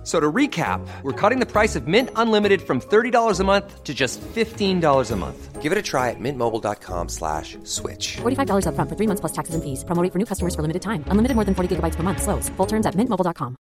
[0.00, 3.84] F- So to recap, we're cutting the price of Mint Unlimited from $30 a month
[3.84, 5.60] to just $15 a month.
[5.60, 8.16] Give it a try at mintmobile.com slash switch.
[8.22, 9.84] $45 upfront for three months plus taxes and fees.
[9.84, 11.04] Promo rate for new customers for limited time.
[11.08, 12.22] Unlimited more than 40 gigabytes per month.
[12.22, 12.48] Slows.
[12.56, 13.56] Full terms at mintmobile.com.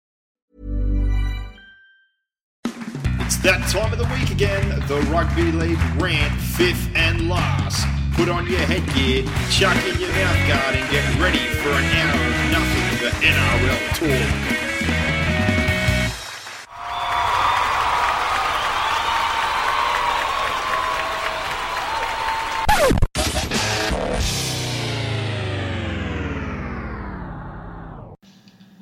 [3.27, 4.81] It's that time of the week again.
[4.87, 7.85] The Rugby League rant, fifth and last.
[8.15, 12.23] Put on your headgear, chuck in your mouth guard, and get ready for an hour
[12.31, 14.68] of nothing but NRL talk.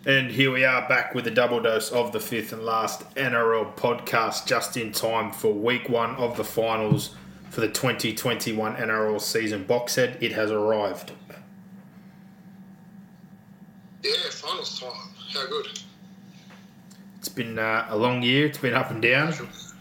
[0.06, 3.74] And here we are back with a double dose of the fifth and last NRL
[3.74, 7.16] podcast, just in time for week one of the finals
[7.50, 10.22] for the 2021 NRL season box set.
[10.22, 11.10] It has arrived.
[14.04, 14.92] Yeah, finals time.
[15.34, 15.80] How good.
[17.18, 18.46] It's been uh, a long year.
[18.46, 19.34] It's been up and down.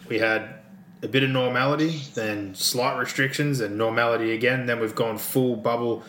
[0.09, 0.55] We had
[1.03, 4.65] a bit of normality, then slight restrictions, and normality again.
[4.65, 6.03] Then we've gone full bubble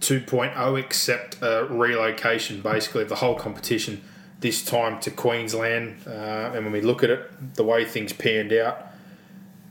[0.00, 4.02] 2.0, except a relocation basically of the whole competition
[4.40, 5.96] this time to Queensland.
[6.06, 8.86] Uh, and when we look at it, the way things panned out,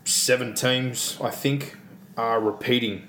[0.06, 1.78] seven teams, I think,
[2.16, 3.08] are repeating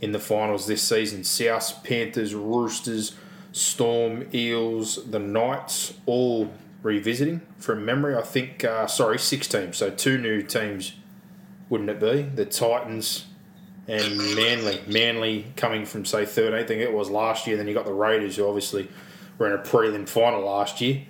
[0.00, 1.24] in the finals this season.
[1.24, 3.14] South, Panthers, Roosters,
[3.52, 6.50] Storm, Eels, the Knights, all
[6.82, 8.16] revisiting from memory.
[8.16, 9.76] I think, uh, sorry, six teams.
[9.76, 10.94] So two new teams,
[11.68, 12.22] wouldn't it be?
[12.22, 13.26] The Titans
[13.88, 14.80] and Manly.
[14.86, 17.56] Manly coming from, say, 13th, I think it was last year.
[17.56, 18.88] Then you got the Raiders, who obviously
[19.38, 21.02] were in a prelim final last year.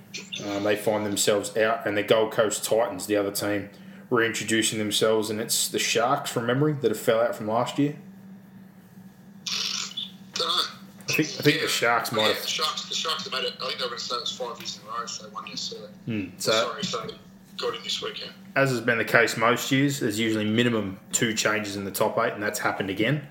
[0.46, 1.86] Um, they find themselves out.
[1.86, 3.68] And the Gold Coast Titans, the other team,
[4.08, 5.30] reintroducing themselves.
[5.30, 7.96] And it's the Sharks, from memory, that have fell out from last year.
[10.38, 12.88] I think, I think the Sharks might yeah, have the Sharks.
[12.88, 13.54] The Sharks have made it.
[13.60, 15.06] I think they were going to say it was five years in a row.
[15.06, 15.86] So won yesterday.
[16.06, 17.06] Hmm, So, Sorry, so
[17.60, 18.32] got in this weekend.
[18.56, 22.18] as has been the case most years, there's usually minimum two changes in the top
[22.18, 23.26] eight, and that's happened again.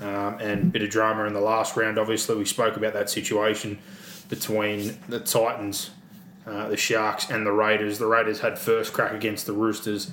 [0.00, 1.98] Um, and bit of drama in the last round.
[1.98, 3.78] Obviously, we spoke about that situation
[4.28, 5.90] between the Titans,
[6.46, 7.98] uh, the Sharks, and the Raiders.
[7.98, 10.10] The Raiders had first crack against the Roosters,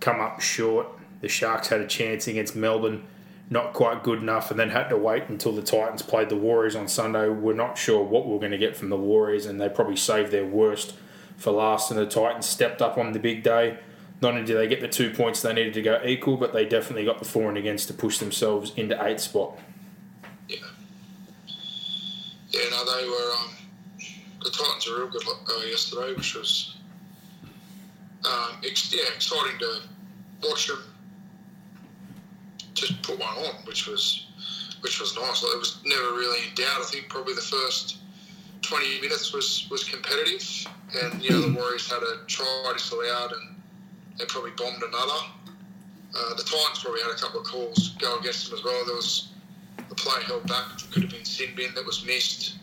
[0.00, 0.86] come up short.
[1.22, 3.04] The Sharks had a chance against Melbourne,
[3.48, 6.76] not quite good enough, and then had to wait until the Titans played the Warriors
[6.76, 7.28] on Sunday.
[7.30, 9.96] We're not sure what we we're going to get from the Warriors, and they probably
[9.96, 10.94] saved their worst
[11.36, 11.90] for last.
[11.90, 13.78] And the Titans stepped up on the big day.
[14.20, 16.64] Not only did they get the two points they needed to go equal, but they
[16.64, 19.58] definitely got the for and against to push themselves into eighth spot.
[20.48, 20.58] Yeah.
[22.50, 23.32] Yeah, no, they were.
[23.40, 23.50] Um,
[24.44, 26.76] the Titans were real good uh, yesterday, which was
[28.24, 29.80] um, ex- yeah exciting to
[30.42, 30.78] watch them
[32.74, 34.26] just put one on, which was
[34.80, 35.42] which was nice.
[35.42, 36.80] Like, it was never really in doubt.
[36.80, 37.98] I think probably the first
[38.62, 40.66] twenty minutes was was competitive,
[41.02, 43.56] and you know the Warriors had a try disallowed, and
[44.18, 45.20] they probably bombed another.
[46.14, 48.84] Uh, the Titans probably had a couple of calls go against them as well.
[48.84, 49.28] There was
[49.78, 52.56] a play held back, which could have been sin bin that was missed.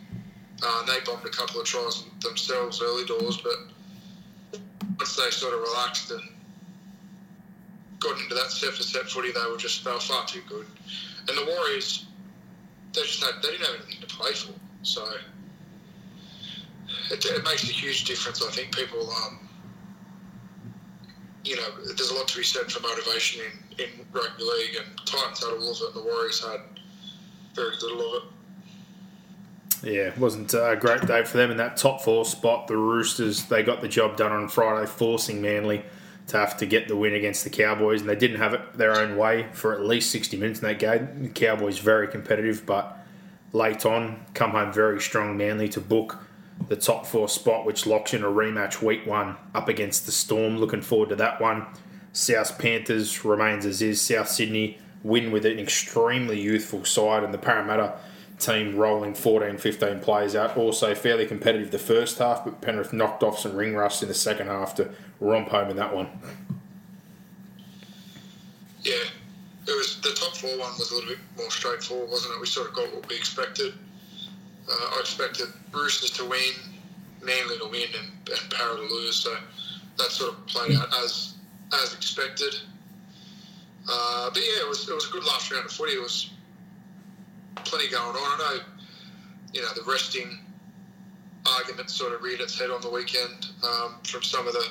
[0.62, 4.60] Uh, they bombed a couple of tries themselves early doors, but
[4.98, 6.22] once they sort of relaxed and
[8.00, 10.66] got into that set for set footy, they were just they were far too good.
[11.28, 12.06] And the Warriors,
[12.94, 15.06] they just had they didn't have anything to play for, so
[17.12, 18.44] it, it makes a huge difference.
[18.46, 19.40] I think people, um,
[21.44, 23.42] you know, there's a lot to be said for motivation
[23.78, 26.62] in, in rugby league, and Titans had all of it, and the Warriors had
[27.56, 28.30] very little of it.
[29.82, 32.68] Yeah, it wasn't a great day for them in that top four spot.
[32.68, 35.84] The Roosters, they got the job done on Friday, forcing Manly
[36.28, 38.98] to have to get the win against the Cowboys, and they didn't have it their
[38.98, 41.24] own way for at least 60 minutes in that game.
[41.24, 42.98] The Cowboys very competitive, but
[43.54, 46.18] late on, come home very strong Manly to book
[46.68, 50.58] the top four spot, which locks in a rematch week one up against the Storm.
[50.58, 51.66] Looking forward to that one.
[52.14, 54.02] South Panthers remains as is.
[54.02, 57.98] South Sydney win with an extremely youthful side, and the Parramatta
[58.40, 60.58] team rolling 14, 15 players out.
[60.58, 64.16] Also fairly competitive the first half, but Penrith knocked off some ring rust in the
[64.16, 64.90] second half to
[65.20, 66.08] romp home in that one.
[68.82, 68.94] Yeah,
[69.68, 72.40] it was the top four one was a little bit more straightforward, wasn't it?
[72.40, 73.74] We sort of got what we expected.
[74.70, 76.54] Uh, I expected Roosters to win,
[77.24, 79.18] Manly to win, and, and to lose.
[79.18, 79.36] So
[79.98, 81.36] that sort of played out as
[81.74, 82.56] as expected.
[83.92, 85.94] Uh, but yeah, it was it was a good last round of footy.
[85.94, 86.32] It was
[87.56, 88.16] plenty going on.
[88.16, 88.64] I know,
[89.54, 90.40] you know, the resting
[91.58, 94.66] argument sort of reared its head on the weekend um, from some of the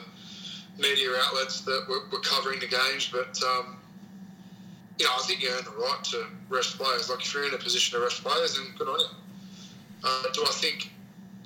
[0.79, 3.09] media outlets that were, were covering the games.
[3.11, 3.79] But um,
[4.99, 7.11] you know, I think you earn the right to rest players.
[7.11, 9.07] Like if you're in a position to rest players, then good on you.
[10.05, 10.91] Uh, do I think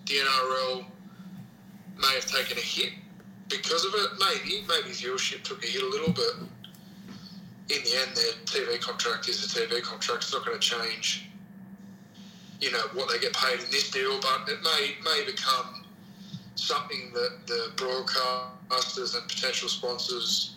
[0.07, 0.85] the NRL
[1.99, 2.93] may have taken a hit
[3.49, 4.11] because of it?
[4.19, 4.65] Maybe.
[4.69, 6.47] Maybe viewership took a hit a little, but
[7.71, 10.25] in the end, their TV contract is a TV contract.
[10.25, 11.31] It's not going to change,
[12.61, 15.85] you know, what they get paid in this deal, but it may may become
[16.55, 20.57] something that the broadcasters and potential sponsors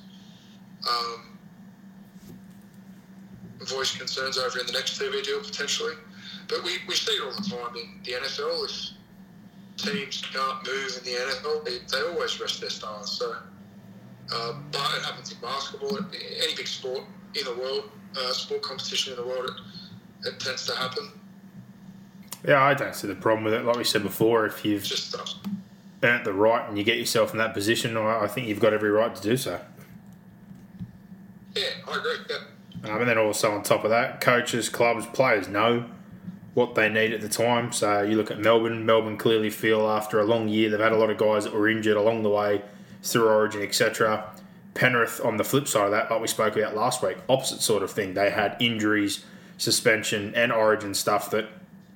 [0.90, 1.38] um,
[3.62, 5.96] voice concerns over in the next TV deal potentially.
[6.48, 8.66] But we, we see it all the time in the NFL.
[8.66, 8.96] If
[9.78, 13.12] teams can't move in the NFL, they, they always rest their stars.
[13.12, 13.36] So,
[14.34, 17.04] uh, but it happens in basketball, any big sport
[17.36, 19.50] in the world, uh, sport competition in the world,
[20.24, 21.10] it, it tends to happen.
[22.48, 23.66] Yeah, I don't see the problem with it.
[23.66, 25.26] Like we said before, if you've Just uh,
[26.04, 28.74] earned the right and you get yourself in that position, I I think you've got
[28.74, 29.60] every right to do so.
[31.56, 32.18] yeah, I agree.
[32.30, 32.92] Yeah.
[32.92, 35.86] Um, and then also on top of that, coaches, clubs, players know
[36.56, 37.72] what they need at the time.
[37.72, 38.86] So you look at Melbourne.
[38.86, 41.70] Melbourne clearly feel after a long year they've had a lot of guys that were
[41.70, 42.64] injured along the way
[43.04, 44.34] through Origin, etc.
[44.74, 47.84] Penrith on the flip side of that, like we spoke about last week, opposite sort
[47.84, 48.14] of thing.
[48.14, 49.24] They had injuries,
[49.58, 51.48] suspension, and Origin stuff that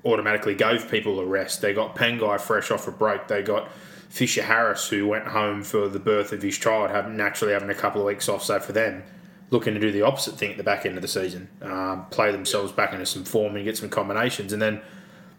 [0.05, 1.61] automatically gave people a rest.
[1.61, 3.27] They got Pengai fresh off a break.
[3.27, 3.69] They got
[4.09, 8.01] Fisher Harris who went home for the birth of his child, naturally having a couple
[8.01, 8.43] of weeks off.
[8.43, 9.03] So for them,
[9.51, 12.31] looking to do the opposite thing at the back end of the season, um, play
[12.31, 14.53] themselves back into some form and get some combinations.
[14.53, 14.81] And then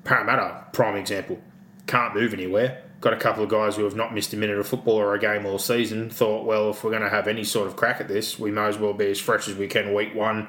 [0.04, 1.38] Parramatta, prime example,
[1.86, 2.82] can't move anywhere.
[3.00, 5.18] Got a couple of guys who have not missed a minute of football or a
[5.18, 6.10] game all season.
[6.10, 8.66] Thought, well, if we're going to have any sort of crack at this, we may
[8.66, 10.48] as well be as fresh as we can week one.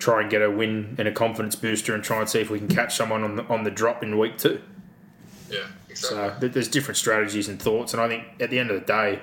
[0.00, 2.58] Try and get a win and a confidence booster, and try and see if we
[2.58, 4.60] can catch someone on the on the drop in week two.
[5.48, 6.48] Yeah, exactly.
[6.48, 9.20] So there's different strategies and thoughts, and I think at the end of the day,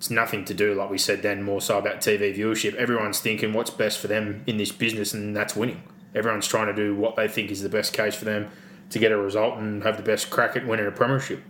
[0.00, 2.74] it's nothing to do, like we said then, more so about TV viewership.
[2.76, 5.82] Everyone's thinking what's best for them in this business, and that's winning.
[6.14, 8.48] Everyone's trying to do what they think is the best case for them
[8.88, 11.42] to get a result and have the best crack at winning a premiership.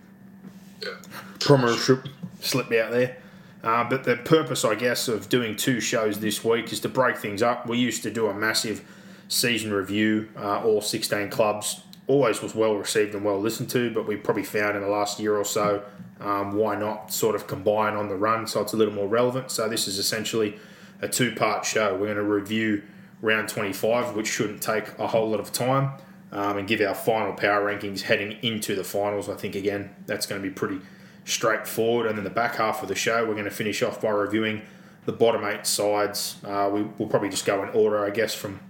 [0.82, 0.94] yeah.
[1.38, 2.08] Premiership
[2.40, 3.18] slipped out there.
[3.62, 7.18] Uh, but the purpose, I guess, of doing two shows this week is to break
[7.18, 7.68] things up.
[7.68, 8.84] We used to do a massive
[9.28, 11.82] season review, uh, all 16 clubs.
[12.10, 15.20] Always was well received and well listened to, but we probably found in the last
[15.20, 15.84] year or so
[16.20, 19.50] um, why not sort of combine on the run so it's a little more relevant.
[19.52, 20.58] So this is essentially
[21.00, 21.92] a two part show.
[21.92, 22.82] We're going to review
[23.22, 25.92] round 25, which shouldn't take a whole lot of time,
[26.32, 29.28] um, and give our final power rankings heading into the finals.
[29.28, 30.80] I think, again, that's going to be pretty
[31.24, 32.06] straightforward.
[32.06, 34.62] And then the back half of the show, we're going to finish off by reviewing
[35.06, 36.36] the bottom eight sides.
[36.44, 38.60] Uh, we, will probably just go in order, I guess, from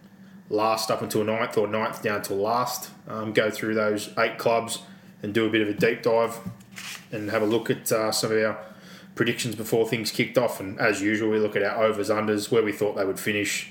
[0.51, 2.91] last up until ninth or ninth down to last.
[3.09, 4.81] Um, go through those eight clubs
[5.23, 6.39] and do a bit of a deep dive
[7.11, 8.59] and have a look at uh, some of our
[9.15, 10.61] predictions before things kicked off.
[10.61, 13.71] And as usual, we look at our overs, unders, where we thought they would finish,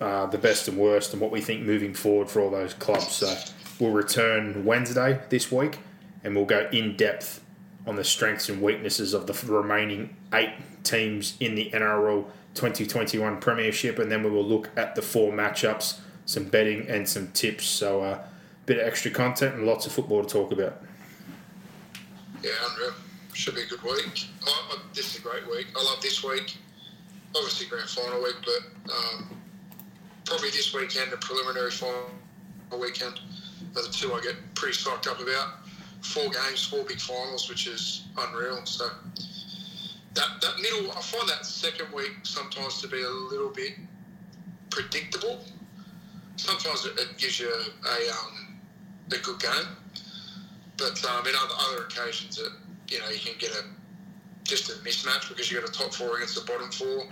[0.00, 3.08] uh, the best and worst, and what we think moving forward for all those clubs.
[3.12, 3.34] So
[3.78, 5.78] we'll return Wednesday this week
[6.24, 7.42] and we'll go in depth
[7.86, 10.50] on the strengths and weaknesses of the remaining eight
[10.84, 16.00] teams in the NRL 2021 Premiership, and then we will look at the four matchups,
[16.28, 17.64] some betting, and some tips.
[17.64, 18.18] So, a uh,
[18.66, 20.82] bit of extra content and lots of football to talk about.
[22.42, 22.92] Yeah, unreal.
[23.32, 24.26] Should be a good week.
[24.46, 25.68] I, this is a great week.
[25.74, 26.58] I love this week.
[27.34, 29.40] Obviously, grand final week, but um,
[30.26, 32.10] probably this weekend, a preliminary final
[32.78, 33.20] weekend,
[33.74, 35.60] are the two I get pretty psyched up about.
[36.02, 38.66] Four games, four big finals, which is unreal.
[38.66, 38.86] So
[40.12, 43.76] that that middle, I find that second week sometimes to be a little bit
[44.68, 45.42] predictable.
[46.38, 48.58] Sometimes it, gives you a, um,
[49.12, 49.68] a good game,
[50.76, 52.48] but um, in other, other occasions, it
[52.88, 53.64] you know you can get a
[54.44, 57.06] just a mismatch because you've got a top four against the bottom four.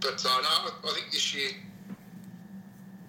[0.00, 1.50] But uh, no, I think this year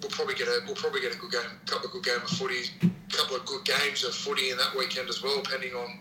[0.02, 2.22] we'll probably get a we'll probably get a good game, a couple of good game
[2.24, 2.64] of footy,
[3.10, 6.00] couple of good games of footy in that weekend as well, depending on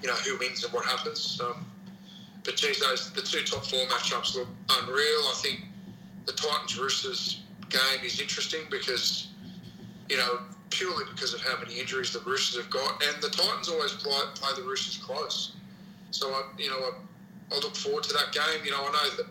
[0.00, 1.40] you know who wins and what happens.
[1.42, 1.66] Um,
[2.44, 5.22] but geez, those the two top four matchups look unreal.
[5.28, 5.60] I think
[6.26, 9.28] the Titans Roosters game is interesting because
[10.08, 13.68] you know purely because of how many injuries the Roosters have got, and the Titans
[13.68, 15.52] always play, play the Roosters close.
[16.10, 18.64] So I you know I, I look forward to that game.
[18.64, 19.26] You know I know that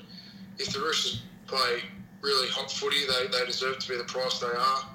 [0.59, 1.81] if the Roosters play
[2.21, 4.85] really hot footy, they, they deserve to be the price they are.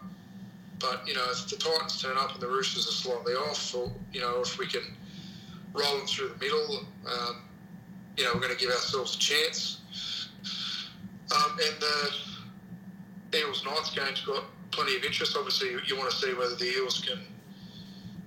[0.79, 3.91] But you know, if the Titans turn up and the Roosters are slightly off, or
[4.13, 4.83] you know, if we can
[5.73, 7.43] roll them through the middle, um,
[8.17, 9.79] you know, we're going to give ourselves a chance.
[11.35, 11.83] Um, and
[13.31, 15.37] the Eels Knights game's got plenty of interest.
[15.37, 17.19] Obviously, you, you want to see whether the Eels can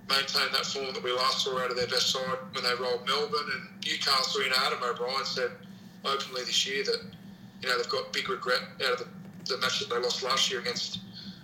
[0.09, 3.05] maintain that form that we last saw out of their best side when they rolled
[3.05, 4.43] Melbourne and Newcastle.
[4.43, 5.51] You know, Adam O'Brien said
[6.03, 7.01] openly this year that
[7.61, 8.99] you know they've got big regret out of
[9.45, 10.99] the, the match that they lost last year against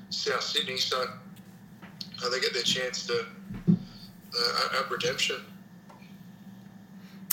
[0.09, 0.77] South Sydney.
[0.77, 3.25] So uh, they get their chance to
[3.69, 5.41] uh, at redemption.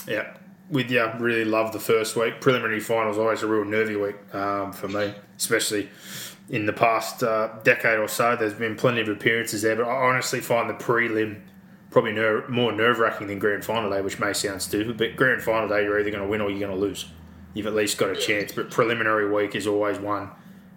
[0.07, 0.35] Yeah,
[0.71, 2.41] with you, really love the first week.
[2.41, 5.89] Preliminary finals always a real nervy week um, for me, especially
[6.49, 8.37] in the past uh, decade or so.
[8.37, 11.41] There's been plenty of appearances there, but I honestly find the prelim
[11.91, 14.97] probably ner- more nerve wracking than grand final day, which may sound stupid.
[14.97, 17.07] But grand final day, you're either going to win or you're going to lose.
[17.55, 18.53] You've at least got a chance.
[18.53, 20.31] But preliminary week is always one.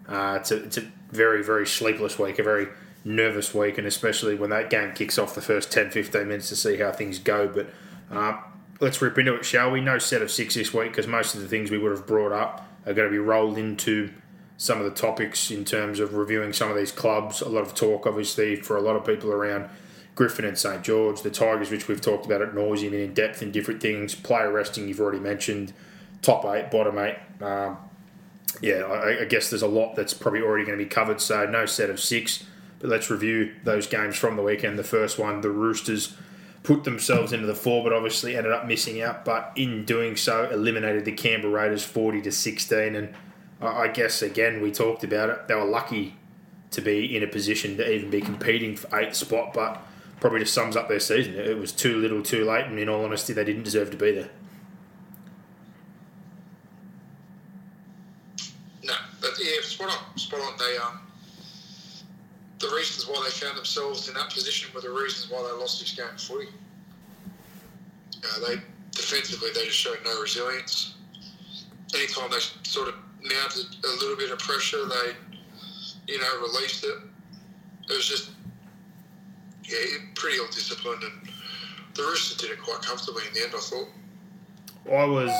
[0.07, 2.67] Uh, it's, a, it's a very, very sleepless week, a very
[3.05, 6.55] nervous week, and especially when that game kicks off the first 10, 15 minutes to
[6.55, 7.47] see how things go.
[7.47, 7.69] But
[8.11, 8.37] uh,
[8.79, 9.81] let's rip into it, shall we?
[9.81, 12.31] No set of six this week because most of the things we would have brought
[12.31, 14.11] up are going to be rolled into
[14.57, 17.41] some of the topics in terms of reviewing some of these clubs.
[17.41, 19.69] A lot of talk, obviously, for a lot of people around
[20.15, 23.41] Griffin and St George, the Tigers, which we've talked about at nauseum and in depth
[23.41, 24.15] in different things.
[24.15, 25.73] Player resting, you've already mentioned.
[26.21, 27.17] Top eight, bottom eight.
[27.41, 27.77] Um,
[28.61, 31.19] yeah, I, I, guess there's a lot that's probably already going to be covered.
[31.19, 32.45] So no set of six,
[32.79, 34.79] but let's review those games from the weekend.
[34.79, 36.15] The first one, the Roosters
[36.65, 39.23] put themselves into the four, but obviously ended up missing out.
[39.23, 43.13] But in doing so, eliminated the Canberra Raiders 40 to 16 and
[43.61, 45.47] I guess again we talked about it.
[45.47, 46.15] They were lucky
[46.71, 49.81] to be in a position to even be competing for eighth spot, but
[50.19, 51.35] probably just sums up their season.
[51.35, 54.11] It was too little, too late, and in all honesty, they didn't deserve to be
[54.11, 54.29] there.
[58.83, 60.53] No, but yeah, spot on, spot on.
[60.57, 60.99] They um,
[62.59, 65.79] the reasons why they found themselves in that position were the reasons why they lost
[65.79, 66.49] this game of footy.
[68.23, 70.95] Uh, they defensively they just showed no resilience.
[71.93, 72.95] Anytime they sort of
[73.27, 74.85] mounted a little bit of pressure.
[74.85, 75.13] They,
[76.07, 76.95] you know, released it.
[77.89, 78.31] It was just,
[79.63, 79.77] yeah,
[80.15, 81.29] pretty ill disciplined, and
[81.93, 83.53] the Roosters did it quite comfortably in the end.
[83.55, 83.87] I thought.
[84.91, 85.31] I was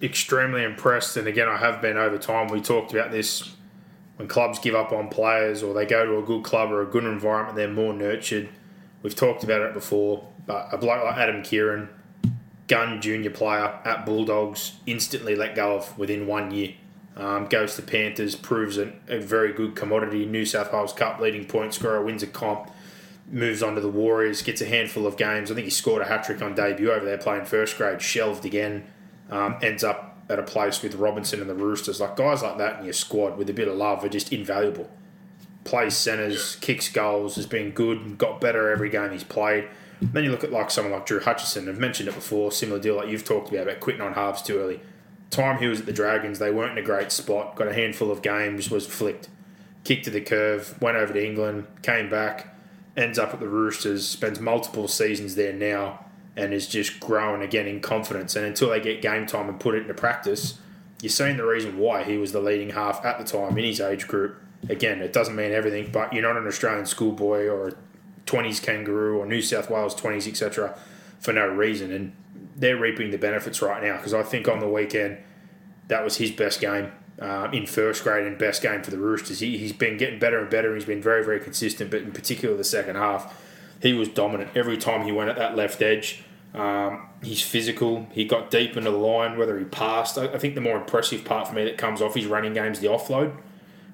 [0.00, 2.48] extremely impressed, and again, I have been over time.
[2.48, 3.54] We talked about this
[4.22, 6.86] when clubs give up on players or they go to a good club or a
[6.86, 8.48] good environment, they're more nurtured.
[9.02, 11.88] We've talked about it before, but a bloke like Adam Keighran,
[12.68, 16.74] gun junior player at Bulldogs, instantly let go of within one year.
[17.16, 20.24] Um, goes to Panthers, proves a, a, very good commodity.
[20.24, 22.70] New South Wales Cup leading point scorer, wins a comp,
[23.28, 25.50] moves on to the Warriors, gets a handful of games.
[25.50, 28.44] I think he scored a hat trick on debut over there playing first grade, shelved
[28.44, 28.84] again,
[29.30, 32.00] um, ends up at a place with Robinson and the Roosters.
[32.00, 34.90] Like guys like that in your squad with a bit of love are just invaluable.
[35.64, 39.68] Plays centres, kicks goals, has been good, and got better every game he's played.
[40.00, 41.68] Then you look at like someone like Drew Hutchison.
[41.68, 44.58] I've mentioned it before, similar deal like you've talked about about quitting on halves too
[44.58, 44.80] early
[45.32, 47.56] time he was at the Dragons, they weren't in a great spot.
[47.56, 49.28] Got a handful of games, was flicked,
[49.82, 52.54] kicked to the curve, went over to England, came back,
[52.96, 56.04] ends up at the Roosters, spends multiple seasons there now,
[56.36, 58.36] and is just growing again in confidence.
[58.36, 60.58] And until they get game time and put it into practice,
[61.00, 63.80] you're seeing the reason why he was the leading half at the time in his
[63.80, 64.36] age group.
[64.68, 67.72] Again, it doesn't mean everything, but you're not an Australian schoolboy or a
[68.26, 70.78] 20s kangaroo or New South Wales 20s, etc.,
[71.18, 71.92] for no reason.
[71.92, 72.12] And
[72.56, 75.18] they're reaping the benefits right now because I think on the weekend
[75.88, 79.40] that was his best game uh, in first grade and best game for the Roosters.
[79.40, 80.68] He, he's been getting better and better.
[80.68, 83.41] And He's been very, very consistent, but in particular the second half,
[83.82, 86.22] he was dominant every time he went at that left edge.
[86.54, 88.06] Um, he's physical.
[88.12, 90.16] He got deep into the line, whether he passed.
[90.16, 92.72] I, I think the more impressive part for me that comes off his running game
[92.72, 93.36] is the offload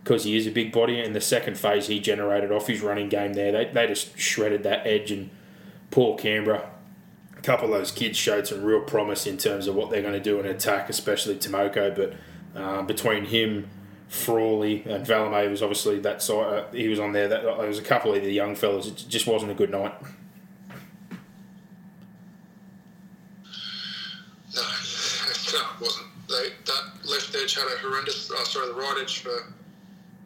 [0.04, 1.00] because he is a big body.
[1.00, 4.62] And the second phase he generated off his running game there, they, they just shredded
[4.64, 5.30] that edge and
[5.90, 6.68] poor Canberra
[7.38, 10.14] a couple of those kids showed some real promise in terms of what they're going
[10.14, 11.94] to do in attack, especially Timoko.
[11.94, 13.68] But uh, between him,
[14.08, 16.58] Frawley, and Valemei was obviously that side.
[16.58, 17.28] Uh, he was on there.
[17.28, 18.86] That there was a couple of the young fellas.
[18.86, 19.94] It just wasn't a good night.
[25.50, 26.06] No, it wasn't.
[26.28, 28.30] They, that left edge had a horrendous.
[28.34, 29.54] Oh, sorry, the right edge for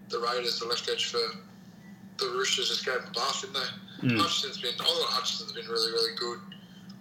[0.09, 1.21] the Raiders, the left edge for
[2.19, 4.09] the Roosters just gave them a bath, didn't they?
[4.09, 4.21] Mm.
[4.21, 4.73] Hutchison's been.
[4.81, 6.41] I thought Hutchison's been really, really good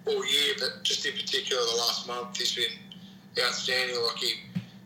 [0.06, 3.96] all year, but just in particular the last month, he's been outstanding.
[3.96, 4.34] Like he,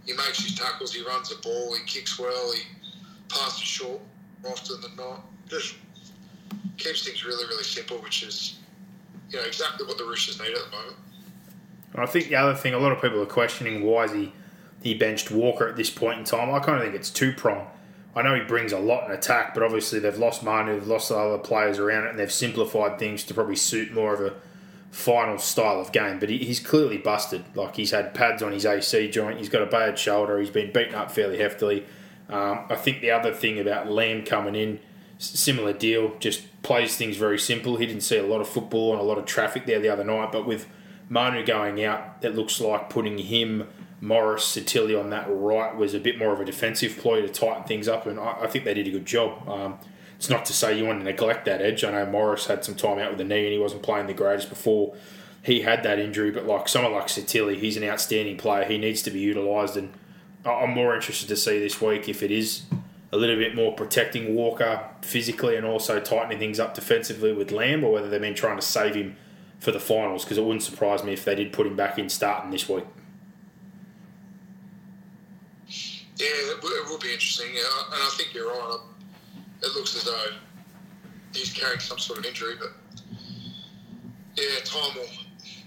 [0.06, 2.62] he makes his tackles, he runs the ball, he kicks well, he
[3.28, 4.00] passes short
[4.42, 5.24] more often than not.
[5.48, 5.74] Just
[6.76, 8.58] keeps things really, really simple, which is
[9.30, 10.96] you know exactly what the Roosters need at the moment.
[11.94, 14.32] I think the other thing, a lot of people are questioning why is he
[14.82, 16.54] he benched Walker at this point in time.
[16.54, 17.66] I kind of think it's two prong.
[18.14, 21.08] I know he brings a lot in attack, but obviously they've lost Manu, they've lost
[21.08, 24.34] the other players around it, and they've simplified things to probably suit more of a
[24.96, 27.44] final style of game, but he, he's clearly busted.
[27.54, 30.72] Like he's had pads on his AC joint, he's got a bad shoulder, he's been
[30.72, 31.84] beaten up fairly heftily.
[32.28, 34.80] Um, I think the other thing about Lam coming in
[35.18, 37.76] similar deal, just plays things very simple.
[37.76, 40.04] He didn't see a lot of football and a lot of traffic there the other
[40.04, 40.66] night, but with
[41.08, 43.68] Manu going out, it looks like putting him,
[44.00, 47.64] Morris, Sitili on that right was a bit more of a defensive ploy to tighten
[47.64, 49.48] things up, and I, I think they did a good job.
[49.48, 49.78] Um,
[50.16, 51.84] it's not to say you want to neglect that edge.
[51.84, 54.14] I know Morris had some time out with the knee and he wasn't playing the
[54.14, 54.94] greatest before
[55.42, 58.64] he had that injury, but like someone like Sitili, he's an outstanding player.
[58.64, 59.92] He needs to be utilised, and
[60.44, 62.62] I'm more interested to see this week if it is
[63.12, 67.84] a little bit more protecting Walker physically and also tightening things up defensively with Lam,
[67.84, 69.16] or whether they've been trying to save him
[69.60, 70.24] for the finals.
[70.24, 72.84] Because it wouldn't surprise me if they did put him back in starting this week.
[76.16, 77.50] Yeah, it will be interesting.
[77.50, 77.58] And
[77.92, 78.78] I think you're right.
[79.62, 80.26] It looks as though
[81.34, 82.72] he's carrying some sort of injury, but
[84.36, 85.06] yeah, time will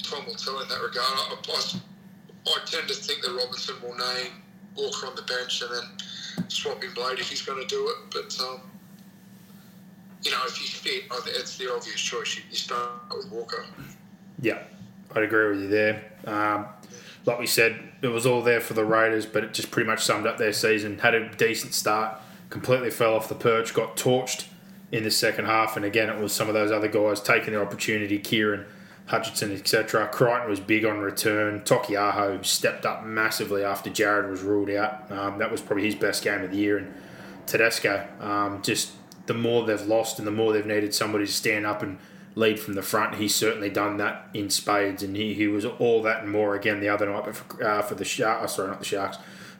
[0.04, 0.96] time will tell in that regard.
[0.98, 1.80] I, I,
[2.48, 4.32] I tend to think that Robinson will name
[4.76, 7.96] Walker on the bench and then swap him Blade if he's going to do it.
[8.12, 8.62] But um,
[10.24, 12.38] you know, if he's fit, it's the obvious choice.
[12.38, 13.66] You, you start with Walker.
[14.42, 14.60] Yeah,
[15.16, 16.12] I'd agree with you there.
[16.26, 16.68] Um,
[17.26, 20.04] like we said, it was all there for the Raiders, but it just pretty much
[20.04, 21.00] summed up their season.
[21.00, 22.20] Had a decent start,
[22.50, 24.46] completely fell off the perch, got torched
[24.92, 27.62] in the second half, and again, it was some of those other guys taking their
[27.62, 28.20] opportunity.
[28.20, 28.66] Keighran,
[29.06, 30.08] Hutchison, etc.
[30.08, 31.62] Crichton was big on return.
[31.62, 35.12] Taukei'aho stepped up massively after Jared was ruled out.
[35.12, 36.78] Um, that was probably his best game of the year.
[36.78, 36.94] And
[37.48, 38.92] Tedesco, um, just
[39.26, 41.98] the more they've lost and the more they've needed somebody to stand up and
[42.36, 45.02] lead from the front, he's certainly done that in spades.
[45.02, 47.26] And he, he was all that and more again the other night.
[47.26, 49.18] But for, uh, for the Sharks, oh, sorry, not the Sharks,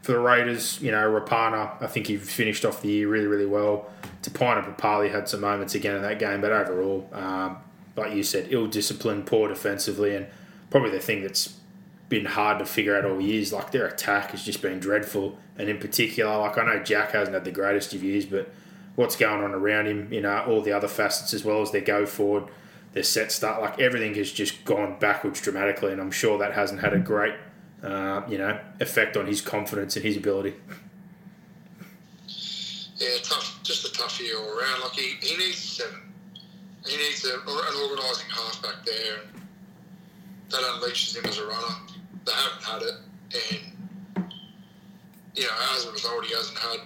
[0.10, 3.46] for the Raiders, you know, Rapana, I think he finished off the year really, really
[3.46, 3.92] well.
[4.24, 7.58] Tapine and Papalii had some moments again in that game, but overall, um,
[7.96, 10.26] like you said, ill disciplined, poor defensively, and
[10.72, 11.60] probably the thing that's
[12.10, 13.54] been hard to figure out all years.
[13.54, 17.36] Like their attack has just been dreadful, and in particular, like I know Jack hasn't
[17.36, 18.50] had the greatest of years, but
[18.96, 21.82] what's going on around him, you know, all the other facets as well as their
[21.82, 22.46] go forward,
[22.94, 26.82] their set start, like everything has just gone backwards dramatically, and I'm sure that hasn't
[26.82, 27.36] had a great,
[27.84, 30.54] uh, you know, effect on his confidence and his ability.
[32.98, 34.82] Yeah, tough, just a tough year all around.
[34.82, 36.02] Like he, he needs seven.
[36.86, 39.20] He needs a, an organising half back there,
[40.50, 41.76] that unleashes him as a runner.
[42.26, 42.96] They haven't had it,
[44.16, 44.34] and
[45.36, 46.80] you know, as a result, he hasn't had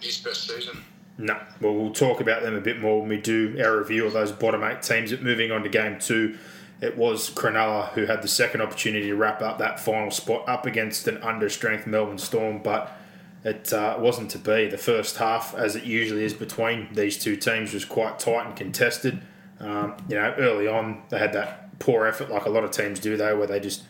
[0.00, 0.84] his best season.
[1.18, 1.36] No.
[1.60, 4.30] Well, we'll talk about them a bit more when we do our review of those
[4.30, 5.18] bottom eight teams.
[5.20, 6.38] Moving on to game two,
[6.80, 10.66] it was Cronulla who had the second opportunity to wrap up that final spot up
[10.66, 12.96] against an under-strength Melbourne Storm, but
[13.44, 14.66] it uh, wasn't to be.
[14.68, 18.56] The first half, as it usually is between these two teams, was quite tight and
[18.56, 19.20] contested.
[19.60, 23.00] Um, you know, early on, they had that poor effort, like a lot of teams
[23.00, 23.82] do, though, where they just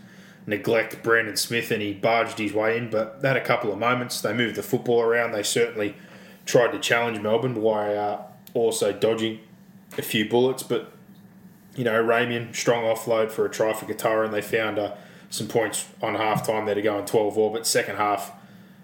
[0.46, 2.88] neglect Brandon Smith and he barged his way in.
[2.88, 4.20] But they had a couple of moments.
[4.20, 5.32] They moved the football around.
[5.32, 5.94] They certainly
[6.46, 8.22] tried to challenge Melbourne while uh,
[8.54, 9.40] also dodging
[9.98, 10.62] a few bullets.
[10.62, 10.92] But,
[11.78, 14.96] you know, Ramien, strong offload for a try for Katoa, and they found uh,
[15.30, 17.50] some points on half time there to go in 12 all.
[17.50, 18.32] But second half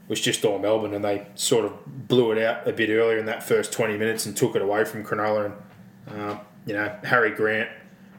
[0.07, 3.27] was just all Melbourne, and they sort of blew it out a bit earlier in
[3.27, 5.57] that first 20 minutes and took it away from Cronulla.
[6.07, 7.69] And, uh, you know, Harry Grant,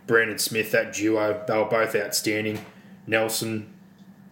[0.07, 2.59] Brandon Smith, that duo, they were both outstanding.
[3.07, 3.73] Nelson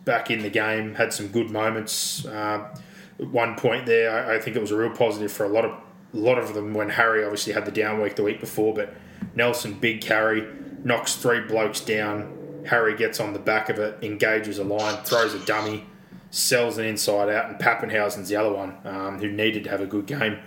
[0.04, 2.26] back in the game, had some good moments.
[2.26, 2.76] Uh,
[3.18, 5.72] one point there, I, I, think it was a real positive for a lot of
[6.14, 8.94] a lot of them when Harry obviously had the down week the week before, but
[9.36, 10.48] Nelson big carry
[10.84, 12.64] knocks three blokes down.
[12.68, 15.86] Harry gets on the back of it, engages a line, throws a dummy,
[16.32, 19.86] sells an inside out, and Papenhuyzen's the other one um, who needed to have a
[19.86, 20.40] good game.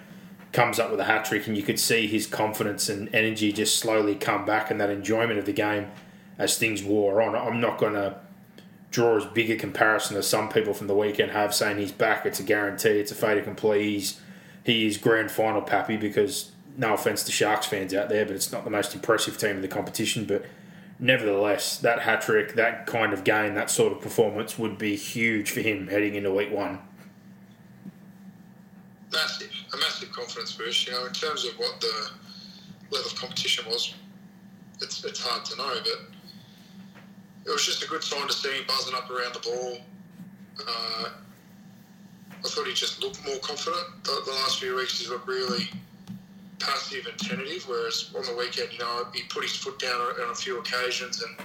[0.53, 3.79] Comes up with a hat trick, and you could see his confidence and energy just
[3.79, 5.89] slowly come back, and that enjoyment of the game
[6.39, 7.35] as things wore on.
[7.35, 8.19] I'm not going to
[8.91, 12.25] draw as big a comparison as some people from the weekend have, saying he's back.
[12.25, 12.99] It's a guarantee.
[12.99, 13.83] It's a fait accompli.
[13.83, 14.21] He's,
[14.65, 18.53] he is grand final pappy because no offense to Sharks fans out there, but it's
[18.53, 20.25] not the most impressive team in the competition.
[20.25, 20.45] But
[20.99, 25.51] nevertheless, that hat trick, that kind of game, that sort of performance would be huge
[25.51, 26.79] for him heading into week one.
[29.13, 30.87] Massive, a massive confidence boost.
[30.87, 32.11] You know, in terms of what the
[32.91, 33.95] level of competition was,
[34.83, 36.17] it's, it's hard to know, but
[37.47, 39.79] it was just a good sign to see him buzzing up around the ball.
[40.59, 41.09] Uh,
[42.45, 44.05] I thought he just looked more confident.
[44.05, 45.69] The, the, last few weeks he's looked really
[46.59, 50.31] passive and tentative, whereas on the weekend, you know, he put his foot down on
[50.31, 51.37] a few occasions and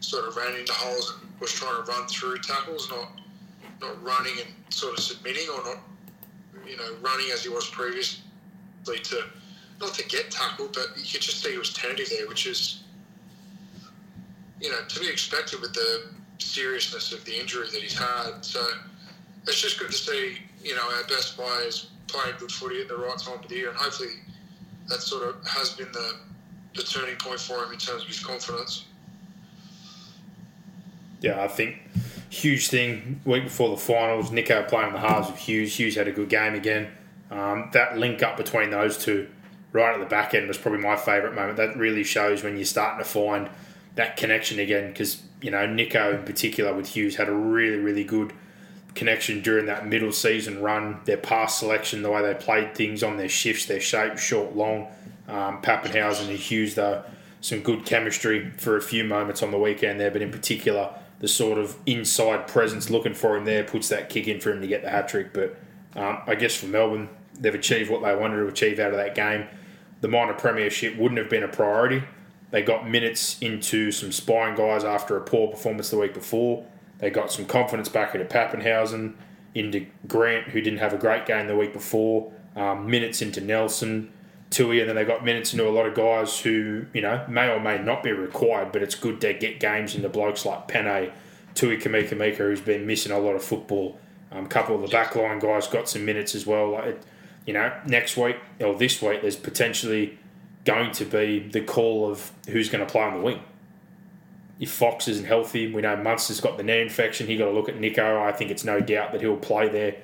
[0.00, 3.18] sort of ran into holes and was trying to run through tackles, not
[3.80, 5.78] not running and sort of submitting or not,
[6.66, 8.22] you know, running as he was previously
[8.84, 9.24] to
[9.80, 12.82] not to get tackled, but you could just see he was tentative there, which is
[14.62, 18.42] you know, to be expected with the seriousness of the injury that he's had.
[18.42, 18.64] So
[19.46, 22.96] it's just good to see, you know, our best players playing good footy at the
[22.96, 24.10] right time of the year, and hopefully
[24.92, 26.16] that sort of has been the,
[26.74, 28.84] the turning point for him in terms of his confidence.
[31.20, 31.78] Yeah, I think
[32.28, 34.30] huge thing week before the finals.
[34.30, 35.78] Nico playing on the halves with Hughes.
[35.78, 36.88] Hughes had a good game again.
[37.30, 39.28] Um, that link up between those two,
[39.72, 41.56] right at the back end, was probably my favourite moment.
[41.56, 43.48] That really shows when you're starting to find
[43.94, 44.88] that connection again.
[44.88, 48.32] Because you know Nico in particular with Hughes had a really really good
[48.94, 51.00] connection during that middle season run.
[51.04, 54.88] Their pass selection, the way they played things on their shifts, their shape, short, long.
[55.28, 57.04] Um, Papenhuyzen and Hughes though,
[57.40, 61.28] some good chemistry for a few moments on the weekend there, but in particular the
[61.28, 64.66] sort of inside presence looking for him there puts that kick in for him to
[64.66, 65.32] get the hat trick.
[65.32, 65.56] But
[65.94, 69.14] um, I guess for Melbourne, they've achieved what they wanted to achieve out of that
[69.14, 69.46] game.
[70.00, 72.02] The minor premiership wouldn't have been a priority.
[72.50, 76.66] They got minutes into some spying guys after a poor performance the week before.
[77.02, 79.14] They got some confidence back into Papenhuyzen,
[79.56, 84.12] into Grant, who didn't have a great game the week before, um, minutes into Nelson,
[84.50, 87.50] Tui, and then they got minutes into a lot of guys who, you know, may
[87.50, 91.10] or may not be required, but it's good to get games into blokes like Pene,
[91.56, 93.98] Tui Kamikamica, who's been missing a lot of football.
[94.30, 96.70] Um, a couple of the backline guys got some minutes as well.
[96.70, 97.00] Like,
[97.46, 100.20] you know, next week or this week, there's potentially
[100.64, 103.40] going to be the call of who's going to play on the wing.
[104.62, 107.26] If Fox isn't healthy, we know Munster's got the knee infection.
[107.26, 108.22] He got to look at Nico.
[108.22, 109.96] I think it's no doubt that he'll play there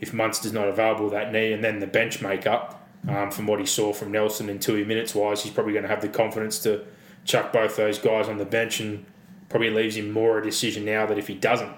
[0.00, 3.66] if Munster's not available that knee, and then the bench makeup um, from what he
[3.66, 6.82] saw from Nelson in two minutes wise, he's probably going to have the confidence to
[7.26, 9.04] chuck both those guys on the bench and
[9.50, 11.74] probably leaves him more a decision now that if he doesn't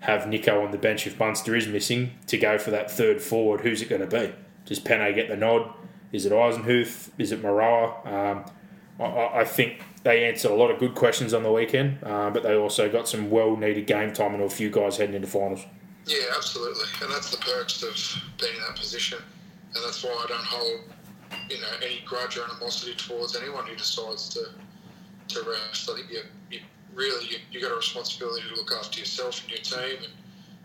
[0.00, 3.60] have Nico on the bench if Munster is missing to go for that third forward,
[3.60, 4.34] who's it going to be?
[4.64, 5.72] Does Pene get the nod?
[6.10, 7.10] Is it Eisenhuth?
[7.16, 8.04] Is it Moroa?
[8.04, 8.44] Um,
[8.98, 12.42] I, I, think they answered a lot of good questions on the weekend, uh, but
[12.42, 15.64] they also got some well needed game time and a few guys heading into finals.
[16.06, 16.86] Yeah, absolutely.
[17.02, 19.18] And that's the perks of being in that position
[19.76, 20.80] and that's why I don't hold
[21.50, 24.48] you know any grudge or animosity towards anyone who decides to
[25.28, 25.90] to rest.
[25.90, 26.60] I think you, you
[26.94, 30.12] really you, you got a responsibility to look after yourself and your team and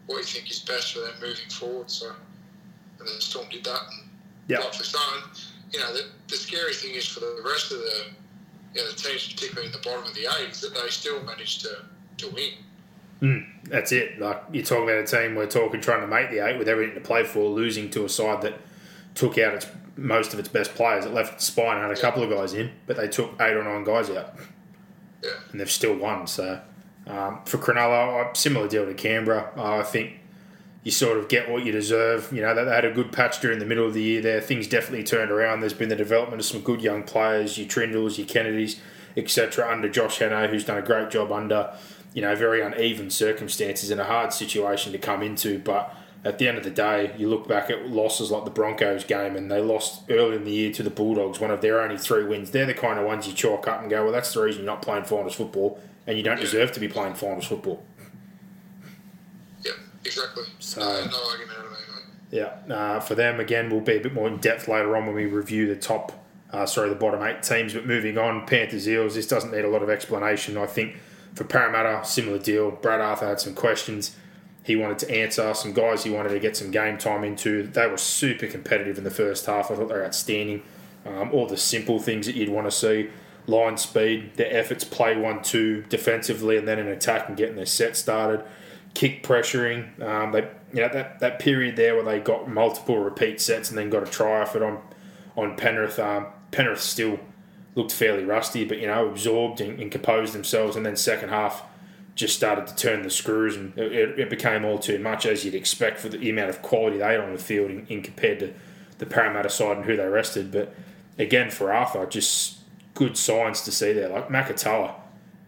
[0.08, 1.92] what you think is best for them moving forward.
[1.92, 2.12] So,
[3.00, 4.10] and the Storm did that, and
[4.48, 4.58] yeah.
[4.58, 5.00] rightfully so.
[5.16, 5.40] And,
[5.74, 8.06] you know, the, the scary thing is for the rest of the
[8.74, 11.62] you know, the teams, particularly in the bottom of the eight, that they still managed
[11.62, 11.86] to
[12.18, 12.52] to win.
[13.22, 14.20] Mm, that's it.
[14.20, 16.96] Like you're talking about a team we're talking trying to make the eight with everything
[16.96, 18.56] to play for, losing to a side that
[19.14, 21.06] took out its most of its best players.
[21.06, 23.64] It left spine and had a couple of guys in, but they took eight or
[23.64, 24.36] nine guys out,
[25.24, 25.32] yeah.
[25.52, 26.26] and they've still won.
[26.26, 26.62] So
[27.08, 29.52] um, for Cronulla, similar deal to Canberra.
[29.56, 30.20] Uh, I think
[30.84, 32.32] you sort of get what you deserve.
[32.32, 34.22] You know they had a good patch during the middle of the year.
[34.22, 35.60] There, things definitely turned around.
[35.62, 38.80] There's been the development of some good young players, your Trindalls, your Kennedys,
[39.16, 39.70] etc.
[39.72, 41.74] Under Josh Hannay, who's done a great job under
[42.14, 46.48] you know very uneven circumstances and a hard situation to come into, but at the
[46.48, 49.60] end of the day, you look back at losses like the Broncos game, and they
[49.60, 52.52] lost early in the year to the Bulldogs, one of their only three wins.
[52.52, 54.72] They're the kind of ones you chalk up and go, well, that's the reason you're
[54.72, 57.84] not playing finals football, and you don't deserve to be playing finals football.
[60.06, 60.44] Exactly.
[60.60, 61.78] So, uh, no argument out of that.
[62.32, 65.16] Yeah, uh, for them again, we'll be a bit more in depth later on when
[65.16, 66.14] we review the top,
[66.52, 67.74] uh, sorry, the bottom eight teams.
[67.74, 69.16] But moving on, Panthers Eels.
[69.16, 70.58] This doesn't need a lot of explanation.
[70.58, 70.96] I think
[71.36, 72.72] for Parramatta, similar deal.
[72.72, 74.16] Brad Arthur had some questions
[74.64, 77.64] he wanted to answer, some guys he wanted to get some game time into.
[77.64, 79.72] They were super competitive in the first half.
[79.72, 80.64] I thought they were outstanding.
[81.06, 83.10] Um, all the simple things that you'd want to see
[83.48, 87.66] line speed, their efforts, play one two defensively, and then an attack and getting their
[87.66, 88.44] set started.
[88.94, 90.02] Kick pressuring.
[90.02, 93.78] Um, they, you know, that, that period there where they got multiple repeat sets and
[93.78, 94.82] then got a try off it on
[95.38, 96.00] on Penrith.
[96.00, 97.20] Um, Penrith still
[97.76, 100.76] looked fairly rusty, but you know absorbed and, and composed themselves.
[100.76, 101.64] And then second half
[102.16, 105.56] just started to turn the screws, and it, it, became all too much as you'd
[105.56, 108.54] expect for the amount of quality they had on the field in, in, compared to
[108.98, 110.52] the Parramatta side and who they rested.
[110.52, 110.76] But
[111.18, 112.60] again, for Arthur, just
[112.94, 114.10] good signs to see there.
[114.10, 114.94] Like Makatoa,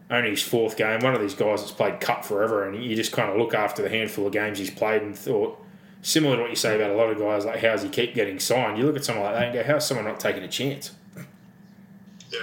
[0.10, 3.12] only his fourth game, one of these guys that's played cup forever, and you just
[3.12, 5.60] kind of look after the handful of games he's played and thought,
[6.02, 8.40] similar to what you say about a lot of guys, like how's he keep getting
[8.40, 8.78] signed?
[8.78, 10.92] You look at someone like that and go, how's someone not taking a chance?
[12.30, 12.40] Yeah.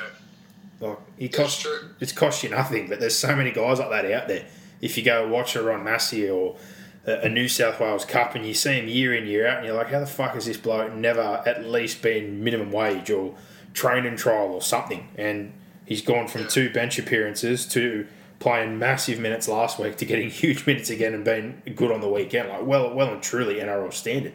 [0.80, 1.66] Like it costs,
[2.00, 4.46] it's cost you nothing, but there's so many guys like that out there.
[4.80, 6.56] If you go watch a Ron Massey or
[7.04, 9.76] a New South Wales Cup and you see him year in year out, and you're
[9.76, 13.34] like, how the fuck has this bloke never at least been minimum wage or
[13.74, 15.08] training trial or something?
[15.16, 15.52] And
[15.90, 18.06] he's gone from two bench appearances to
[18.38, 22.08] playing massive minutes last week to getting huge minutes again and being good on the
[22.08, 24.32] weekend, like well, well and truly NRL standard.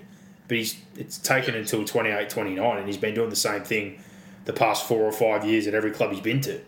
[0.48, 4.00] But he's it's taken until 28, 29, and he's been doing the same thing
[4.44, 6.62] the past four or five years at every club he's been to.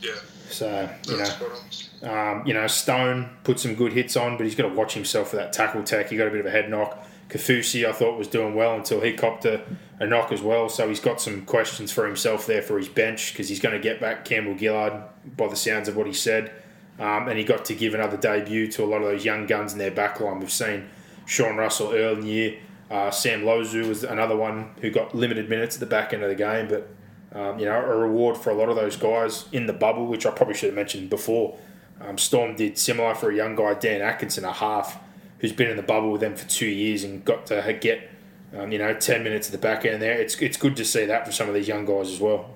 [0.00, 0.10] Yeah.
[0.50, 4.68] So you know, um, you know, Stone put some good hits on, but he's got
[4.68, 6.10] to watch himself for that tackle tech.
[6.10, 7.05] He got a bit of a head knock.
[7.28, 9.62] Kaufusi, I thought, was doing well until he copped a,
[9.98, 10.68] a knock as well.
[10.68, 13.80] So he's got some questions for himself there for his bench because he's going to
[13.80, 15.02] get back Campbell Gillard
[15.36, 16.52] by the sounds of what he said.
[16.98, 19.72] Um, and he got to give another debut to a lot of those young guns
[19.72, 20.40] in their backline.
[20.40, 20.88] We've seen
[21.26, 22.58] Sean Russell early in the year.
[22.90, 26.28] Uh, Sam Loizou was another one who got limited minutes at the back end of
[26.28, 26.88] the game, but
[27.32, 30.24] um, you know a reward for a lot of those guys in the bubble, which
[30.24, 31.58] I probably should have mentioned before.
[32.00, 34.98] Um, Storm did similar for a young guy, Dan Atkinson, a half,
[35.38, 38.10] who's been in the bubble with them for two years and got to get
[38.56, 40.18] um, you know ten minutes at the back end there.
[40.18, 42.54] It's it's good to see that for some of these young guys as well.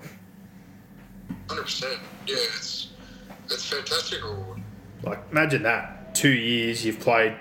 [1.49, 1.99] Hundred percent.
[2.27, 2.89] Yeah, it's
[3.45, 4.61] it's fantastic reward.
[5.03, 7.35] Like imagine that two years you've played,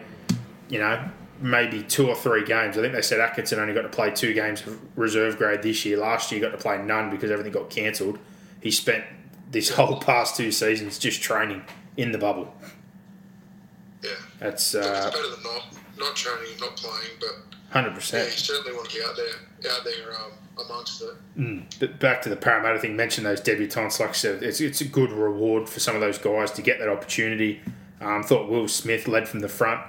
[0.69, 1.09] you know,
[1.41, 2.77] maybe two or three games.
[2.77, 5.85] I think they said Atkinson only got to play two games of reserve grade this
[5.85, 5.99] year.
[5.99, 8.19] Last year, he got to play none because everything got cancelled.
[8.61, 9.05] He spent
[9.51, 11.65] this whole past two seasons just training
[11.97, 12.55] in the bubble.
[14.03, 18.31] Yeah, that's uh, it's better than not not training, not playing, but hundred yeah, percent.
[18.33, 21.15] you certainly want to be out there, out there um, amongst it.
[21.39, 21.65] Mm.
[21.79, 24.01] But back to the Parramatta thing, mention those debutants.
[24.01, 26.79] Like I said, it's, it's a good reward for some of those guys to get
[26.79, 27.61] that opportunity.
[28.01, 29.83] Um, thought Will Smith led from the front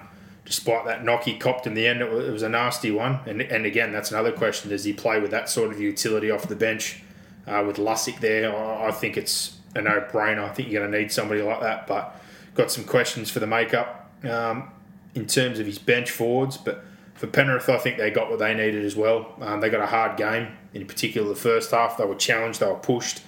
[0.45, 3.19] despite that knock he copped in the end, it was, a nasty one.
[3.25, 6.47] And, and again, that's another question: Does he play with that sort of utility off
[6.47, 7.01] the bench
[7.47, 8.55] uh, with Lussick there?
[8.55, 10.43] I think it's a no-brainer.
[10.43, 11.87] I think you're going to need somebody like that.
[11.87, 12.19] But
[12.53, 14.71] got some questions for the makeup um,
[15.15, 16.85] in terms of his bench forwards, but.
[17.13, 19.35] For Penrith, I think they got what they needed as well.
[19.41, 21.95] Um, they got a hard game, in particular the first half.
[21.95, 23.21] They were challenged, they were pushed.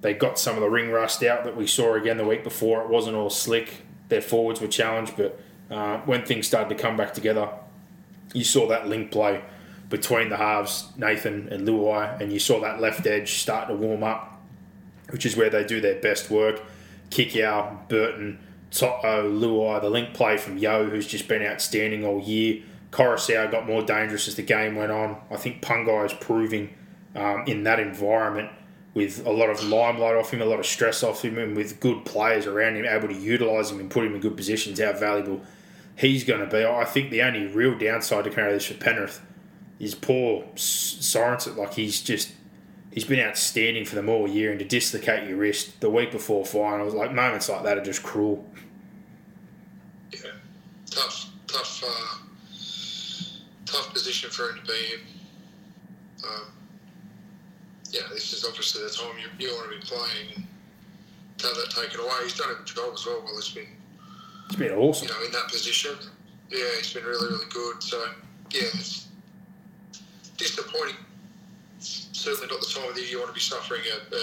[0.00, 2.82] They got some of the ring rust out that we saw again the week before.
[2.82, 3.82] It wasn't all slick.
[4.10, 7.48] Their forwards were challenged, but uh, when things started to come back together,
[8.32, 9.42] you saw that link play
[9.88, 14.04] between the halves, Nathan and Luai, and you saw that left edge start to warm
[14.04, 14.40] up,
[15.10, 16.62] which is where they do their best work.
[17.10, 18.38] Kikau, Burton,
[18.76, 22.62] Toto, Luai, the link play from Yeo, who's just been outstanding all year.
[22.90, 25.20] Koroisau got more dangerous as the game went on.
[25.30, 26.74] I think Pungai is proving
[27.14, 28.50] um, in that environment
[28.94, 31.80] with a lot of limelight off him, a lot of stress off him, and with
[31.80, 34.92] good players around him, able to utilise him and put him in good positions, how
[34.92, 35.42] valuable
[35.96, 36.64] he's going to be.
[36.64, 39.20] I think the only real downside to carry this for Penrith
[39.78, 41.56] is poor Sorensen.
[41.56, 42.32] Like he's just
[42.90, 46.46] he's been outstanding for them all year, and to dislocate your wrist the week before
[46.46, 48.48] finals, like moments like that are just cruel.
[50.24, 50.30] Yeah,
[50.90, 52.18] tough, tough, uh,
[53.64, 55.00] tough position for him to be in.
[56.24, 56.46] Um,
[57.90, 60.46] yeah, this is obviously the time you, you want to be playing.
[61.38, 63.22] To have that taken away, he's done a good job as well.
[63.24, 63.66] Well, it's been
[64.46, 65.08] it's been awesome.
[65.08, 65.94] You know, in that position.
[66.50, 67.82] Yeah, he's been really, really good.
[67.82, 68.02] So,
[68.52, 69.08] yeah, it's
[70.36, 70.96] disappointing.
[71.78, 74.20] certainly not the time of the year you want to be suffering a, a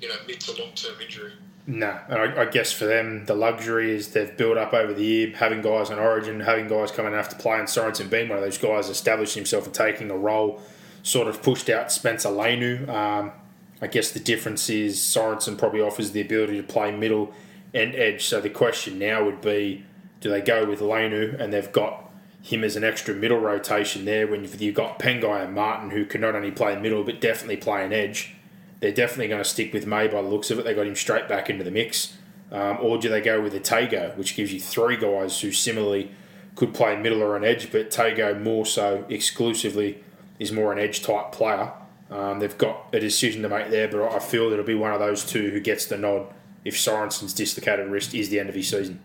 [0.00, 1.32] you know, mid to long term injury.
[1.66, 5.02] No, and I, I, guess for them, the luxury is they've built up over the
[5.02, 8.44] year, having guys on Origin, having guys coming after play, and Sorensen being one of
[8.44, 10.60] those guys, establishing himself and taking a role,
[11.02, 12.86] sort of pushed out Spencer Leniu.
[12.88, 13.32] Um,
[13.80, 17.32] I guess the difference is Sorensen probably offers the ability to play middle
[17.72, 18.26] and edge.
[18.26, 19.84] So the question now would be,
[20.20, 22.10] do they go with Leniu and they've got
[22.42, 26.20] him as an extra middle rotation there when you've got Pengai and Martin who can
[26.20, 28.33] not only play middle but definitely play an edge.
[28.84, 30.66] They're definitely going to stick with May by the looks of it.
[30.66, 32.18] They got him straight back into the mix.
[32.52, 36.10] Um, or do they go with a Tago, which gives you three guys who similarly
[36.54, 40.04] could play middle or an edge, but Tago more so exclusively
[40.38, 41.72] is more an edge type player.
[42.10, 45.00] Um, they've got a decision to make there, but I feel it'll be one of
[45.00, 46.26] those two who gets the nod
[46.62, 49.00] if Sorensen's dislocated wrist is the end of his season.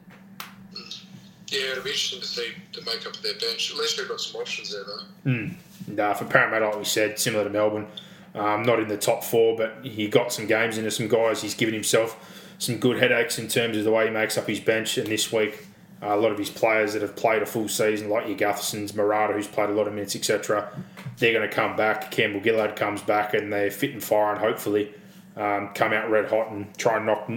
[1.47, 3.71] Yeah, it'll be interesting to see the makeup of their bench.
[3.71, 5.31] At least they've got some options there, though.
[5.31, 5.53] Mm.
[5.87, 7.87] Nah, for Parramatta, like we said, similar to Melbourne,
[8.35, 11.41] um, not in the top four, but he got some games into some guys.
[11.41, 14.59] He's given himself some good headaches in terms of the way he makes up his
[14.59, 14.97] bench.
[14.97, 15.67] And this week,
[16.01, 18.91] uh, a lot of his players that have played a full season, like your Guthersons,
[18.93, 20.69] Marata, who's played a lot of minutes, etc.,
[21.17, 22.11] they're going to come back.
[22.11, 24.93] Campbell Gillard comes back, and they're fit and fire, and hopefully
[25.35, 27.29] um, come out red hot and try and knock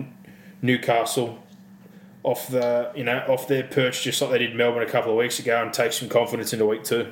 [0.61, 1.43] Newcastle
[2.25, 5.19] off the you know off their perch just like they did Melbourne a couple of
[5.19, 7.11] weeks ago and take some confidence into week two.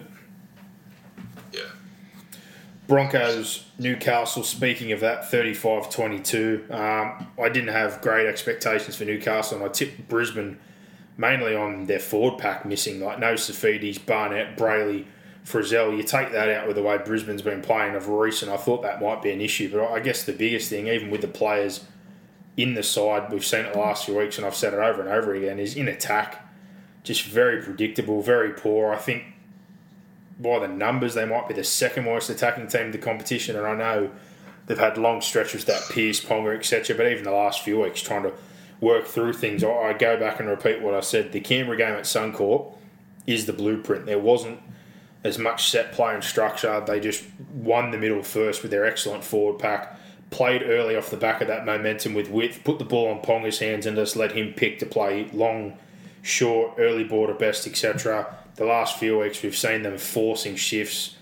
[2.90, 4.42] Broncos Newcastle.
[4.42, 6.68] Speaking of that, 35-22.
[6.72, 10.58] Um, I didn't have great expectations for Newcastle, and I tipped Brisbane
[11.16, 15.04] mainly on their forward pack missing, like no Saifitis, Barnett, Brailey,
[15.44, 18.82] Frizell, you take that out with the way Brisbane's been playing of recent, I thought
[18.82, 19.70] that might be an issue.
[19.70, 21.84] But I guess the biggest thing, even with the players
[22.56, 25.00] in the side, we've seen it the last few weeks, and I've said it over
[25.00, 26.44] and over again, is in attack,
[27.04, 28.92] just very predictable, very poor.
[28.92, 29.26] I think
[30.40, 33.66] by the numbers, they might be the second worst attacking team in the competition, and
[33.66, 34.10] I know
[34.66, 36.96] they've had long stretches that Pearce, Ponga, etc.
[36.96, 38.32] But even the last few weeks, trying to
[38.80, 41.32] work through things, I go back and repeat what I said.
[41.32, 42.74] The Canberra game at Suncorp
[43.26, 44.06] is the blueprint.
[44.06, 44.60] There wasn't
[45.22, 46.82] as much set play and structure.
[46.86, 49.98] They just won the middle first with their excellent forward pack.
[50.30, 53.58] Played early off the back of that momentum with width, put the ball on Ponga's
[53.58, 55.76] hands and just let him pick to play long,
[56.22, 58.36] short, early border best, etc.
[58.60, 61.16] The last few weeks we've seen them forcing shifts,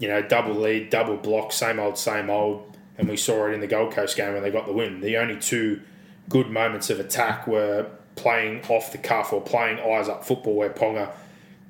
[0.00, 3.60] you know, double lead, double block, same old, same old, and we saw it in
[3.60, 5.00] the Gold Coast game when they got the win.
[5.00, 5.82] The only two
[6.28, 10.70] good moments of attack were playing off the cuff or playing eyes up football where
[10.70, 11.12] Ponga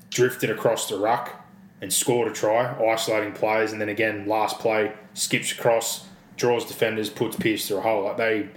[0.08, 1.46] drifted across the ruck
[1.82, 6.06] and scored a try, isolating players, and then again last play skips across,
[6.38, 8.04] draws defenders, puts Pearce through a hole.
[8.04, 8.48] Like they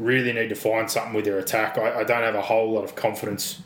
[0.00, 1.78] really need to find something with their attack.
[1.78, 3.62] I, I don't have a whole lot of confidence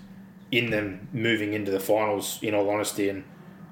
[0.52, 2.38] in them moving into the finals.
[2.42, 3.24] In all honesty, and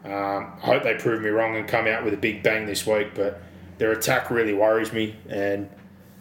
[0.05, 2.85] um, I hope they prove me wrong and come out with a big bang this
[2.85, 3.15] week.
[3.15, 3.41] But
[3.79, 5.71] their attack really worries me, and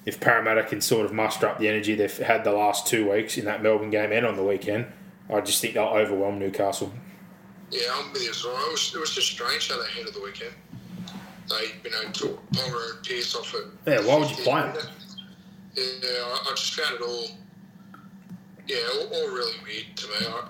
[0.05, 3.37] if Parramatta can sort of muster up the energy they've had the last two weeks
[3.37, 4.87] in that Melbourne game and on the weekend,
[5.29, 6.91] I just think they'll overwhelm Newcastle.
[7.69, 8.55] Yeah, I'm with you as well.
[8.67, 10.55] It was, it was just strange how they handled the weekend.
[11.49, 13.65] They, you know, took Ponga and Pearce off it.
[13.85, 14.75] Yeah, why would you play them?
[15.75, 17.27] Yeah, I, I just found it all,
[18.69, 20.27] yeah, all, all really weird to me.
[20.27, 20.47] I,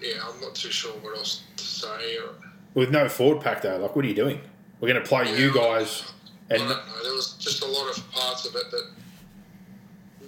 [0.00, 2.16] yeah, I'm not too sure what else to say.
[2.74, 4.40] With no forward pack though, like what are you doing?
[4.80, 6.12] We're going to play you guys,
[6.50, 7.02] I and don't know.
[7.02, 8.90] There was just a lot of parts of it that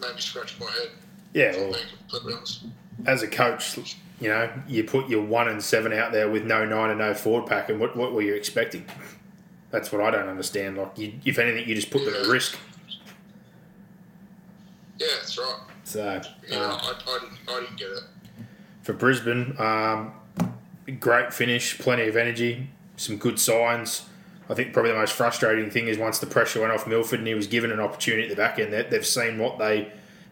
[0.00, 0.90] made me scratch my head.
[1.34, 2.64] yeah, well, being completely honest.
[3.06, 3.78] as a coach,
[4.20, 7.14] you know, you put your one and seven out there with no nine and no
[7.14, 8.84] forward pack, and what, what were you expecting?
[9.70, 10.78] That's what I don't understand.
[10.78, 12.56] Like, you, if anything, you just put them at risk.
[14.98, 15.60] Yeah, that's right.
[15.88, 16.20] So,
[16.50, 18.02] know, uh, I, I, didn't, I didn't get it.
[18.82, 20.12] for Brisbane, um,
[21.00, 24.04] great finish, plenty of energy, some good signs.
[24.50, 27.28] I think probably the most frustrating thing is once the pressure went off Milford and
[27.28, 29.90] he was given an opportunity at the back end, that they've seen what they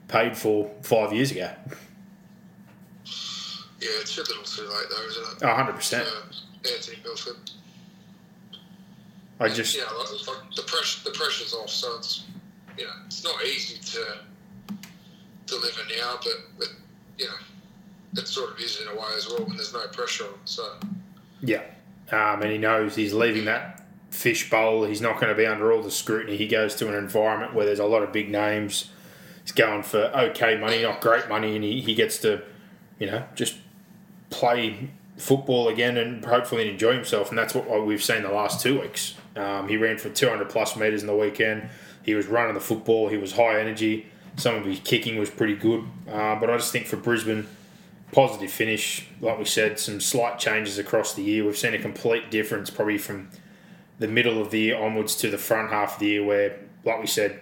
[0.09, 1.51] paid for five years ago.
[3.79, 5.43] Yeah, it's a little too late though, isn't it?
[5.43, 6.07] A hundred percent.
[6.07, 7.37] Uh, Anthony Milford.
[9.41, 12.25] I just Yeah, like, like the pressure, the pressure's off, so it's
[12.77, 14.19] you know it's not easy to
[15.47, 16.69] deliver now, but but
[17.19, 20.25] you know it sort of is in a way as well when there's no pressure
[20.25, 20.39] on.
[20.45, 20.75] So
[21.41, 21.63] Yeah.
[22.11, 24.85] Um, and he knows he's leaving that fish bowl.
[24.85, 26.37] He's not going to be under all the scrutiny.
[26.37, 28.91] He goes to an environment where there's a lot of big names.
[29.43, 32.43] He's going for okay money, not great money, and he, he gets to,
[32.99, 33.57] you know, just
[34.31, 37.31] play football again and hopefully enjoy himself.
[37.31, 39.15] And that's what we've seen the last two weeks.
[39.35, 41.69] Um, he ran for 200 plus metres in the weekend.
[42.03, 43.09] He was running the football.
[43.09, 44.07] He was high energy.
[44.37, 45.85] Some of his kicking was pretty good.
[46.09, 47.47] Uh, but I just think for Brisbane,
[48.13, 49.07] positive finish.
[49.21, 51.45] Like we said, some slight changes across the year.
[51.45, 53.29] We've seen a complete difference probably from
[53.99, 57.01] the middle of the year onwards to the front half of the year where, like
[57.01, 57.41] we said,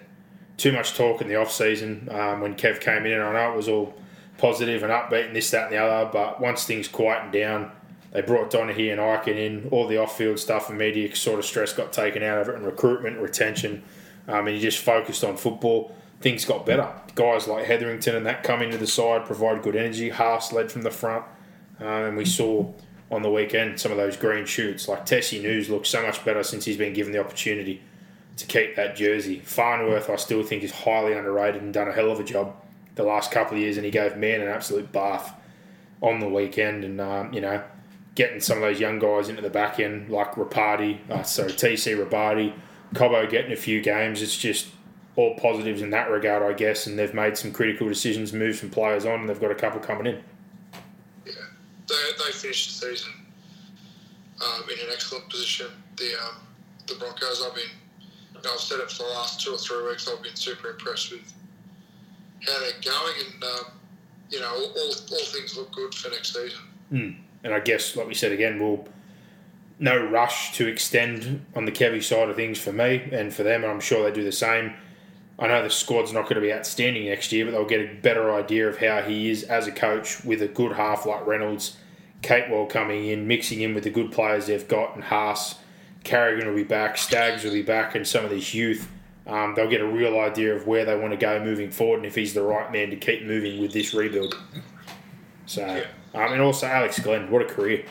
[0.57, 3.13] too much talk in the off season um, when Kev came in.
[3.13, 3.95] And I know it was all
[4.39, 6.09] positive and upbeat and this, that, and the other.
[6.13, 7.73] But once things quietened down,
[8.13, 9.69] they brought Donaghy and Ikin in.
[9.71, 12.65] All the off-field stuff and media sort of stress got taken out of it, and
[12.65, 13.83] recruitment, retention,
[14.29, 15.93] um, and he just focused on football.
[16.25, 16.91] Things got better.
[17.17, 20.09] Guys like Hetherington and that come into the side, provide good energy.
[20.09, 21.23] Haas led from the front,
[21.81, 22.73] um, and we saw
[23.11, 24.89] on the weekend some of those green shoots.
[24.89, 27.83] Like Tesi Niu looks so much better since he's been given the opportunity
[28.39, 29.41] to keep that jersey.
[29.41, 32.57] Farnworth, I still think, is highly underrated and done a hell of a job
[32.95, 35.39] the last couple of years, and he gave man an absolute bath
[36.01, 36.85] on the weekend.
[36.85, 37.63] And um, you know,
[38.15, 42.03] getting some of those young guys into the back end, like Robati, uh, sorry, TC
[42.03, 42.55] Robati,
[42.95, 44.23] Cobbo getting a few games.
[44.23, 44.69] It's just
[45.17, 46.87] all positives in that regard, I guess.
[46.87, 49.81] And they've made some critical decisions, moved some players on, and they've got a couple
[49.81, 50.23] coming in.
[51.25, 51.33] yeah,
[51.89, 53.13] they, they finished the season
[54.43, 55.67] um, in an excellent position.
[55.97, 56.37] The um,
[56.87, 57.71] the Broncos, I've been,
[58.35, 60.09] you know, I've said it for the last two or three weeks.
[60.09, 61.33] I've been super impressed with
[62.47, 63.73] how they're going, and um,
[64.31, 66.61] you know, all, all, all things look good for next season.
[67.43, 68.87] And I guess, like we said again, we'll
[69.79, 73.65] no rush to extend on the Kevy side of things for me and for them,
[73.65, 74.73] and I'm sure they do the same.
[75.39, 77.95] I know the squad's not going to be outstanding next year, but they'll get a
[77.95, 81.77] better idea of how he is as a coach with a good half like Reynolds,
[82.23, 85.57] Capewell coming in, mixing in with the good players they've got, and Haas,
[86.05, 88.89] Carrigan will be back, Staggs will be back, and some of this youth.
[89.27, 92.07] Um, they'll get a real idea of where they want to go moving forward and
[92.07, 94.39] if he's the right man to keep moving with this rebuild.
[95.47, 95.65] So,
[96.13, 97.87] um, and also Alex Glenn, what a career.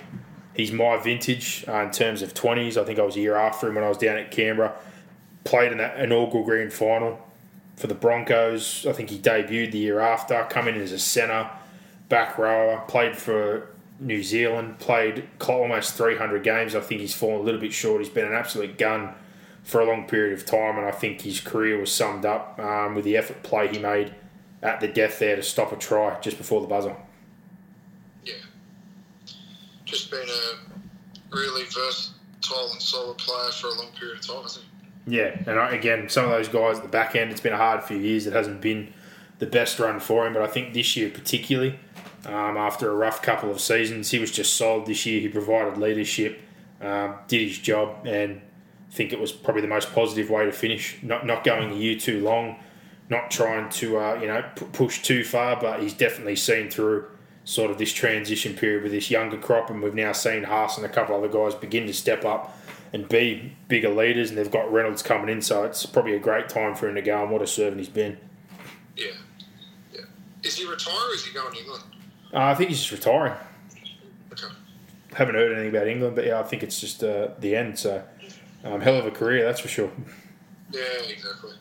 [0.55, 2.77] He's my vintage uh, in terms of 20s.
[2.77, 4.75] I think I was a year after him when I was down at Canberra.
[5.43, 7.19] Played in that inaugural grand final
[7.75, 8.85] for the Broncos.
[8.85, 11.49] I think he debuted the year after, come in as a centre,
[12.09, 13.69] back rower, played for
[13.99, 16.75] New Zealand, played almost 300 games.
[16.75, 18.01] I think he's fallen a little bit short.
[18.01, 19.13] He's been an absolute gun
[19.63, 22.95] for a long period of time, and I think his career was summed up um,
[22.95, 24.13] with the effort play he made
[24.61, 26.95] at the death there to stop a try just before the buzzer.
[28.25, 28.33] Yeah,
[29.85, 34.63] just been a really versatile and solid player for a long period of time, isn't
[34.63, 34.72] he?
[35.05, 37.57] Yeah, and I, again, some of those guys at the back end, it's been a
[37.57, 38.25] hard few years.
[38.25, 38.93] It hasn't been
[39.39, 41.77] the best run for him, but I think this year particularly,
[42.25, 45.19] um, after a rough couple of seasons, he was just solid this year.
[45.19, 46.39] He provided leadership,
[46.81, 48.41] um, did his job, and
[48.89, 50.97] I think it was probably the most positive way to finish.
[51.03, 52.57] Not not going a year too long,
[53.09, 57.07] not trying to uh, you know p- push too far, but he's definitely seen through
[57.43, 60.85] sort of this transition period with this younger crop, and we've now seen Haas and
[60.85, 62.57] a couple other guys begin to step up
[62.93, 66.47] and be bigger leaders, and they've got Reynolds coming in, so it's probably a great
[66.47, 68.17] time for him to go, and what a servant he's been.
[68.95, 69.07] Yeah.
[69.91, 70.01] Yeah.
[70.43, 71.83] Is he retiring or is he going to England?
[72.31, 73.33] Uh, I think he's just retiring.
[74.31, 74.47] Okay.
[75.13, 77.79] Haven't heard anything about England, but yeah, I think it's just uh, the end.
[77.79, 78.03] So,
[78.63, 79.91] um, hell of a career, that's for sure.
[80.71, 81.53] Yeah, exactly.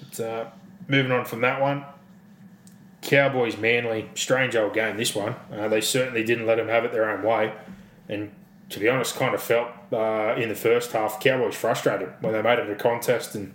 [0.00, 0.46] But, uh,
[0.88, 1.84] moving on from that one,
[3.02, 4.96] Cowboys Manly, strange old game.
[4.96, 7.52] This one, uh, they certainly didn't let them have it their own way,
[8.08, 8.32] and
[8.70, 12.42] to be honest, kind of felt uh, in the first half Cowboys frustrated when they
[12.42, 13.54] made it a contest and.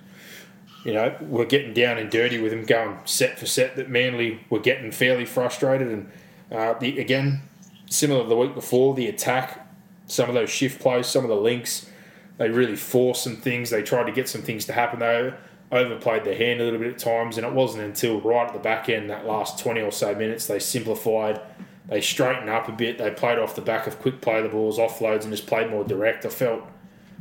[0.83, 3.75] You know, we're getting down and dirty with them going set for set.
[3.75, 6.09] That Manly were getting fairly frustrated, and
[6.49, 7.41] uh, the, again,
[7.89, 9.67] similar to the week before, the attack,
[10.05, 11.89] some of those shift plays, some of the links,
[12.37, 13.69] they really forced some things.
[13.69, 14.99] They tried to get some things to happen.
[14.99, 15.33] They
[15.71, 18.59] overplayed their hand a little bit at times, and it wasn't until right at the
[18.59, 21.41] back end, that last 20 or so minutes, they simplified.
[21.87, 22.97] They straightened up a bit.
[22.97, 25.83] They played off the back of quick play the balls, offloads, and just played more
[25.83, 26.25] direct.
[26.25, 26.63] I felt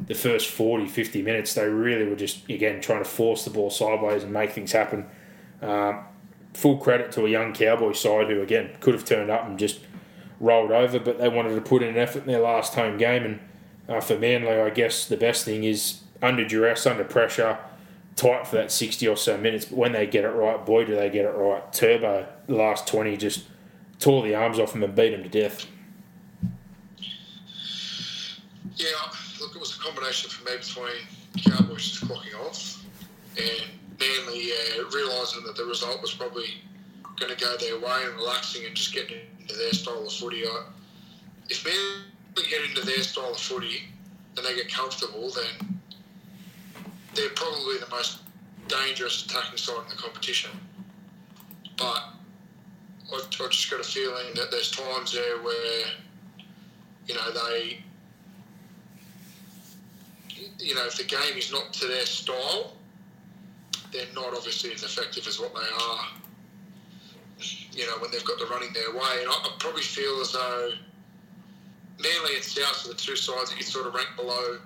[0.07, 3.71] the first 40, 50 minutes, they really were just, again, trying to force the ball
[3.71, 5.07] sideways and make things happen.
[5.63, 6.05] Um,
[6.53, 9.81] full credit to a young Cowboy side who, again, could have turned up and just
[10.39, 13.25] rolled over, but they wanted to put in an effort in their last home game.
[13.25, 13.41] And
[13.89, 17.59] uh, for Manly, I guess the best thing is under duress, under pressure,
[18.17, 19.67] tight for that 60 or so minutes.
[19.67, 21.73] But when they get it right, boy, do they get it right.
[21.73, 23.45] Turbo, the last 20, just
[23.99, 25.67] tore the arms off him and beat him to death.
[28.77, 28.89] Yeah,
[29.41, 32.85] look, it was a combination for me between Cowboys just clocking off
[33.39, 36.47] and Manly uh, realising that the result was probably
[37.19, 40.45] going to go their way and relaxing and just getting into their style of footy.
[40.45, 40.65] I,
[41.49, 43.85] if Manly get into their style of footy
[44.37, 45.81] and they get comfortable, then
[47.15, 48.21] they're probably the most
[48.69, 50.51] dangerous attacking side in the competition.
[51.79, 52.16] But
[53.15, 55.85] I've, just got a feeling that there's times there where,
[57.07, 57.79] you know, they
[60.59, 62.73] you know, if the game is not to their style,
[63.93, 66.07] they're not obviously as effective as what they are.
[67.73, 70.33] You know, when they've got the running their way, and I, I probably feel as
[70.33, 70.71] though
[71.99, 74.59] Manly and South are the two sides that you sort of rank below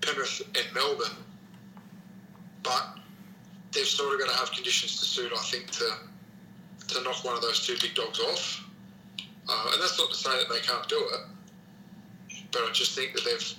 [0.00, 1.16] Penrith and Melbourne,
[2.62, 2.98] but
[3.72, 5.90] they've sort of got to have conditions to suit, I think, to
[6.94, 8.64] to knock one of those two big dogs off.
[9.48, 13.14] Uh, and that's not to say that they can't do it, but I just think
[13.14, 13.54] that they've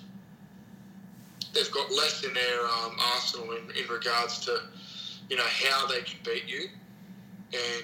[1.54, 4.62] they've got less in their um, arsenal in, in regards to
[5.30, 6.70] you know how they can beat you,
[7.54, 7.84] and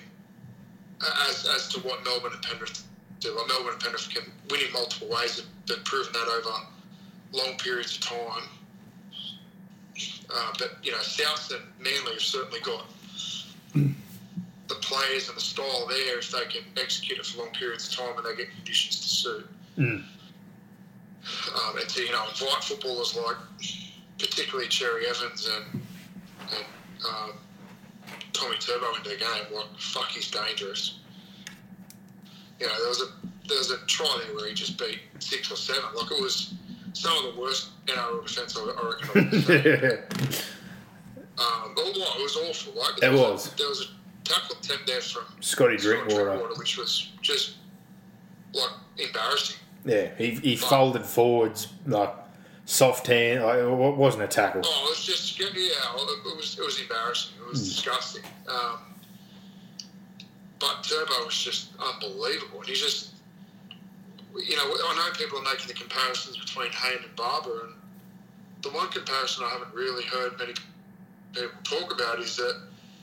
[1.28, 2.84] as, as to what Melbourne and Penrith
[3.20, 3.36] do.
[3.36, 5.42] Like Melbourne and Penrith can win in multiple ways.
[5.68, 6.50] They've proven that over
[7.34, 8.50] long periods of time.
[10.34, 12.86] Uh, but you know, South and Manly have certainly got
[14.68, 17.96] the players and the style there if they can execute it for long periods of
[17.96, 19.50] time and they get conditions to suit.
[19.78, 20.04] Mm.
[21.56, 23.36] Um, and to you know invite footballers like
[24.18, 25.82] particularly Cherry Evans and
[26.42, 26.66] and
[27.08, 27.34] um,
[28.34, 31.00] Tommy Turbo into the game, like fuck, he's dangerous.
[32.60, 35.52] You know, there was a there was a try there where he just beat six
[35.52, 35.84] or seven.
[35.96, 36.54] Like it was
[36.94, 39.10] some of the worst NRL defence I I reckon.
[39.16, 40.44] I've ever seen.
[41.40, 42.74] Um, but what, it was awful.
[42.74, 43.54] Like there It was.
[43.54, 43.97] A, there was a
[44.28, 46.38] tackle attempt there from Scotty Scott Drinkwater.
[46.58, 47.56] which was just
[48.54, 49.58] like embarrassing.
[49.86, 52.14] Yeah, he, he folded forwards like
[52.66, 53.44] soft hand.
[53.44, 54.62] Like, it wasn't a tackle.
[54.66, 57.34] Oh, it was just yeah, it was it was embarrassing.
[57.40, 58.24] It was disgusting.
[58.48, 58.80] Um,
[60.60, 63.12] but Turbo was just unbelievable, and he just,
[64.36, 67.74] you know, I know people are making the comparisons between Hayne and Barba, and
[68.64, 70.54] the one comparison I haven't really heard many
[71.34, 72.60] people talk about is that,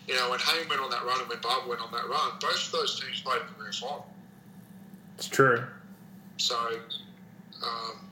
[0.06, 2.32] you know, when Hayne went on that run and when Bob went on that run,
[2.40, 4.06] both of those teams played in the grand final.
[5.16, 5.64] It's true.
[6.36, 6.56] So,
[7.62, 8.08] um,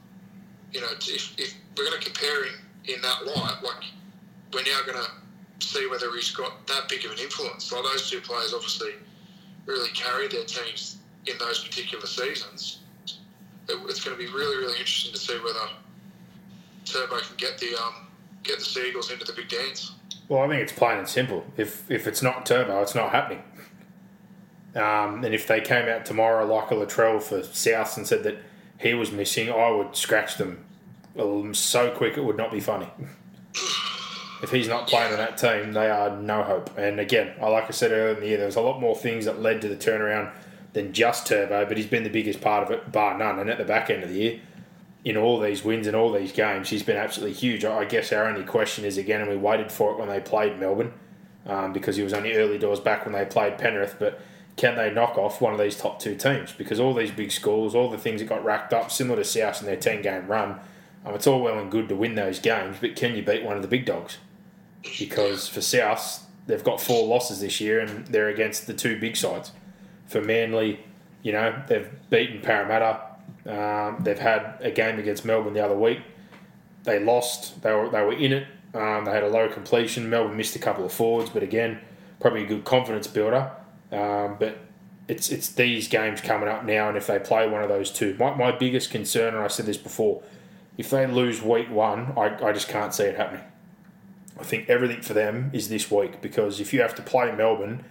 [0.72, 2.55] you know, if, if we're going to compare him
[2.86, 3.84] in that light, like
[4.53, 5.11] we're now going to
[5.66, 7.70] see whether he's got that big of an influence.
[7.70, 8.93] Like those two players obviously
[9.66, 12.80] really carried their teams in those particular seasons.
[13.68, 15.68] It, it's going to be really, really interesting to see whether
[16.84, 18.07] Turbo can get the um,
[18.43, 19.93] get the Seagulls into the big dance.
[20.29, 21.45] Well, I think it's plain and simple.
[21.57, 23.43] If if it's not Turbo, it's not happening.
[24.75, 28.39] Um, and if they came out tomorrow like a Latrell for South and said that
[28.79, 30.64] he was missing, I would scratch them
[31.18, 32.89] um, so quick it would not be funny.
[34.43, 36.77] if he's not playing on that team, they are no hope.
[36.79, 39.27] And again, like I said earlier in the year, there was a lot more things
[39.27, 40.33] that led to the turnaround
[40.73, 43.39] than just Turbo, but he's been the biggest part of it, bar none.
[43.39, 44.41] And at the back end of the year,
[45.05, 47.64] in all these wins and all these games, he's been absolutely huge.
[47.64, 50.59] I guess our only question is again, and we waited for it when they played
[50.59, 50.92] Melbourne,
[51.46, 54.20] um, because he was only early doors back when they played Penrith, but
[54.57, 56.53] can they knock off one of these top two teams?
[56.53, 59.61] Because all these big scores, all the things that got racked up, similar to South
[59.61, 60.61] in their 10 game run,
[61.05, 63.57] um, it's all well and good to win those games, but can you beat one
[63.57, 64.18] of the big dogs?
[64.98, 69.16] Because for South, they've got four losses this year and they're against the two big
[69.16, 69.53] sides.
[70.07, 70.80] For Manly,
[71.22, 73.00] you know, they've beaten Parramatta.
[73.47, 76.01] Um, they've had a game against Melbourne the other week.
[76.85, 77.62] They lost.
[77.62, 78.47] They were, they were in it.
[78.75, 80.09] Um, they had a low completion.
[80.09, 81.81] Melbourne missed a couple of forwards, but again,
[82.20, 83.51] probably a good confidence builder.
[83.91, 84.59] Um, but
[85.09, 88.16] it's it's these games coming up now, and if they play one of those two,
[88.18, 90.23] my, my biggest concern, and I said this before,
[90.79, 93.45] if they lose week one, I, I just can't see it happening.
[94.41, 97.85] I think everything for them is this week because if you have to play Melbourne,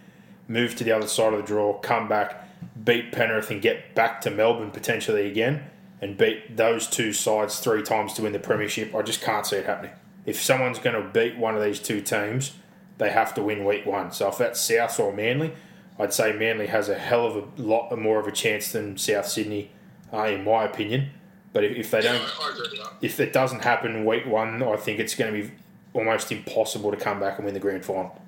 [0.48, 2.48] move to the other side of the draw, come back,
[2.84, 5.64] beat Penrith, and get back to Melbourne potentially again,
[6.02, 9.58] and beat those two sides three times to win the Premiership, I just can't see
[9.58, 9.92] it happening.
[10.26, 12.54] If someone's going to beat one of these two teams,
[12.98, 14.12] they have to win week one.
[14.12, 15.54] So if that's South or Manly,
[16.00, 19.28] I'd say Manly has a hell of a lot more of a chance than South
[19.28, 19.72] Sydney,
[20.12, 21.12] uh, in my opinion.
[21.54, 22.94] But if, if they don't, I, I agree with that.
[23.02, 25.54] if it doesn't happen week one, I think it's going to be
[25.94, 28.20] almost impossible to come back and win the grand final.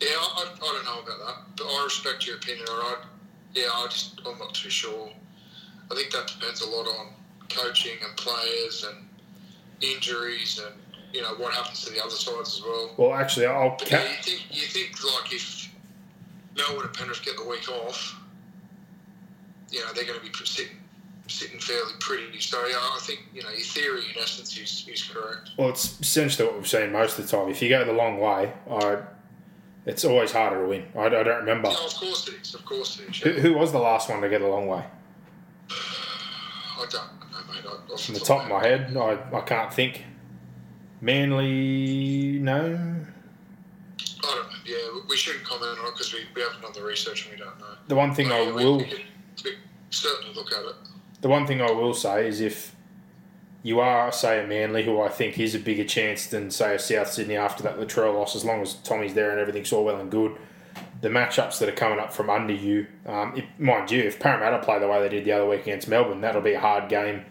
[0.00, 2.66] Yeah, I, I, I don't know about that, but I respect your opinion.
[2.70, 2.98] All right.
[3.54, 5.10] Yeah, I just I'm not too sure.
[5.90, 7.08] I think that depends a lot on
[7.48, 9.08] coaching and players and
[9.80, 10.74] injuries and
[11.12, 12.94] you know what happens to the other sides as well.
[12.96, 13.70] Well, actually, I'll.
[13.70, 15.68] But Ca- yeah, you think you think like if
[16.56, 18.16] Melbourne and Penrith get the week off,
[19.70, 20.76] you know they're going to be sitting
[21.26, 22.40] sitting fairly pretty.
[22.40, 25.50] So yeah, I think you know your theory in essence is, is correct.
[25.56, 27.48] Well, it's essentially what we've seen most of the time.
[27.48, 28.98] If you go the long way, I,
[29.90, 30.84] it's always harder to win.
[30.96, 31.68] I, I don't remember.
[31.68, 32.54] Yeah, of course it is.
[32.54, 33.16] Of course it is.
[33.22, 33.40] Who, yeah.
[33.40, 34.84] who was the last one to get a long way?
[35.70, 37.64] I don't know, mate.
[37.92, 40.04] I, From the top of my head, I, I can't think.
[41.00, 42.56] Manly, no.
[42.56, 44.56] I don't know.
[44.66, 47.38] Yeah, we shouldn't comment on it because we, we haven't done the research and we
[47.44, 47.74] don't know.
[47.88, 48.84] The one thing I Yeah, we- will, We,
[49.44, 49.52] we
[49.90, 50.74] certainly look at it.
[51.20, 52.74] the one thing I will say is if
[53.62, 56.78] you are, say, a Manly, who I think is a bigger chance than, say, a
[56.78, 60.00] South Sydney after that Latrell loss, as long as Tommy's there and everything's all well
[60.00, 60.36] and good.
[61.02, 64.58] The matchups that are coming up from under you, um, it, mind you, if Parramatta
[64.64, 67.24] play the way they did the other week against Melbourne, that'll be a hard game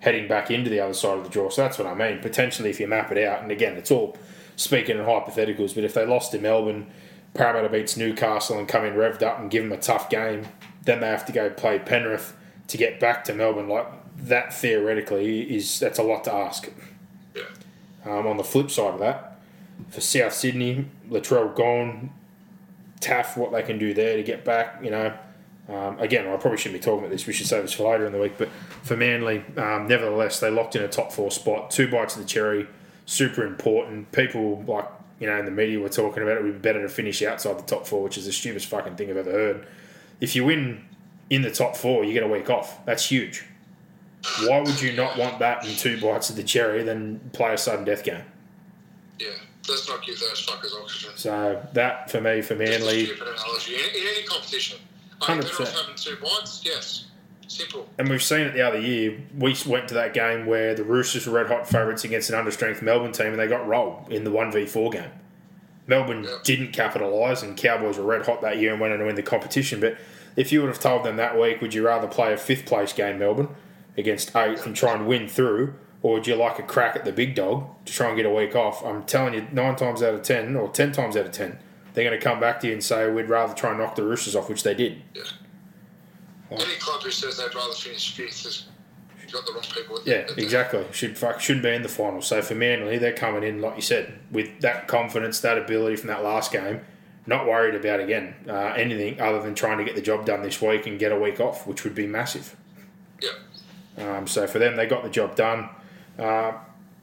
[0.00, 1.48] heading back into the other side of the draw.
[1.48, 2.20] So that's what I mean.
[2.20, 4.16] Potentially, if you map it out, and again, it's all
[4.56, 6.86] speaking in hypotheticals, but if they lost to Melbourne,
[7.32, 10.46] Parramatta beats Newcastle and come in revved up and give them a tough game,
[10.84, 12.36] then they have to go play Penrith
[12.68, 13.68] to get back to Melbourne.
[13.68, 13.86] Like
[14.24, 16.70] that, theoretically, is that's a lot to ask.
[17.34, 17.42] Yeah.
[18.04, 19.38] Um, on the flip side of that,
[19.88, 22.10] for South Sydney, Latrell gone,
[23.00, 25.12] Taaffe, what they can do there to get back, you know.
[25.68, 27.26] Um, again, I probably shouldn't be talking about this.
[27.26, 28.34] We should save this for later in the week.
[28.36, 28.50] But
[28.82, 31.70] for Manly, um, nevertheless, they locked in a top four spot.
[31.70, 32.66] Two bites of the cherry,
[33.06, 34.12] super important.
[34.12, 34.86] People like
[35.20, 36.40] you know in the media were talking about it.
[36.40, 38.96] It would be better to finish outside the top four, which is the stupidest fucking
[38.96, 39.66] thing I've ever heard.
[40.20, 40.84] If you win
[41.30, 42.84] in the top four, you get a week off.
[42.84, 43.44] That's huge.
[44.46, 47.58] Why would you not want that in two bites of the cherry than play a
[47.58, 48.24] sudden death game?
[49.18, 49.28] Yeah.
[49.68, 51.12] Let's not give those fuckers oxygen.
[51.16, 53.74] So that for me, for Manly, stupid analogy.
[53.74, 54.78] In, in any competition.
[55.26, 55.60] Are you better 100%.
[55.62, 56.60] off having two bites?
[56.64, 57.06] Yes.
[57.46, 57.86] Simple.
[57.98, 59.16] and we've seen it the other year.
[59.38, 62.82] We went to that game where the Roosters were red hot favourites against an understrength
[62.82, 65.10] Melbourne team, and they got rolled in the one v four game.
[65.86, 66.38] Melbourne Yeah.
[66.42, 69.22] didn't capitalise, and Cowboys were red hot that year and went on to win the
[69.22, 69.78] competition.
[69.80, 69.96] But
[70.36, 72.92] if you would have told them that week, would you rather play a fifth place
[72.92, 73.48] game, Melbourne,
[73.96, 77.12] against eighth and try and win through, or would you like a crack at the
[77.12, 78.84] big dog to try and get a week off?
[78.84, 81.58] I'm telling you, nine times out of ten, or ten times out of ten,
[81.94, 84.02] they're going to come back to you and say we'd rather try and knock the
[84.02, 85.00] Roosters off, which they did.
[85.14, 85.22] Yeah.
[86.50, 88.64] Any club who says they'd rather finish fifth has
[89.32, 89.98] got the wrong people.
[90.04, 90.84] Yeah, the- exactly.
[90.92, 92.22] Should fuck shouldn't be in the final.
[92.22, 96.08] So for Manly, they're coming in like you said with that confidence, that ability from
[96.08, 96.80] that last game.
[97.26, 100.60] Not worried about again uh, anything other than trying to get the job done this
[100.60, 102.54] week and get a week off, which would be massive.
[103.96, 105.68] Um, so for them, they got the job done.
[106.18, 106.52] Uh,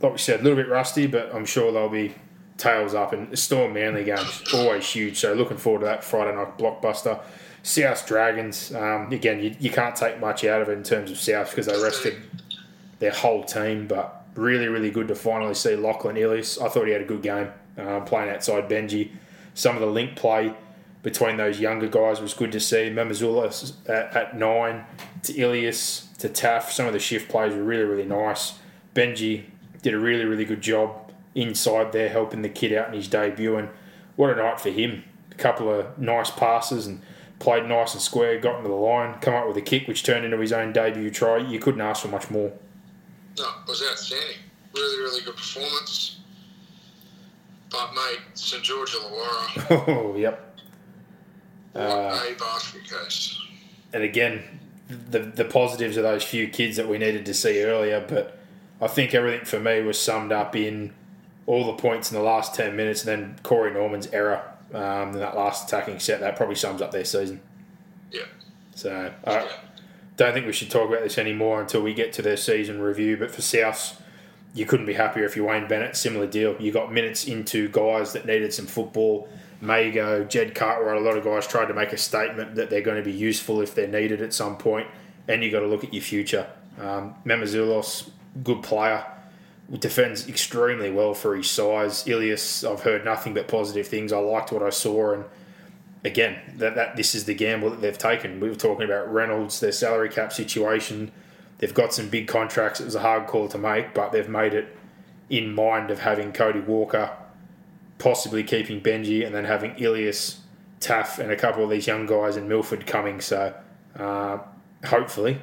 [0.02, 2.14] like we said, a little bit rusty, but I'm sure they'll be
[2.58, 3.14] tails up.
[3.14, 5.20] And the Storm Manly game's always huge.
[5.20, 7.22] So looking forward to that Friday night blockbuster.
[7.64, 11.20] South Dragons, um, again, you, you can't take much out of it in terms of
[11.20, 12.20] South because they rested
[12.98, 16.58] their whole team, but really, really good to finally see Lachlan Ilias.
[16.60, 19.12] I thought he had a good game um, playing outside Benji.
[19.54, 20.54] Some of the link play
[21.04, 22.89] between those younger guys was good to see.
[22.89, 24.86] Mamouzelos at, at nine
[25.24, 26.72] to Ilias to Taaffe.
[26.72, 28.53] Some of the shift plays were really, really nice.
[28.95, 29.45] Benji
[29.82, 33.55] did a really, really good job inside there, helping the kid out in his debut.
[33.57, 33.69] And
[34.15, 35.03] what a night for him.
[35.32, 37.01] A couple of nice passes and
[37.39, 40.26] played nice and square, got into the line, come up with a kick, which turned
[40.26, 41.38] into his own debut try.
[41.38, 42.51] You couldn't ask for much more.
[43.38, 44.38] No, it was outstanding.
[44.76, 46.19] Really, really good performance.
[47.69, 48.61] But, mate, St.
[48.61, 50.59] George Illawarra, Oh, yep.
[51.72, 53.39] what uh, a basket case.
[53.93, 54.43] and again,
[54.92, 58.06] the the positives of those few kids that we needed to see earlier.
[58.08, 58.38] But
[58.82, 60.94] I think everything for me was summed up in
[61.46, 65.20] all the points in the last ten minutes, and then Corey Norman's error um, in
[65.20, 66.20] that last attacking set.
[66.20, 67.42] That probably sums up their season.
[68.12, 68.26] Yeah.
[68.76, 69.48] So I
[70.18, 73.18] don't think we should talk about this anymore until we get to their season review.
[73.18, 74.02] But for South,
[74.54, 75.96] you couldn't be happier if you Wayne Bennett.
[75.96, 76.56] Similar deal.
[76.60, 79.30] You got minutes into guys that needed some football.
[79.62, 82.97] Mago, Jed Cartwright, a lot of guys tried to make a statement that they're going
[82.97, 84.88] to be useful if they're needed at some point,
[85.28, 86.47] and you've got to look at your future.
[86.80, 88.09] Um, Mamouzelos,
[88.43, 89.05] good player,
[89.80, 92.07] defends extremely well for his size.
[92.07, 94.12] Ilias, I've heard nothing but positive things.
[94.12, 95.26] I liked what I saw, and
[96.03, 98.39] again, that, that this is the gamble that they've taken.
[98.39, 101.12] We were talking about Reynolds, their salary cap situation.
[101.59, 102.82] They've got some big contracts.
[102.82, 104.76] It was a hard call to make, but they've made it
[105.30, 107.12] in mind of having Cody Walker,
[108.02, 110.39] possibly keeping Benji, and then having Ilias,
[110.80, 113.22] Taaffe, and a couple of these young guys in Milford coming.
[113.22, 113.54] So
[113.95, 114.39] uh,
[114.86, 115.39] hopefully,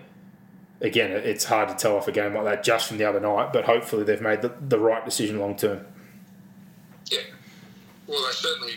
[0.81, 3.53] again, it's hard to tell off a game like that just from the other night,
[3.53, 5.87] but hopefully they've made the, the right decision long term.
[7.11, 7.21] Yeah.
[8.07, 8.73] Well, they certainly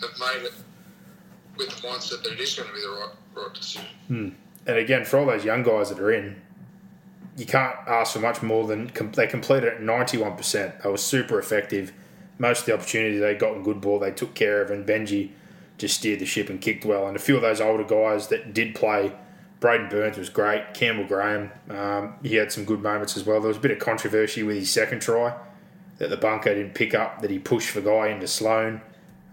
[0.00, 0.52] have made it
[1.56, 4.36] with the mindset that it is going to be the right, right decision.
[4.66, 6.42] And again, for all those young guys that are in,
[7.36, 10.82] you can't ask for much more than com- they completed at ninety one percent.
[10.82, 11.92] They were super effective.
[12.38, 15.30] Most of the opportunities they got in good ball, they took care of, and Benji
[15.78, 17.06] just steered the ship and kicked well.
[17.06, 19.12] And a few of those older guys that did play,
[19.60, 20.74] Braidon Burns was great.
[20.74, 23.40] Campbell Graham, um, he had some good moments as well.
[23.40, 25.34] There was a bit of controversy with his second try
[25.98, 28.82] that the bunker didn't pick up, that he pushed the guy into Sloan.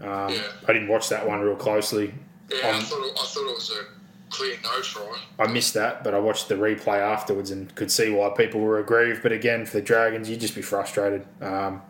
[0.01, 0.41] Um, Yeah.
[0.67, 2.13] I didn't watch that one real closely.
[2.49, 5.17] Yeah, I Um, thought it, I thought it was a clear no try.
[5.39, 8.79] I missed that, but I watched the replay afterwards and could see why people were
[8.79, 9.21] aggrieved.
[9.23, 11.25] But again, for the Dragons, you'd just be frustrated.
[11.41, 11.81] Um,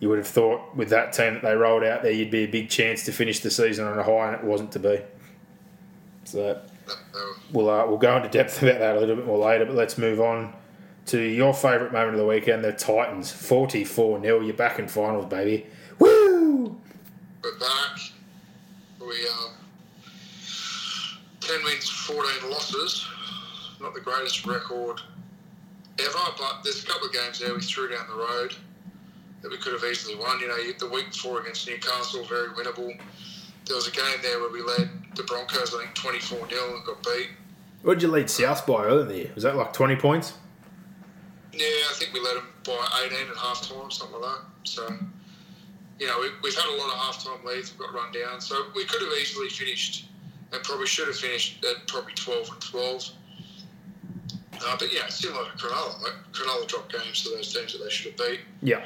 [0.00, 2.46] you would have thought with that team that they rolled out there, you'd be a
[2.46, 4.98] big chance to finish the season on a high, and it wasn't to be.
[6.24, 6.60] So
[7.52, 9.66] we'll uh, we'll go into depth about that a little bit more later.
[9.66, 10.54] But let's move on
[11.06, 15.26] to your favourite moment of the weekend: the Titans, forty-four 0 You're back in finals,
[15.26, 15.66] baby.
[15.98, 16.80] Woo!
[17.44, 17.98] We're back.
[18.98, 19.52] We um,
[21.40, 23.06] ten wins, fourteen losses.
[23.82, 25.00] Not the greatest record
[25.98, 28.54] ever, but there's a couple of games there we threw down the road
[29.42, 30.40] that we could have easily won.
[30.40, 32.98] You know, the week before against Newcastle, very winnable.
[33.66, 36.84] There was a game there where we led the Broncos, I think, 24 0 and
[36.84, 37.28] got beat.
[37.82, 39.30] What did you lead South by earlier in the year?
[39.34, 40.34] Was that like twenty points?
[41.52, 44.40] Yeah, I think we led them by 18 at half time, something like that.
[44.64, 44.88] So,
[45.98, 48.40] you know, we, we've had a lot of half time leads, we've got run down.
[48.40, 50.06] So we could have easily finished
[50.52, 53.10] and probably should have finished at probably 12 and 12.
[54.62, 56.00] Uh, but yeah, similar to Cronulla.
[56.02, 58.40] Like, Cronulla dropped games to those teams that they should have beat.
[58.62, 58.84] Yeah.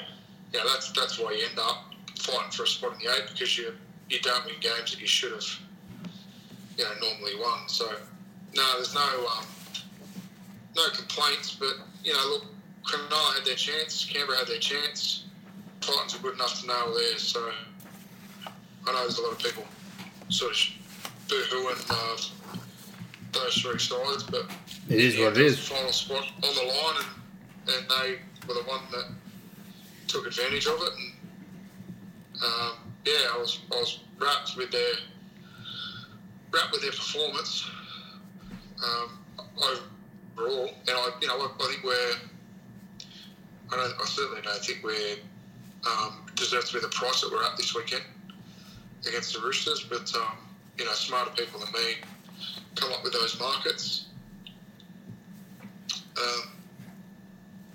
[0.54, 3.58] Yeah, that's that's why you end up fighting for a spot in the eight because
[3.58, 3.72] you
[4.08, 5.44] you don't win games that you should have,
[6.78, 7.68] you know, normally won.
[7.68, 7.86] So
[8.54, 9.44] no, there's no um,
[10.76, 11.56] no complaints.
[11.58, 11.74] But
[12.04, 12.44] you know, look,
[12.84, 15.24] Cronulla had their chance, Canberra had their chance.
[15.80, 17.22] Titans are good enough to nail theirs.
[17.22, 17.50] So
[18.86, 19.64] I know there's a lot of people
[20.28, 20.58] sort of
[21.28, 22.16] boo-hooing uh,
[23.32, 24.46] those three sides, but
[24.88, 25.44] It is yeah, what it is.
[25.44, 25.70] there was is.
[25.70, 27.04] a Final spot on the line,
[27.66, 29.06] and, and they were the one that
[30.08, 30.92] took advantage of it.
[30.98, 34.94] And um, yeah, I was I was wrapped with their
[36.52, 37.68] wrapped with their performance
[38.84, 39.18] um,
[40.36, 40.68] overall.
[40.68, 42.14] And I, you know, I, I think we're
[43.72, 45.16] I don't I certainly don't think we're
[45.86, 48.04] um, deserve to be the price that we're at this weekend
[49.06, 49.84] against the Roosters.
[49.84, 50.38] But um,
[50.78, 51.96] you know, smarter people than me
[52.74, 54.06] come up with those markets.
[56.16, 56.50] Um,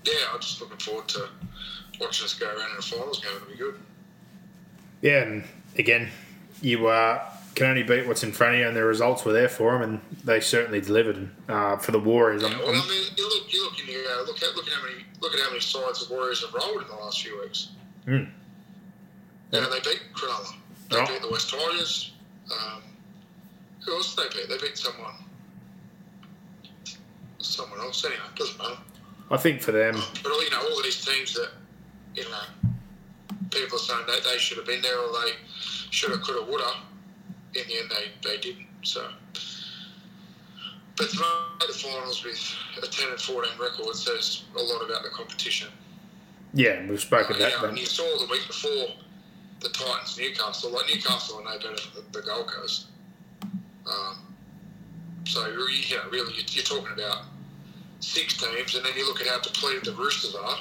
[0.05, 1.29] yeah, I'm just looking forward to
[1.99, 3.31] watching us go around in the finals game.
[3.35, 3.79] It'll be good.
[5.01, 5.43] Yeah, and
[5.77, 6.09] again,
[6.61, 7.21] you uh,
[7.55, 9.81] can only beat what's in front of you, and the results were there for them,
[9.81, 11.29] and they certainly delivered.
[11.47, 14.03] Uh, for the Warriors, Yeah, well, I'm- mean, you look, you look in here.
[14.09, 16.53] Uh, look at look at how many look at how many sides the Warriors have
[16.53, 17.69] rolled in the last few weeks.
[18.07, 18.27] You
[19.51, 20.55] know, they beat Cronulla.
[20.89, 21.05] They Oh.
[21.05, 22.11] beat the West Tigers.
[22.51, 22.81] Um,
[23.85, 24.49] who else did they beat?
[24.49, 25.13] They beat someone.
[27.39, 28.03] Someone else.
[28.05, 28.77] Anyway, doesn't matter.
[29.31, 31.51] I think for them, But all you know, all of these teams that
[32.19, 32.69] you know,
[33.51, 35.31] people saying that they should have been there or they
[35.89, 36.75] should have, could have, would have.
[37.55, 38.67] in the end, they, they didn't.
[38.83, 39.07] So,
[40.97, 42.39] but to make the finals with
[42.83, 45.69] a 10 and 14 record says a lot about the competition.
[46.53, 47.51] Yeah, and we've spoken Uh, that.
[47.51, 48.87] you know, and you saw the week before
[49.61, 50.71] the Titans Newcastle.
[50.71, 52.87] Like Newcastle are no better than the, Gold Coast.
[53.85, 54.33] Um,
[55.25, 55.53] so you
[55.95, 57.25] know, really, you're, you're talking about
[57.99, 60.57] six teams, and then you look at how depleted the Roosters are.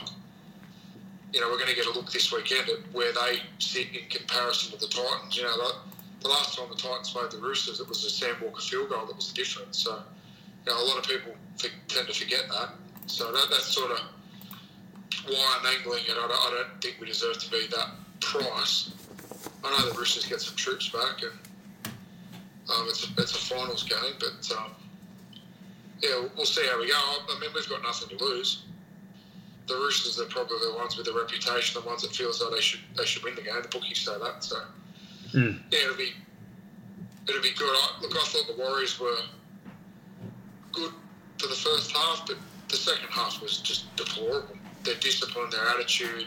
[1.32, 4.08] You know, we're going to get a look this weekend at where they sit in
[4.08, 5.36] comparison to the Titans.
[5.36, 5.74] You know, the,
[6.22, 9.06] the last time the Titans played the Roosters, it was a Sam Walker field goal
[9.06, 9.78] that was the difference.
[9.78, 10.02] So,
[10.64, 12.70] you know, a lot of people f- tend to forget that.
[13.06, 14.00] So that, that's sort of
[15.26, 16.12] why I'm angling it.
[16.12, 18.92] I don't, I don't think we deserve to be that price.
[19.64, 21.92] I know the Roosters get some troops back, and
[22.70, 24.70] um, it's, a, it's a finals game, but um,
[26.02, 26.94] yeah, we'll, we'll see how we go.
[26.94, 28.64] I mean, we've got nothing to lose.
[29.68, 32.50] The Roosters are probably the ones with the reputation, the ones that feel as though
[32.50, 33.54] they should they should win the game.
[33.62, 34.56] The bookies say that, so
[35.34, 35.60] Mm.
[35.70, 36.12] yeah, it'll be
[37.28, 37.68] it'll be good.
[37.68, 39.16] I, look, I thought the Warriors were
[40.72, 40.92] good
[41.36, 42.36] for the first half, but
[42.68, 44.56] the second half was just deplorable.
[44.84, 46.26] Their discipline, their attitude,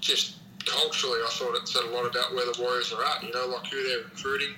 [0.00, 3.22] just culturally, I thought it said a lot about where the Warriors are at.
[3.24, 4.54] You know, like who they're recruiting.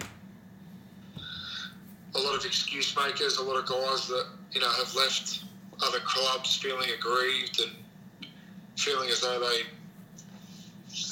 [2.15, 5.45] A lot of excuse makers, a lot of guys that you know have left
[5.83, 8.31] other clubs feeling aggrieved and
[8.77, 9.63] feeling as though they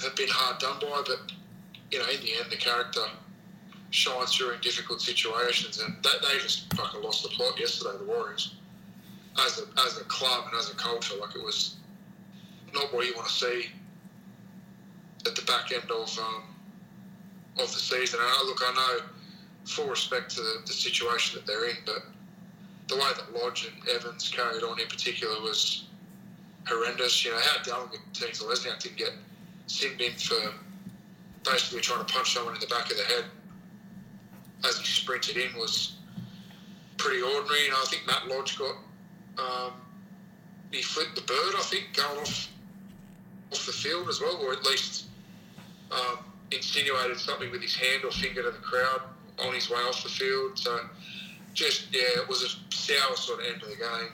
[0.02, 1.02] have been hard done by.
[1.06, 1.32] But
[1.90, 3.04] you know, in the end, the character
[3.90, 7.96] shines through in difficult situations, and they, they just fucking lost the plot yesterday.
[7.98, 8.54] The Warriors,
[9.46, 11.76] as a as a club and as a culture, like it was
[12.72, 13.70] not what you want to see
[15.26, 16.42] at the back end of um,
[17.58, 18.20] of the season.
[18.20, 19.06] And I, look, I know
[19.64, 22.02] full respect to the, the situation that they're in, but
[22.89, 25.85] the way that Lodge and Evans carried on in particular was
[26.66, 27.24] horrendous.
[27.24, 29.12] You know how Dallin Watene-Zelezniak didn't get
[29.66, 30.53] sin bin for
[31.45, 33.24] basically trying to punch someone in the back of the head
[34.66, 35.97] as he sprinted in was
[36.97, 37.68] pretty ordinary.
[37.68, 38.76] Know, I think Matt Lodge got
[39.39, 39.72] um,
[40.70, 41.55] he flipped the bird.
[41.57, 42.49] I think going off
[43.53, 45.07] off the field as well, or at least
[45.91, 46.18] um,
[46.51, 49.03] insinuated something with his hand or finger to the crowd
[49.39, 50.59] on his way off the field.
[50.59, 50.80] So
[51.55, 54.12] just yeah, it was a sour sort of end of the game.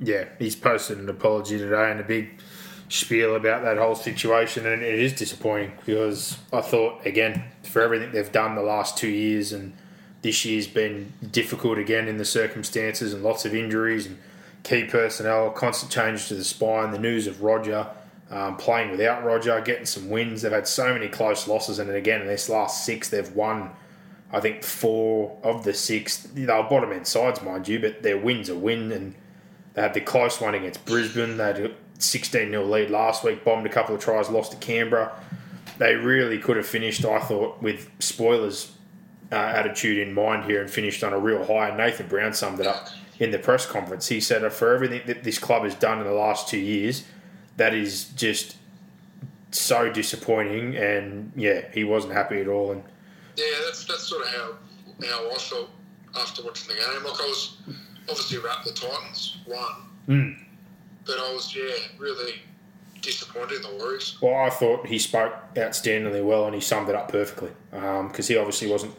[0.00, 2.30] yeah, he's posted an apology today and a big
[2.88, 8.12] spiel about that whole situation, and it is disappointing because I thought again for everything
[8.12, 9.72] they've done the last two years, and
[10.22, 14.18] this year's been difficult again in the circumstances and lots of injuries and
[14.62, 17.86] key personnel, constant change to the spine, the news of Roger.
[18.30, 20.42] Um, playing without Roger, getting some wins.
[20.42, 23.70] They've had so many close losses, and again, in this last six, they've won
[24.34, 26.16] I think four of the six.
[26.18, 29.14] They were bottom end sides, mind you, but their wins are win, and
[29.74, 31.36] they had the close one against Brisbane.
[31.36, 31.70] They had a
[32.00, 35.12] 16 0 lead last week, bombed a couple of tries, lost to Canberra.
[35.78, 38.72] They really could have finished, I thought, with spoilers
[39.30, 41.68] uh, attitude in mind here and finished on a real high.
[41.68, 42.88] And Nathan Brown summed it up
[43.20, 44.08] in the press conference.
[44.08, 47.04] He said, for everything that this club has done in the last two years,
[47.56, 48.56] that is just
[49.52, 50.76] so disappointing.
[50.76, 52.72] And yeah, he wasn't happy at all.
[52.72, 52.82] And
[53.36, 54.52] Yeah, that's that's sort of how
[55.06, 55.70] how I felt
[56.16, 57.04] after watching the game.
[57.04, 57.56] Like I was
[58.08, 60.36] obviously wrapped the Titans won,
[61.06, 62.34] but I was yeah really
[63.02, 64.16] disappointed in the Warriors.
[64.22, 68.36] Well, I thought he spoke outstandingly well and he summed it up perfectly because he
[68.36, 68.94] obviously wasn't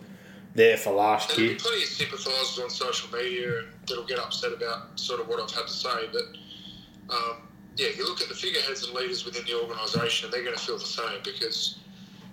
[0.54, 1.58] there for last There'll year.
[1.60, 5.68] plenty of sympathisers on social media that'll get upset about sort of what I've had
[5.68, 10.26] to say, but um, yeah, you look at the figureheads and leaders within the organisation,
[10.26, 11.80] and they're going to feel the same because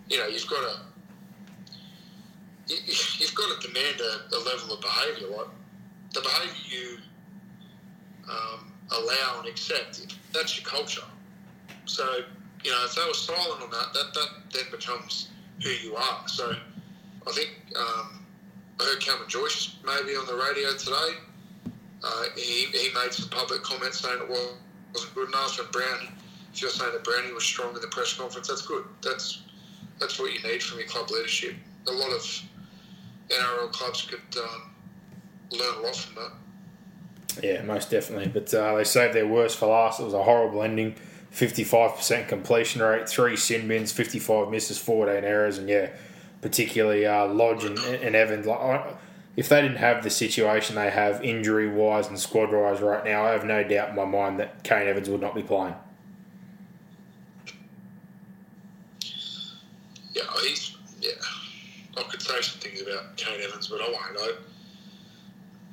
[0.09, 0.77] you know you've got to
[3.19, 5.49] you've got to demand a, a level of behaviour like
[6.13, 6.99] the behaviour you
[8.31, 10.15] um, allow and accept.
[10.33, 11.05] That's your culture.
[11.87, 12.05] So
[12.65, 15.29] you know if they were silent on that, that that then becomes
[15.63, 16.29] who you are.
[16.29, 16.55] So
[17.27, 18.25] I think um,
[18.81, 21.19] I heard Cameron George maybe on the radio today.
[22.05, 26.09] Uh, he, he made some public comments saying it wasn't good enough, and Brown.
[26.53, 28.85] If you're saying that Brownie was strong in the press conference, that's good.
[29.03, 29.43] That's
[29.99, 31.55] that's what you need from your club leadership.
[31.89, 32.43] A lot of
[33.29, 34.71] NRL clubs could um,
[35.51, 36.33] learn a lot from that.
[37.43, 38.29] Yeah, most definitely.
[38.29, 40.01] But uh, they saved their worst for last.
[40.01, 40.97] It was a horrible ending.
[41.33, 45.89] 55% completion rate, three sin bins, 55 misses, 14 errors, and yeah,
[46.43, 48.45] particularly uh, Lodge and, and Evans.
[48.45, 48.85] Like,
[49.35, 53.25] if they didn't have the situation they have injury wise and squad wise right now,
[53.25, 55.75] I have no doubt in my mind that Kane Evans would not be playing.
[60.13, 60.72] Yeah, he's.
[61.97, 64.17] I could say some things about Kane Evans, but I won't.
[64.19, 64.33] I,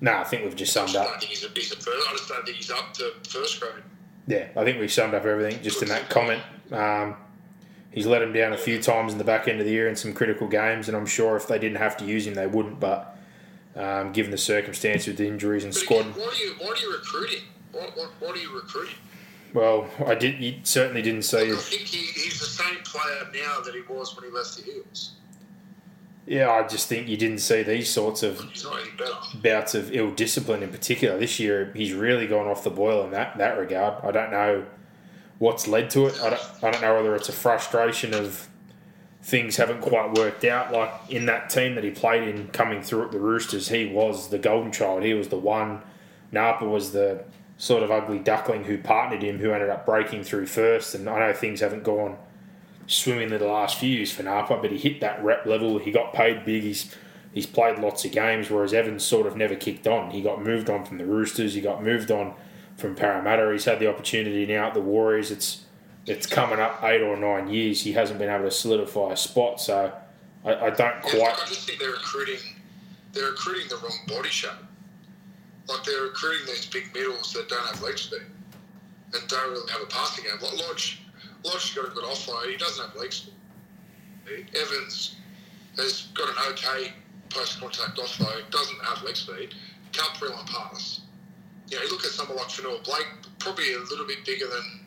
[0.01, 1.20] No, I think we've just I summed just up.
[1.20, 2.07] think he's a, he's a first.
[2.09, 3.84] I just don't think he's up to first grade.
[4.28, 6.41] Yeah, I think we've summed up everything just in that comment.
[6.72, 7.15] Um,
[7.91, 9.95] he's let him down a few times in the back end of the year in
[9.95, 12.80] some critical games, and I'm sure if they didn't have to use him, they wouldn't.
[12.80, 13.17] But
[13.76, 16.76] um, given the circumstance with the injuries and But squad, again, why are you why
[16.76, 17.43] do you recruit him?
[17.72, 18.95] What what, what are you recruiting?
[19.53, 20.39] well, I did.
[20.39, 21.51] You certainly didn't see.
[21.51, 24.70] I think he, he's the same player now that he was when he left the
[24.70, 25.13] Eagles.
[26.30, 28.39] Yeah, I just think you didn't see these sorts of
[29.41, 31.71] bouts of ill discipline in particular this year.
[31.75, 34.05] He's really gone off the boil in that that regard.
[34.05, 34.65] I don't know
[35.39, 36.21] what's led to it.
[36.21, 38.47] I don't, I don't know whether it's a frustration of
[39.23, 40.71] things haven't quite worked out.
[40.71, 44.30] Like in that team that he played in, coming through at the Roosters, he was
[44.30, 45.01] the golden child.
[45.01, 45.82] He was the one.
[46.32, 47.23] Napa was the
[47.57, 50.93] sort of ugly duckling who partnered him, who ended up breaking through first.
[50.93, 52.19] And I know things haven't gone
[52.89, 55.77] swimmingly the last few years for Napa, but he hit that rep level.
[55.77, 56.63] He got paid big.
[56.63, 56.95] He's
[57.33, 60.11] he's played lots of games, whereas Evans sort of never kicked on.
[60.11, 61.53] He got moved on from the Roosters.
[61.53, 62.33] He got moved on
[62.75, 63.51] from Parramatta.
[63.51, 65.31] He's had the opportunity now at the Warriors.
[65.31, 65.65] It's
[66.05, 67.81] it's coming up eight or nine years.
[67.81, 69.61] He hasn't been able to solidify a spot.
[69.61, 69.93] So
[70.43, 71.35] I, I don't quite.
[71.41, 72.39] I just think they're recruiting
[73.13, 74.51] they're recruiting the wrong body shape.
[75.67, 78.21] Like they're recruiting these big middles that don't have leg speed
[79.13, 80.33] and don't really have a passing game.
[80.41, 80.98] Like Lodge,
[81.43, 82.49] Lodge's got a good offload.
[82.49, 83.33] He doesn't have leg speed.
[84.55, 85.15] Evans
[85.77, 86.93] has got an okay
[87.29, 88.49] post contact offload.
[88.51, 89.53] Doesn't have leg speed.
[89.91, 91.01] Can't pre line pass.
[91.69, 94.79] You know, you look at someone like Fonua-Blake, probably a little bit bigger than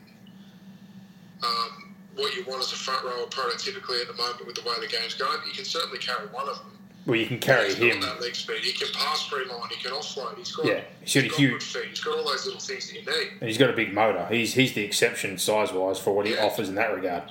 [1.44, 4.74] um, what you want as a front rower prototypically at the moment with the way
[4.80, 5.38] the game's going.
[5.46, 6.71] You can certainly carry one of them.
[7.04, 8.00] Well, you can carry He's him.
[8.00, 8.58] that leg speed.
[8.62, 9.68] He can pass free line.
[9.70, 10.38] He can offload.
[10.38, 11.84] He's got, Yeah, he's got a huge- feet.
[11.90, 13.28] He's got all those little things that you need.
[13.40, 14.24] And he's got a big motor.
[14.30, 16.44] He's he's the exception size wise for what he Yeah.
[16.46, 17.24] offers in that regard.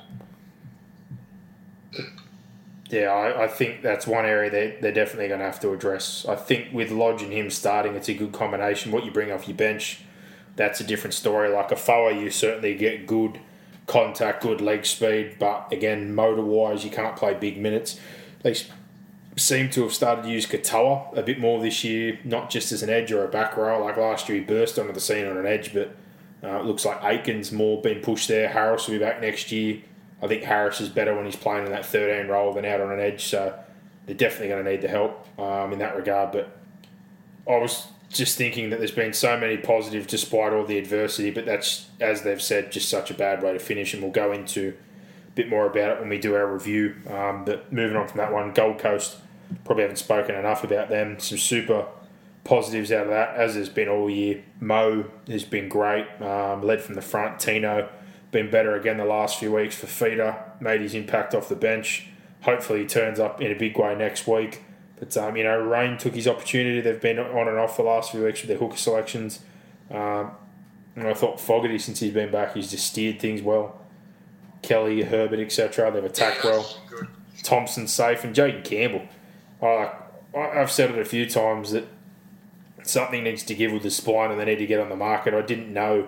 [2.89, 6.25] Yeah, I, I think that's one area they they're definitely going to have to address.
[6.27, 8.91] I think with Lodge and him starting, it's a good combination.
[8.91, 10.01] What you bring off your bench,
[10.57, 11.47] that's a different story.
[11.49, 13.39] Like a Foa, you certainly get good
[13.87, 17.97] contact, good leg speed, but again, motor wise, you can't play big minutes.
[18.43, 18.69] They s-
[19.37, 22.83] seem to have started to use Katoa a bit more this year, not just as
[22.83, 23.83] an edge or a back row.
[23.83, 25.95] Like last year, he burst onto the scene on an edge, but
[26.43, 28.49] uh, it looks like Aiken's more been pushed there.
[28.49, 29.81] Harris will be back next year.
[30.21, 32.81] I think Harris is better when he's playing in that third 13 role than out
[32.81, 33.57] on an edge, so
[34.05, 36.31] they're definitely going to need the help um, in that regard.
[36.31, 36.55] But
[37.47, 41.45] I was just thinking that there's been so many positives despite all the adversity, but
[41.45, 44.75] that's, as they've said, just such a bad way to finish, and we'll go into
[45.31, 46.95] a bit more about it when we do our review.
[47.09, 49.17] Um, but moving on from that one, Gold Coast,
[49.63, 51.19] probably haven't spoken enough about them.
[51.19, 51.87] Some super
[52.43, 54.43] positives out of that, as there's been all year.
[54.59, 57.39] Mo has been great, um, led from the front.
[57.39, 57.89] Tino
[58.31, 62.07] been better again the last few weeks for feeder, made his impact off the bench.
[62.41, 64.63] Hopefully he turns up in a big way next week.
[64.97, 66.79] But um, you know, Rain took his opportunity.
[66.81, 69.39] They've been on and off the last few weeks with their hooker selections.
[69.89, 70.31] Um,
[70.95, 73.80] and I thought Fogarty, since he's been back, he's just steered things well.
[74.61, 75.91] Kelly, Herbert, etc.
[75.91, 76.77] They've attacked Yeah, well.
[76.89, 77.07] good.
[77.43, 79.03] Thompson safe and Jayden Campbell.
[79.61, 79.91] I,
[80.35, 81.85] I- I've said it a few times that
[82.83, 85.33] something needs to give with the spine and they need to get on the market.
[85.33, 86.07] I didn't know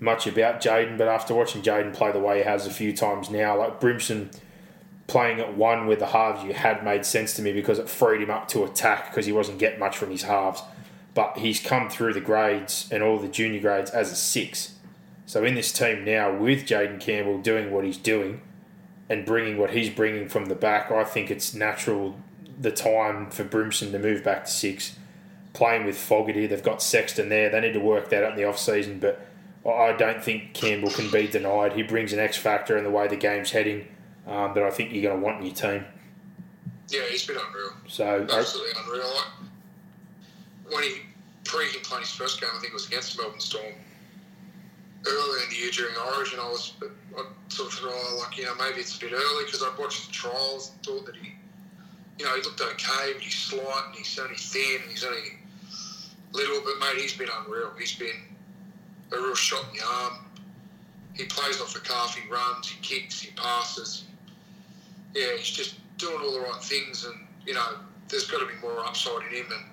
[0.00, 3.30] much about Jayden, but after watching Jaden play the way he has a few times
[3.30, 4.30] now, like Brimson
[5.06, 8.20] playing at one with the halves you had made sense to me because it freed
[8.22, 10.62] him up to attack because he wasn't getting much from his halves.
[11.14, 14.74] But he's come through the grades and all the junior grades as a six.
[15.32, 18.42] So in this team now with Jayden Campbell doing what he's doing,
[19.08, 22.16] and bringing what he's bringing from the back, I think it's natural
[22.60, 24.98] the time for Brimson to move back to six.
[25.54, 27.48] Playing with Fogarty, they've got Sexton there.
[27.48, 29.26] They need to work that out in the off season, but
[29.66, 31.72] I don't think Campbell can be denied.
[31.72, 33.88] He brings an X factor in the way the game's heading
[34.26, 35.86] um, that I think you're going to want in your team.
[36.90, 37.72] Yeah, he's been unreal.
[37.88, 39.14] So I, Absolutely unreal.
[39.14, 40.96] Like, when he
[41.44, 43.72] pre him playing his first game, I think it was against Melbourne Storm.
[45.04, 46.74] Earlier in the year during Origin, I was
[47.16, 49.70] I sort of thought, oh, like you know, maybe it's a bit early because I
[49.78, 51.32] watched the trials and thought that he,
[52.18, 55.38] you know, he looked okay, but he's slight and he's only thin and he's only
[56.32, 56.62] little.
[56.64, 57.72] But mate, he's been unreal.
[57.78, 58.20] He's been
[59.12, 60.24] a real shot in the arm.
[61.14, 62.16] He plays off the calf.
[62.16, 62.68] He runs.
[62.68, 63.20] He kicks.
[63.20, 64.04] He passes.
[65.14, 67.14] Yeah, he's just doing all the right things, and
[67.46, 67.76] you know,
[68.08, 69.64] there's got to be more upside in him, and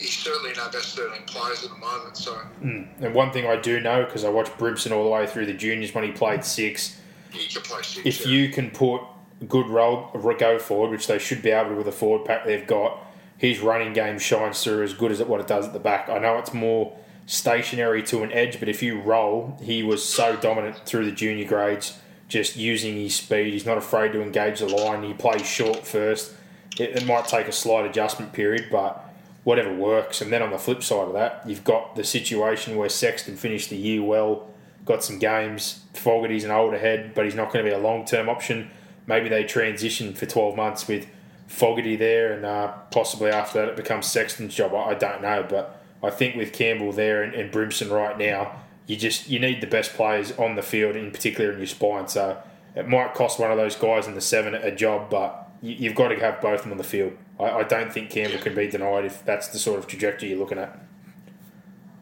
[0.00, 2.16] he's certainly in our best 13 players at the moment.
[2.16, 2.84] So hmm.
[3.00, 5.54] and one thing I do know because I watched Brimson all the way through the
[5.54, 6.98] juniors when he played six.
[7.30, 8.06] he can play six.
[8.06, 8.32] if yeah.
[8.32, 9.02] you can put
[9.48, 12.66] good roll go forward, which they should be able to with the forward pack they've
[12.66, 12.98] got,
[13.36, 16.08] his running game shines through as good as what it does at the back.
[16.08, 16.96] I know it's more
[17.26, 21.46] stationary to an edge, but if you roll, he was so dominant through the junior
[21.46, 21.98] grades,
[22.28, 23.52] just using his speed.
[23.52, 25.02] He's not afraid to engage the line.
[25.02, 26.34] He plays short first.
[26.78, 29.09] It, it might take a slight adjustment period, but
[29.50, 30.20] whatever works.
[30.20, 33.68] And then on the flip side of that, you've got the situation where Sexton finished
[33.68, 34.48] the year well,
[34.84, 35.82] got some games.
[35.92, 38.70] Fogarty's an older head, but he's not going to be a long term option.
[39.08, 41.08] Maybe they transition for 12 months with
[41.48, 44.72] Fogarty there, and uh, possibly after that it becomes Sexton's job.
[44.72, 48.52] I, I don't know, but I think with Campbell there and, and Brimson right now,
[48.86, 52.06] you just you need the best players on the field, in particular in your spine.
[52.06, 52.40] So
[52.76, 55.96] it might cost one of those guys in the seven a job, but you, you've
[55.96, 57.14] got to have both of them on the field.
[57.40, 60.38] I, I don't think Campbell can be denied if that's the sort of trajectory you're
[60.38, 60.78] looking at.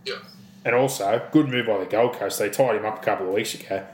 [0.05, 0.17] Yeah.
[0.65, 2.39] And also, good move by the Gold Coast.
[2.39, 3.87] They tied him up a couple of weeks ago.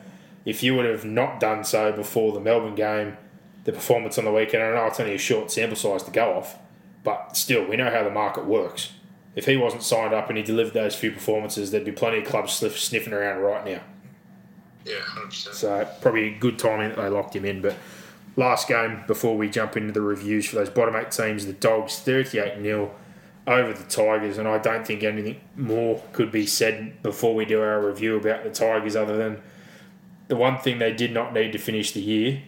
[0.45, 3.17] If you would have not done so before the Melbourne game,
[3.65, 6.35] the performance on the weekend, I know it's only a short sample size to go
[6.35, 6.59] off,
[7.03, 8.93] but still, we know how the market works.
[9.37, 12.27] If he wasn't signed up and he delivered those few performances, there'd be plenty of
[12.27, 13.81] clubs sniff- sniffing around right now.
[14.85, 15.55] Yeah, 100%.
[15.55, 17.63] So probably good timing that they locked him in.
[17.63, 17.77] But
[18.37, 21.99] last game before we jump into the reviews for those bottom eight teams, the Dogs
[21.99, 22.95] 38 0
[23.47, 27.61] over the Tigers, and I don't think anything more could be said before we do
[27.61, 29.43] our review about the Tigers, other than
[30.29, 32.43] the one thing they did not need to finish the year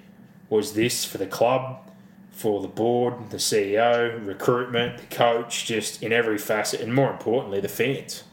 [0.49, 1.91] was this for the club,
[2.31, 7.61] for the board, the CEO, recruitment, the coach, just in every facet, and more importantly,
[7.61, 8.25] the fans.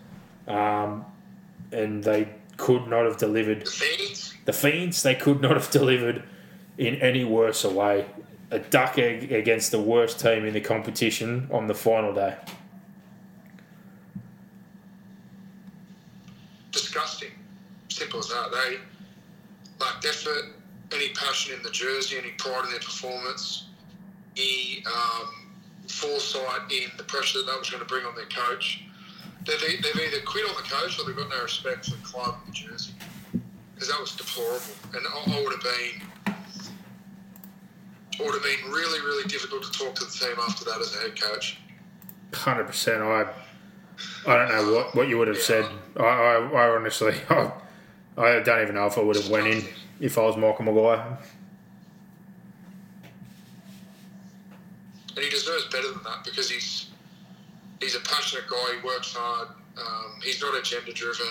[0.47, 1.05] Um,
[1.71, 6.23] and they could not have delivered The Fiends, the Fiends, they could not have delivered
[6.77, 8.05] in any worse way.
[8.51, 12.35] A duck egg against the worst team in the competition on the final day.
[16.73, 17.31] disgusting.
[17.87, 18.51] Simple as that.
[18.51, 18.77] They
[19.79, 20.53] lacked effort,
[20.91, 23.65] any passion in the jersey, any pride in their performance,
[24.35, 25.51] any um,
[25.87, 28.83] foresight in the pressure that that was going to bring on their coach.
[29.45, 32.35] They've, they've either quit on the coach or they've got no respect for the club
[32.45, 32.93] and the jersey.
[33.73, 34.65] Because that was deplorable.
[34.93, 36.07] And I, I would have been.
[38.19, 40.95] It would have been really, really difficult to talk to the team after that as
[40.95, 41.57] a head coach.
[42.33, 43.01] Hundred percent.
[43.01, 43.27] I
[44.25, 45.65] I don't know what, what you would have said.
[45.97, 47.51] I, I, I honestly I,
[48.17, 49.63] I don't even know if I would have went in
[49.99, 51.17] if I was Michael Maguire.
[55.15, 56.87] and he deserves better than that because he's
[57.79, 58.79] he's a passionate guy.
[58.79, 59.49] He works hard.
[59.77, 61.27] Um, he's not agenda driven.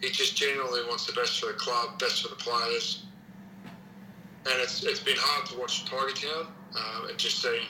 [0.00, 3.04] He just genuinely wants the best for the club, best for the players.
[4.44, 7.66] And it's it's been hard to watch Tiger Town um, and just seeing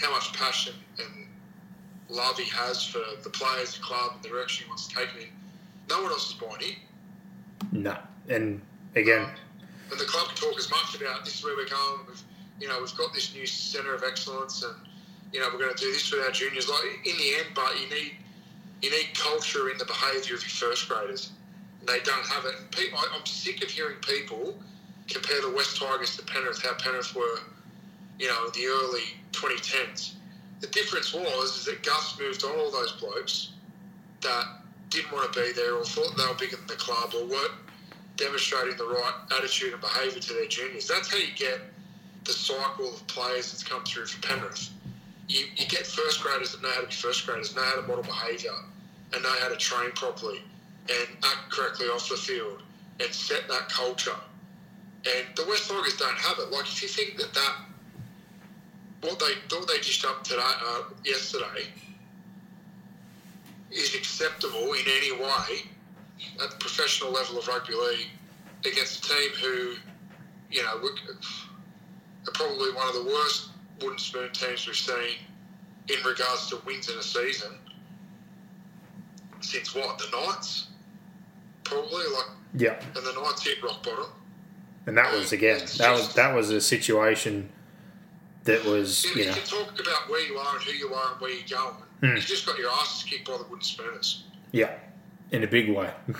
[0.00, 1.26] how much passion and
[2.08, 5.08] love he has for the players, the club, and the direction he wants to take
[5.16, 5.28] it in.
[5.90, 6.76] No one else is buying it.
[7.72, 7.96] No.
[8.28, 8.60] And
[8.94, 9.28] again,
[9.90, 12.06] And the club can talk as much about this is where we're going.
[12.08, 12.22] We've,
[12.60, 14.74] you know, we've got this new centre of excellence, and
[15.32, 16.68] you know, we're going to do this with our juniors.
[16.68, 18.12] Like in the end, but you need
[18.82, 21.32] you need culture in the behaviour of your first graders.
[21.80, 22.54] And they don't have it.
[22.70, 24.58] People, I, I'm sick of hearing people
[25.08, 26.62] compare the West Tigers to Penrith.
[26.62, 27.40] How Penrith were,
[28.18, 30.14] you know, the early 2010s.
[30.60, 33.50] The difference was is that Gus moved on all those blokes
[34.22, 34.46] that
[34.90, 37.52] didn't want to be there or thought they were bigger than the club or weren't
[38.16, 40.88] demonstrating the right attitude and behaviour to their juniors.
[40.88, 41.60] That's how you get
[42.24, 44.70] the cycle of players that's come through for Penrith.
[45.28, 47.82] You, you get first graders that know how to be first graders, know how to
[47.82, 48.52] model behaviour,
[49.12, 50.40] and know how to train properly
[50.88, 52.62] and act correctly off the field
[53.00, 54.16] and set that culture.
[55.06, 56.50] And the West Tigers don't have it.
[56.50, 57.56] Like if you think that that
[59.02, 61.66] what they thought they dished up today, uh, yesterday,
[63.70, 65.68] is acceptable in any way
[66.42, 68.08] at the professional level of rugby league
[68.64, 69.74] against a team who,
[70.50, 73.50] you know, are probably one of the worst
[73.82, 75.16] wooden spoon teams we've seen
[75.88, 77.52] in regards to wins in a season
[79.40, 80.68] since what the Knights,
[81.64, 82.80] probably like, yeah.
[82.96, 84.06] and the Knights hit rock bottom.
[84.86, 87.48] And that was again that was that was a situation
[88.44, 90.92] that was You, you you know can talk about where you are and who you
[90.92, 91.74] are and where you're going.
[92.00, 92.16] Hmm.
[92.16, 94.24] You just got your asses kicked by the wooden spooners.
[94.52, 94.72] yeah
[95.30, 95.90] in a big way.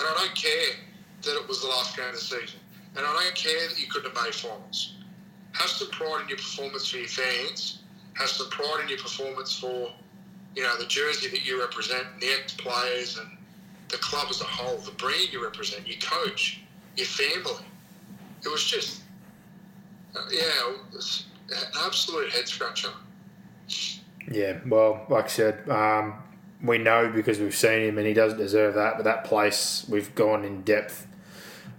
[0.00, 0.76] And I don't care
[1.22, 2.58] that it was the last game of the season.
[2.96, 4.94] And I don't care that you couldn't have made finals.
[5.52, 7.80] Have some pride in your performance for your fans.
[8.14, 9.92] Have some pride in your performance for,
[10.56, 13.28] you know, the jersey that you represent, and the ex-players, and
[13.88, 16.62] the club as a whole, the brand you represent, your coach,
[17.00, 17.64] your family.
[18.44, 19.02] It was just,
[20.14, 22.90] uh, yeah, was an absolute head scratcher.
[24.30, 26.22] Yeah, well, like I said, um,
[26.62, 28.96] we know because we've seen him and he doesn't deserve that.
[28.96, 31.06] But that place, we've gone in depth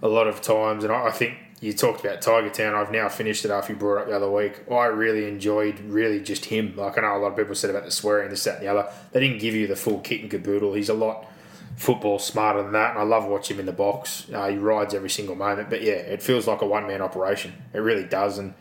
[0.01, 0.84] a lot of times.
[0.84, 2.74] And I, I think you talked about Tiger Town.
[2.74, 4.63] I've now finished it after you brought it up the other week.
[4.69, 6.76] I really enjoyed really just him.
[6.76, 8.67] Like I know a lot of people said about the swearing, this, that, and the
[8.67, 8.91] other.
[9.11, 10.74] They didn't give you the full kit and caboodle.
[10.74, 11.31] He's a lot
[11.76, 12.91] football smarter than that.
[12.91, 14.28] And I love watching him in the box.
[14.34, 15.69] Uh, he rides every single moment.
[15.69, 17.53] But yeah, it feels like a one man operation.
[17.74, 18.38] It really does.
[18.38, 18.53] And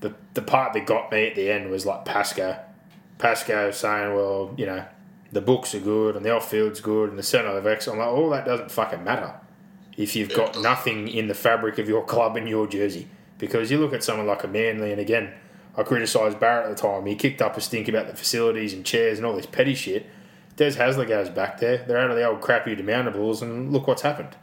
[0.00, 2.58] the, the part that got me at the end was like Pascoe.
[3.18, 4.84] Pascoe saying, well, you know,
[5.32, 8.00] the books are good and the off field's good and the centre of excellence.
[8.00, 9.34] I'm like, all that doesn't fucking matter
[9.96, 13.08] if you've got nothing in the fabric of your club and your jersey.
[13.38, 15.32] Because you look at someone like a Manly, and again,
[15.76, 17.06] I criticised Barrett at the time.
[17.06, 20.06] He kicked up a stink about the facilities and chairs and all this petty shit.
[20.60, 21.78] Des Hasler goes back there.
[21.78, 24.36] They're out of the old crappy demountables, and look what's happened.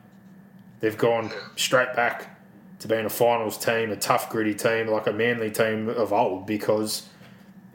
[0.80, 2.40] They've gone straight back
[2.80, 6.48] to being a finals team, a tough, gritty team, like a Manly team of old,
[6.48, 7.08] because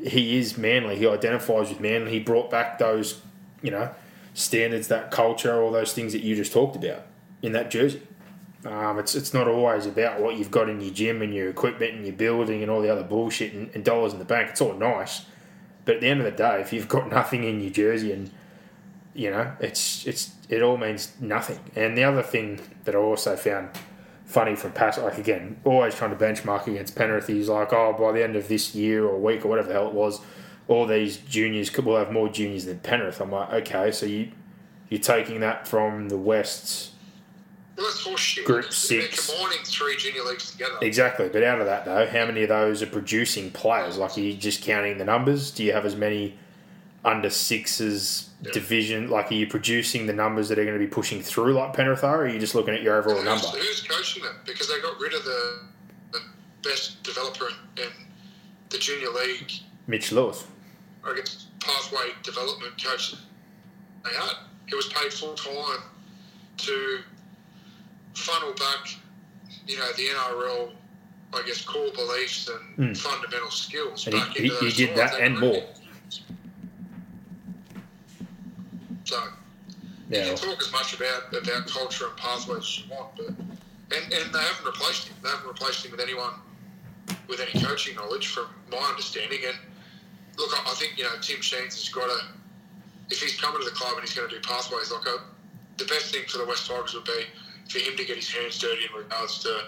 [0.02, 0.96] he is Manly.
[0.96, 2.10] He identifies with Manly.
[2.10, 3.20] He brought back those,
[3.62, 3.94] you know,
[4.34, 7.06] standards, that culture, all those things that you just talked about
[7.42, 8.02] in that jersey.
[8.64, 11.94] Um, it's it's not always about what you've got in your gym and your equipment
[11.94, 14.50] and your building and all the other bullshit and, and dollars in the bank.
[14.50, 15.26] It's all nice,
[15.84, 18.30] but at the end of the day, if you've got nothing in your jersey and
[19.14, 21.58] you know, it's it's it all means nothing.
[21.76, 23.70] And the other thing that I also found
[24.24, 27.26] funny from past, like again, always trying to benchmark against Penrith.
[27.26, 29.88] He's like, oh, by the end of this year or week or whatever the hell
[29.88, 30.20] it was,
[30.68, 33.20] all these juniors could will have more juniors than Penrith.
[33.20, 34.32] I'm like, okay, so you
[34.88, 36.91] you're taking that from the West's
[37.76, 38.44] Well, that's horseshit.
[38.44, 39.30] Group They're six.
[39.30, 40.76] combining three junior leagues together.
[40.82, 43.96] Exactly, but out of that though, how many of those are producing players?
[43.96, 45.50] Like, are you just counting the numbers?
[45.50, 46.38] Do you have as many
[47.04, 49.08] under sixes division?
[49.08, 52.04] Like, are you producing the numbers that are going to be pushing through like Penrith
[52.04, 52.20] are?
[52.20, 53.46] Or are you just looking at your overall number?
[53.46, 54.36] Who's, who's coaching them?
[54.44, 55.62] Because they got rid of the,
[56.12, 56.20] the
[56.62, 57.90] best developer in, in
[58.68, 59.50] the junior league,
[59.86, 60.44] Mitch Lewis.
[61.04, 63.14] I guess, pathway development coach
[64.04, 64.34] they had.
[64.66, 65.82] He was paid full time
[66.58, 67.00] to
[68.14, 68.94] funnel back,
[69.66, 70.70] you know, the NRL,
[71.34, 72.94] I guess, core beliefs and hmm.
[72.94, 74.06] fundamental skills.
[74.06, 75.62] And back he, into he, he did that and more.
[79.04, 79.18] So
[80.08, 84.12] you can talk as much about about culture and pathways as you want, but and,
[84.12, 85.16] and they haven't replaced him.
[85.22, 86.32] They haven't replaced him with anyone
[87.28, 89.40] with any coaching knowledge, from my understanding.
[89.46, 89.56] And
[90.38, 92.26] look, I, I think you know Tim Sheens has got to.
[93.10, 95.18] If he's coming to the club and he's going to do pathways, like a,
[95.76, 97.24] the best thing for the West Tigers would be
[97.68, 99.64] for him to get his hands dirty in regards to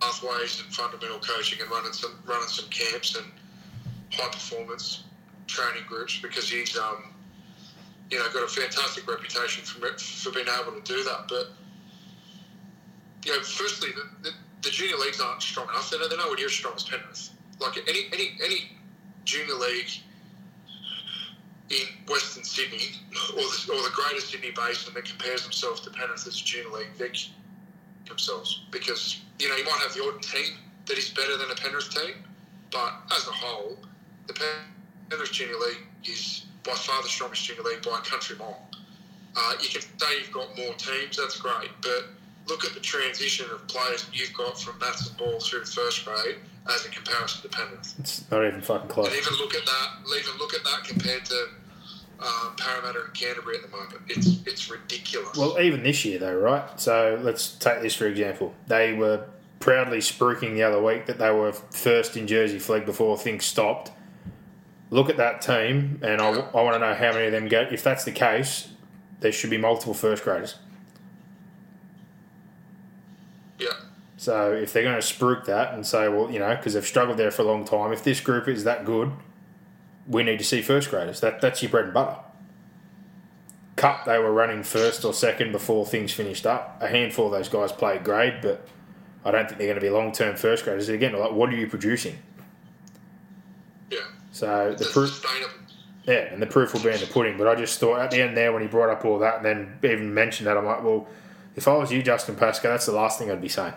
[0.00, 3.26] pathways and fundamental coaching and running some running some camps and
[4.12, 5.04] high performance
[5.46, 7.12] training groups because he's um,
[8.10, 11.26] you know got a fantastic reputation for for being able to do that.
[11.28, 11.48] But
[13.24, 15.90] you know, firstly, the, the, the junior leagues aren't strong enough.
[15.90, 17.30] They're, they're nowhere near as strong as Penrith.
[17.60, 18.72] Like any any any
[19.24, 19.90] junior league
[21.70, 22.90] in Western Sydney
[23.32, 26.70] or the, or the Greater Sydney Basin that compares themselves to Penrith as a junior
[26.70, 27.10] league, they
[28.08, 30.54] themselves because you know you might have the odd team
[30.86, 32.14] that is better than a Penrith team,
[32.70, 33.78] but as a whole,
[34.26, 34.34] the
[35.08, 38.68] Penrith Junior League is by far the strongest junior league by a country mile.
[39.36, 42.06] Uh, you can say you've got more teams, that's great, but
[42.48, 46.36] look at the transition of players you've got from Mats and Ball through first grade
[46.68, 47.94] as a comparison to Penrith.
[48.00, 49.06] it's not even fucking close.
[49.06, 51.48] And even look at that, even look at that compared to
[52.22, 53.94] um, Parramatta and Canterbury at the moment.
[54.08, 55.36] It's it's ridiculous.
[55.36, 56.80] Well, even this year, though, right?
[56.80, 58.54] So let's take this for example.
[58.66, 59.26] They were
[59.58, 63.92] proudly spruiking the other week that they were first in Jersey Flag before things stopped.
[64.90, 67.60] Look at that team, and I, I want to know how many of them go.
[67.70, 68.68] If that's the case,
[69.20, 70.56] there should be multiple first graders.
[73.58, 73.68] yeah,
[74.16, 77.18] So if they're going to spruik that and say, well, you know, because they've struggled
[77.18, 79.12] there for a long time, if this group is that good,
[80.10, 81.20] we need to see first graders.
[81.20, 82.16] That that's your bread and butter.
[83.76, 86.82] Cup, they were running first or second before things finished up.
[86.82, 88.66] A handful of those guys played grade, but
[89.24, 90.88] I don't think they're going to be long term first graders.
[90.88, 92.18] Again, like, what are you producing?
[93.90, 94.00] yeah.
[94.32, 95.54] So the proof, sustainable.
[96.04, 97.38] yeah, and the proof will be in the pudding.
[97.38, 99.44] But I just thought at the end there when he brought up all that and
[99.44, 101.06] then even mentioned that, I'm like, well,
[101.56, 103.74] if I was you, Justin Pascoe, that's the last thing I'd be saying.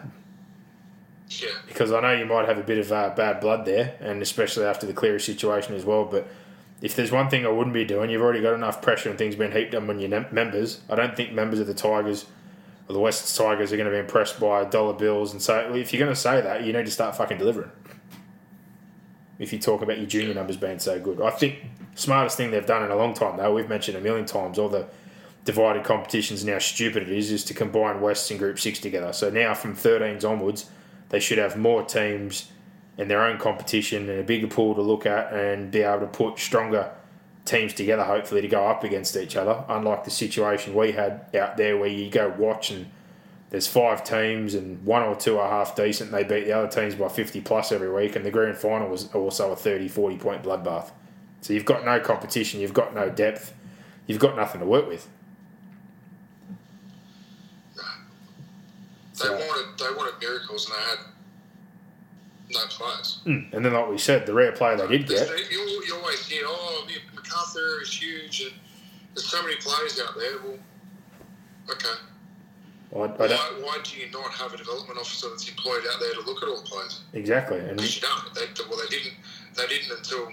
[1.41, 1.49] Yeah.
[1.67, 4.65] because I know you might have a bit of uh, bad blood there, and especially
[4.65, 6.05] after the Cleary situation as well.
[6.05, 6.27] But
[6.81, 9.35] if there's one thing I wouldn't be doing, you've already got enough pressure and things
[9.35, 10.81] being heaped on your members.
[10.89, 12.25] I don't think members of the Tigers
[12.89, 15.31] or the West Tigers are going to be impressed by dollar bills.
[15.31, 17.71] And so, if you're going to say that, you need to start fucking delivering.
[19.39, 21.59] If you talk about your junior numbers being so good, I think
[21.95, 24.69] smartest thing they've done in a long time, though, we've mentioned a million times, all
[24.69, 24.87] the
[25.45, 29.11] divided competitions and how stupid it is, is to combine Wests and Group 6 together.
[29.13, 30.69] So now from 13s onwards,
[31.09, 32.51] they should have more teams
[32.97, 36.07] in their own competition and a bigger pool to look at and be able to
[36.07, 36.91] put stronger
[37.45, 39.63] teams together, hopefully, to go up against each other.
[39.67, 42.89] Unlike the situation we had out there where you go watch and
[43.53, 46.95] there's five teams and one or two are half decent they beat the other teams
[46.95, 50.41] by 50 plus every week and the grand final was also a 30 40 point
[50.41, 50.89] bloodbath
[51.41, 53.53] so you've got no competition you've got no depth
[54.07, 55.07] you've got nothing to work with
[59.21, 60.99] They wanted they wanted miracles and they had
[62.51, 63.19] no players.
[63.25, 66.43] and then like we said the rare player they did get You, you always hear,
[66.45, 66.85] oh,
[67.15, 68.53] MacArthur is huge, and
[69.15, 70.37] there's so many players out there.
[70.43, 70.57] Well,
[71.71, 71.87] okay.
[72.95, 75.99] I, I Why, don't, why do you not have a development officer that's employed out
[75.99, 77.01] there to look at all the players?
[77.13, 77.57] exactly.
[77.59, 78.33] And Because you don't.
[78.35, 79.13] They, well, they didn't.
[79.55, 80.31] They didn't until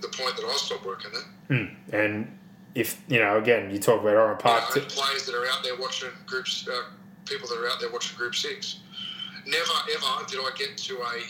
[0.00, 1.12] the point that I stopped working
[1.48, 1.70] there.
[1.92, 2.38] and
[2.74, 4.64] if you know, again, you talk about Oran Park.
[4.74, 6.82] You know, and players that are out there watching groups, uh,
[7.28, 8.80] people that are out there watching Group Six.
[9.46, 11.22] Never ever did I get to a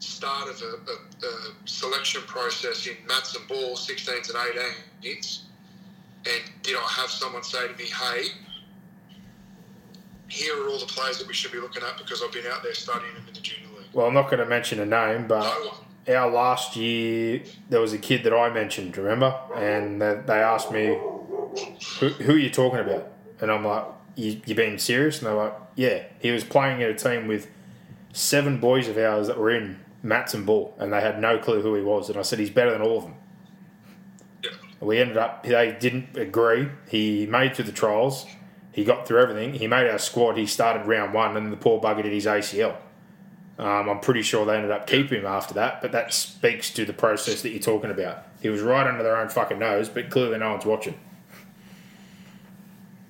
[0.00, 4.38] start of a, a, a selection process in mats and ball, 16s and
[5.02, 5.40] 18s,
[6.26, 8.24] and did I have someone say to me, "Hey,
[10.28, 12.62] here are all the players that we should be looking at because I've been out
[12.62, 15.26] there studying them in the junior league." well, I'm not going to mention a name,
[15.26, 15.72] but No
[16.08, 19.34] our last year there was a kid that I mentioned, remember?
[19.54, 20.86] And they, they asked me,
[21.98, 23.84] who, "Who are you talking about?" And I'm like,
[24.18, 27.48] "You you being serious?" And they're like, "Yeah." He was playing in a team with
[28.12, 31.62] seven boys of ours that were in mats and ball, and they had no clue
[31.62, 32.08] who he was.
[32.08, 33.14] And I said, "He's better than all of them."
[34.42, 34.50] Yeah.
[34.80, 36.68] We ended up, they didn't agree.
[36.88, 38.26] He made through the trials.
[38.72, 39.54] He got through everything.
[39.54, 40.36] He made our squad.
[40.36, 42.76] He started round one, and the poor bugger did his ACL.
[43.58, 46.84] Um, I'm pretty sure they ended up keeping him after that, but that speaks to
[46.84, 48.24] the process that you're talking about.
[48.40, 50.94] He was right under their own fucking nose, but clearly no one's watching.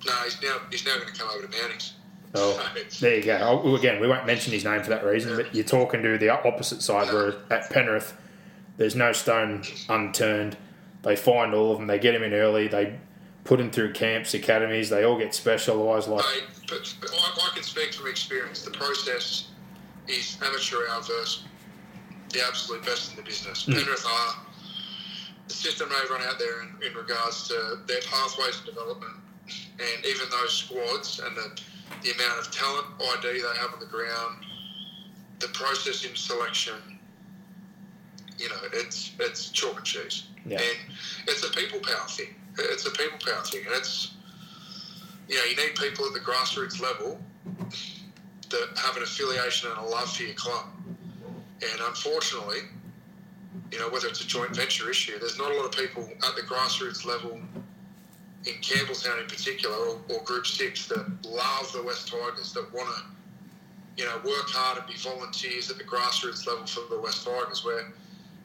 [0.07, 1.93] No, he's now he's now going to come over to Mounties.
[2.35, 3.39] Oh, there you go.
[3.41, 6.29] Oh, again, we won't mention his name for that reason, but you're talking to the
[6.29, 8.15] opposite side where at Penrith,
[8.77, 10.57] there's no stone unturned.
[11.03, 11.87] They find all of them.
[11.87, 12.69] They get him in early.
[12.69, 12.99] They
[13.45, 14.91] put him through camps, academies.
[14.91, 16.09] They all get specialised.
[16.09, 18.63] Like Mate, but, but I, I can speak from experience.
[18.63, 19.49] The process
[20.07, 21.45] is amateur hour versus
[22.31, 23.65] the absolute best in the business.
[23.65, 23.73] Hmm.
[23.73, 24.37] Penrith are
[25.47, 29.15] the system they run out there in, in regards to their pathways of development,
[29.79, 31.61] and even those squads and the,
[32.03, 34.45] the amount of talent ID they have on the ground,
[35.41, 36.75] the process in selection.
[38.39, 40.59] You know, it's it's chalk and cheese, Yeah.
[40.61, 40.79] and
[41.27, 42.35] it's a people power thing.
[42.59, 44.13] It's a people power thing, and it's
[45.29, 47.21] you know, you need people at the grassroots level
[48.51, 50.67] that have an affiliation and a love for your club.
[51.61, 52.61] And unfortunately,
[53.73, 56.35] you know, whether it's a joint venture issue, there's not a lot of people at
[56.37, 57.41] the grassroots level
[58.49, 62.89] in Campbelltown in particular, or, or Group Six, that love the West Tigers, that want
[62.97, 63.03] to,
[64.03, 67.65] you know, work hard and be volunteers at the grassroots level for the West Tigers.
[67.65, 67.93] Where,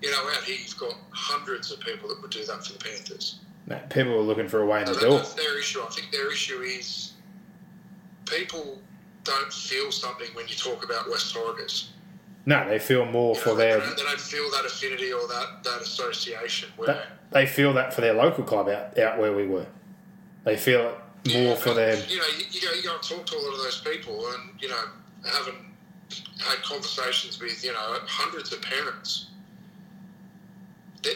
[0.01, 2.79] you know, out here you've got hundreds of people that would do that for the
[2.79, 3.39] Panthers.
[3.89, 5.17] people are looking for a way in So the that, door.
[5.19, 5.81] that's their issue.
[5.81, 7.13] I think their issue is
[8.25, 8.79] people
[9.23, 11.91] don't feel something when you talk about West Tigers.
[12.45, 13.79] No, they feel more You for know, they, their.
[13.79, 16.69] don't, they don't feel that affinity or that, that association.
[16.75, 19.65] Where that- They feel that for their local club out, out where we were.
[20.43, 21.95] They feel it more for their.
[22.05, 24.27] You know, you, you go you go and talk to a lot of those people,
[24.27, 24.83] and you know,
[25.25, 25.55] having
[26.39, 29.27] had conversations with you know hundreds of parents,
[31.01, 31.13] there,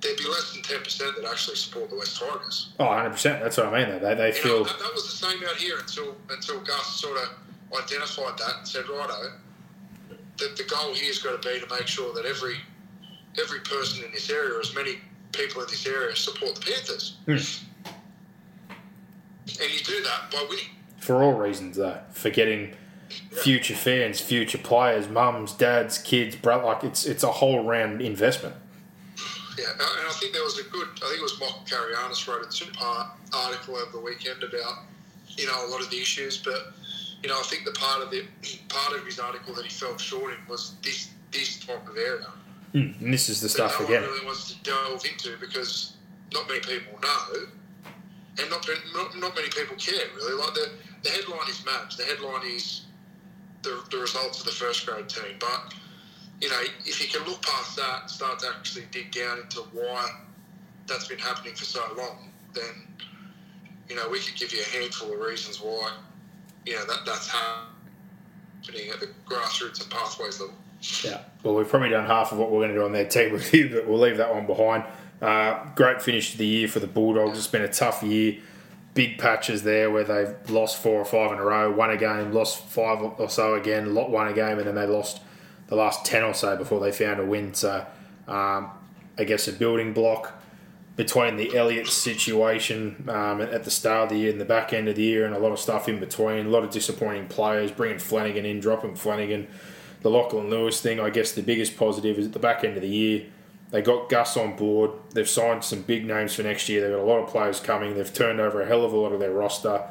[0.00, 2.72] there'd be less than ten percent that actually support the West Tigers.
[2.80, 3.42] Oh, 100 percent.
[3.42, 4.00] That's what I mean.
[4.00, 4.64] Though they they You know, feel.
[4.64, 7.28] that, that was the same out here until until Gus sort of
[7.80, 9.32] identified that and said, righto,
[10.38, 12.56] the, the goal here's got to be to make sure that every
[13.40, 14.98] every person in this area, or as many
[15.32, 17.16] people in this area, support the Panthers.
[17.26, 17.36] Hmm.
[19.48, 20.64] And you do that by winning.
[20.98, 22.72] for all reasons though, for getting
[23.42, 26.64] future fans, future players, mums, dads, kids, brother.
[26.64, 28.56] Like it's it's a whole round investment.
[29.58, 30.88] Yeah, and I think there was a good.
[30.96, 34.84] I think it was Michael Carayannis wrote a two-part article over the weekend about
[35.28, 36.72] you know a lot of the issues, but
[37.22, 38.24] you know I think the part of the
[38.68, 42.26] part of his article that he fell short in was this this type of area.
[42.72, 44.02] Hmm, and this is the that stuff no again.
[44.02, 45.92] one really wants to delve into because
[46.34, 47.46] not many people know,
[48.38, 50.34] and not not, not many people care really.
[50.34, 50.70] Like the
[51.02, 51.96] the headline is maps.
[51.96, 52.82] The headline is
[53.62, 55.36] the, the results of the first grade team.
[55.40, 55.74] But
[56.40, 59.60] you know, if you can look past that and start to actually dig down into
[59.72, 60.08] why
[60.86, 62.86] that's been happening for so long, then
[63.88, 65.92] you know we could give you a handful of reasons why
[66.64, 70.54] you know that that's happening at the grassroots and pathways level.
[71.02, 71.22] Yeah.
[71.42, 73.70] Well, we've probably done half of what we're going to do on their team review,
[73.72, 74.84] but we'll leave that one behind.
[75.20, 77.38] Uh, great finish to the year for the Bulldogs.
[77.38, 78.36] It's been a tough year.
[78.94, 82.32] Big patches there where they've lost four or five in a row, won a game,
[82.32, 85.20] lost five or so again, lot won a game, and then they lost
[85.68, 87.52] the last ten or so before they found a win.
[87.52, 87.86] So,
[88.26, 88.70] um,
[89.18, 90.32] I guess a building block
[90.96, 94.88] between the Elliott situation um, at the start of the year and the back end
[94.88, 96.46] of the year, and a lot of stuff in between.
[96.46, 99.46] A lot of disappointing players, bringing Flanagan in, dropping Flanagan.
[100.00, 102.82] The Lachlan Lewis thing, I guess the biggest positive is at the back end of
[102.82, 103.24] the year.
[103.76, 104.92] They got Gus on board.
[105.12, 106.80] They've signed some big names for next year.
[106.80, 107.94] They've got a lot of players coming.
[107.94, 109.82] They've turned over a hell of a lot of their roster.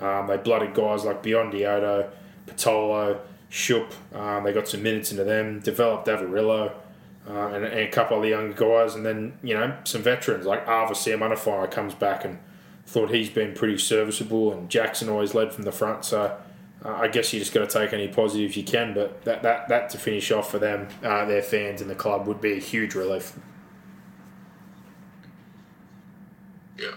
[0.00, 2.10] Um, they blooded guys like Biondi
[2.48, 3.92] Patolo, Schoupp.
[4.12, 5.60] Um, they got some minutes into them.
[5.60, 6.72] Developed Averillo.
[7.28, 10.46] uh, and, and a couple of the younger guys, and then you know some veterans
[10.46, 12.38] like Ava Seumanufagai comes back and
[12.86, 16.04] thought he's been pretty serviceable, and Jackson always led from the front.
[16.04, 16.36] So
[16.84, 19.68] uh, I guess you just got to take any positives you can, but that that,
[19.68, 22.60] that to finish off for them, uh, their fans and the club would be a
[22.60, 23.36] huge relief.
[26.78, 26.92] Yeah,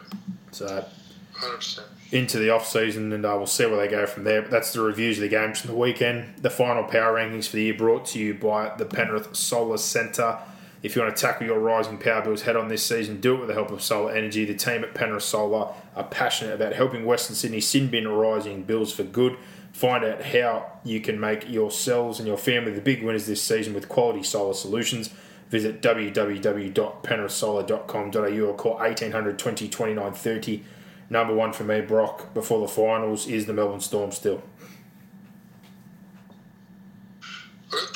[0.51, 0.85] So
[1.33, 1.87] hundred percent.
[2.11, 4.43] into the off season, and uh, we'll see where they go from there.
[4.43, 6.35] But that's the reviews of the games from the weekend.
[6.37, 10.37] The final power rankings for the year brought to you by the Penrith Solar Centre.
[10.83, 13.39] If you want to tackle your rising power bills head on this season, do it
[13.39, 14.45] with the help of Solar Energy.
[14.45, 18.91] The team at Penrith Solar are passionate about helping Western Sydney sin bin rising bills
[18.93, 19.37] for good.
[19.73, 23.73] Find out how you can make yourselves and your family the big winners this season
[23.73, 25.09] with quality solar solutions.
[25.49, 30.63] Visit www.penrithsolar.com.au or call 1800 20 29 30.
[31.09, 34.41] Number one for me, Brock, before the finals is the Melbourne Storm still.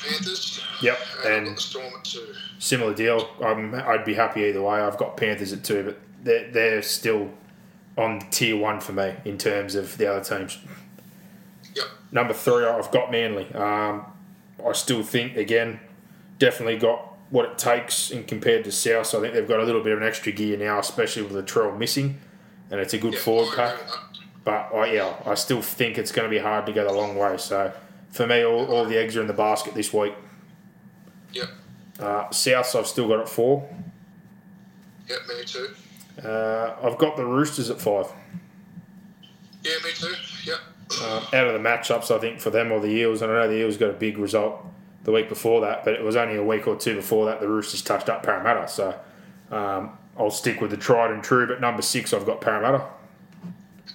[0.05, 0.61] Panthers.
[0.81, 2.33] Yep, and, I've got the Storm at two.
[2.59, 3.29] Similar deal.
[3.43, 4.79] I'm, I'd be happy either way.
[4.79, 7.31] I've got Panthers at two, but they're, they're still
[7.97, 10.57] on tier one for me in terms of the other teams.
[12.15, 13.53] Number three, I've got Manly.
[13.53, 14.05] Um,
[14.65, 15.81] I still think, again,
[16.39, 19.07] definitely got what it takes in compared to South.
[19.07, 21.33] So I think they've got a little bit of an extra gear now, especially with
[21.33, 22.21] the Latrell missing,
[22.71, 23.75] and it's a good Yeah, forward pack.
[24.45, 27.17] But I, yeah, I still think it's going to be hard to go the long
[27.17, 27.35] way.
[27.35, 27.73] So
[28.11, 30.13] for me, all, all the eggs are in the basket this week.
[31.33, 31.49] Yep.
[31.99, 33.67] Uh, South, I've still got at four.
[35.09, 35.69] Yep, me too.
[36.23, 38.05] Uh, I've got the Roosters at five.
[39.63, 40.13] Yeah, me too.
[40.45, 40.59] Yep.
[41.03, 43.47] Um, out of the matchups, I think for them or the Eels, and I know
[43.47, 44.65] the Eels got a big result
[45.03, 47.47] the week before that, but it was only a week or two before that the
[47.47, 48.67] Roosters touched up Parramatta.
[48.67, 48.99] So
[49.51, 51.45] um, I'll stick with the tried and true.
[51.47, 52.85] But number six, I've got Parramatta.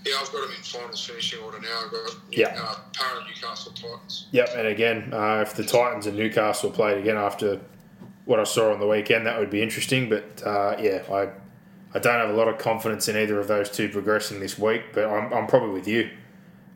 [0.06, 1.82] Yeah, I've got them in finals finishing order now.
[1.84, 2.56] I've got Yeah.
[2.58, 4.28] uh, Para Newcastle Titans.
[4.30, 7.60] Yep, and again, uh, if the Titans and Newcastle played again after
[8.24, 10.08] what I saw on the weekend, that would be interesting.
[10.08, 11.28] But uh, yeah, I
[11.92, 14.84] I don't have a lot of confidence in either of those two progressing this week.
[14.94, 16.08] But I'm, I'm probably with you.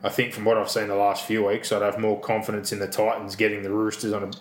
[0.05, 2.77] I think from what I've seen the last few weeks, I'd have more confidence in
[2.77, 4.31] the Titans getting the Roosters on a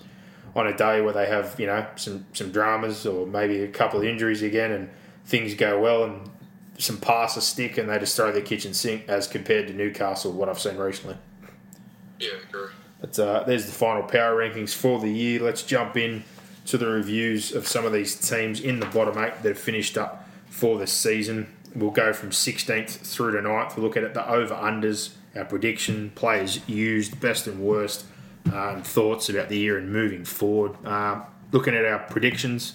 [0.54, 3.98] on a day where they have you know some some dramas or maybe a couple
[3.98, 4.90] of injuries again and
[5.24, 6.30] things go well and
[6.76, 10.50] some passes stick and they just throw their kitchen sink as compared to Newcastle what
[10.50, 11.16] I've seen recently.
[12.20, 12.68] Yeah, agree.
[13.00, 15.40] But uh, there's the final power rankings for the year.
[15.40, 16.24] Let's jump in
[16.66, 19.96] to the reviews of some of these teams in the bottom eight that have finished
[19.96, 21.54] up for the season.
[21.74, 23.76] We'll go from 16th through to 9th.
[23.76, 28.06] We'll look at it, the over unders, our prediction, players used, best and worst,
[28.52, 30.73] um, thoughts about the year and moving forward.
[30.86, 32.74] Um, looking at our predictions,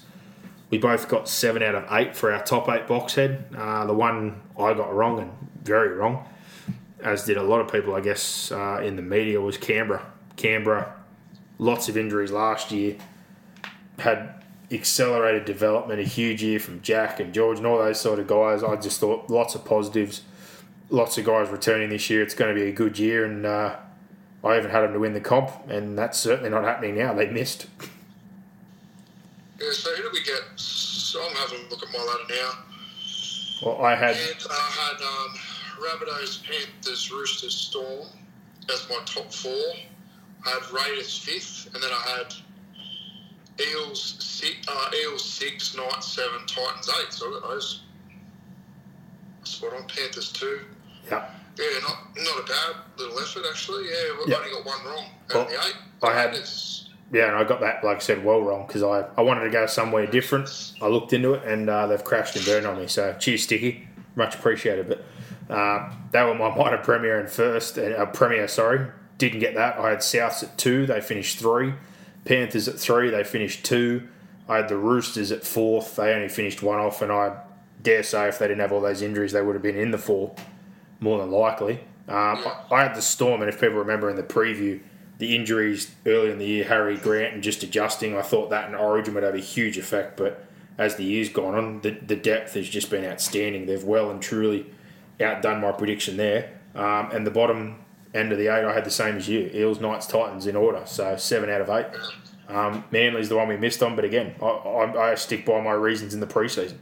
[0.69, 3.45] we both got seven out of eight for our top eight box head.
[3.56, 5.31] Uh, the one I got wrong and
[5.64, 6.26] very wrong
[7.02, 10.06] as did a lot of people, I guess, uh, in the media, was Canberra.
[10.36, 10.94] Canberra,
[11.57, 12.98] lots of injuries last year,
[13.99, 18.27] had accelerated development, a huge year from Jack and George and all those sort of
[18.27, 18.64] guys.
[18.64, 20.22] I just thought lots of positives,
[20.89, 22.21] lots of guys returning this year.
[22.21, 23.75] It's going to be a good year, and uh,
[24.43, 27.13] I even had them to win the comp, and that's certainly not happening now.
[27.13, 27.67] They missed.
[29.59, 30.41] Yeah, so who did we get?
[30.55, 32.51] So I'm having a look at my ladder now.
[33.61, 35.35] Well, I had And I had um,
[35.83, 38.07] Rabbitohs, Panthers, Roosters, Storm
[38.71, 39.51] as my top four.
[40.45, 42.33] I had Raiders fifth, and then I had
[43.61, 47.11] Eels six, uh, Eels six, Knights seven, Titans eight.
[47.11, 47.81] So I got those.
[49.43, 49.87] Spot on.
[49.87, 50.61] Panthers two.
[51.10, 51.26] Yeah.
[51.57, 53.86] Yeah, not not a bad little effort actually.
[53.86, 54.38] Yeah, we Yeah.
[54.38, 55.76] only got one wrong out Well, of the eight.
[56.02, 56.40] I had-
[57.11, 59.49] Yeah, and I got that, like I said, well wrong because I, I wanted to
[59.49, 60.48] go somewhere different.
[60.81, 62.88] I looked into it and uh, they've crashed and burned on me.
[62.88, 63.88] So cheers, Sticky.
[64.15, 64.88] Much appreciated.
[64.88, 65.03] But
[65.53, 68.88] uh, they were my minor premier and first, uh, premier, sorry.
[69.18, 69.77] Didn't get that.
[69.80, 70.86] I had Souths at two.
[70.86, 71.73] They finished three.
[72.26, 73.10] Panthers at three.
[73.10, 74.07] They finished two.
[74.48, 75.95] I had the Roosters at fourth.
[75.98, 77.02] They only finished one off.
[77.02, 77.36] And I
[77.84, 79.98] dare say if they didn't have all those injuries, they would have been in the
[79.98, 80.36] four,
[80.99, 81.80] more than likely.
[82.07, 84.81] Um, I, I had the Storm, and if people remember in the preview,
[85.19, 88.76] the injuries early in the year, Harry Grant and just adjusting, I thought that in
[88.76, 90.17] Origin would have a huge effect.
[90.17, 90.45] But
[90.77, 93.65] as the year's gone on, the, the depth has just been outstanding.
[93.65, 94.65] They've well and truly
[95.19, 96.57] outdone my prediction there.
[96.73, 99.81] Um, and the bottom end of the eight, I had the same as you Eels,
[99.81, 100.81] Knights, Titans in order.
[100.85, 101.88] So seven out of eight.
[102.47, 105.73] Um, Manly's the one we missed on, but again, I, I, I stick by my
[105.73, 106.77] reasons in the preseason.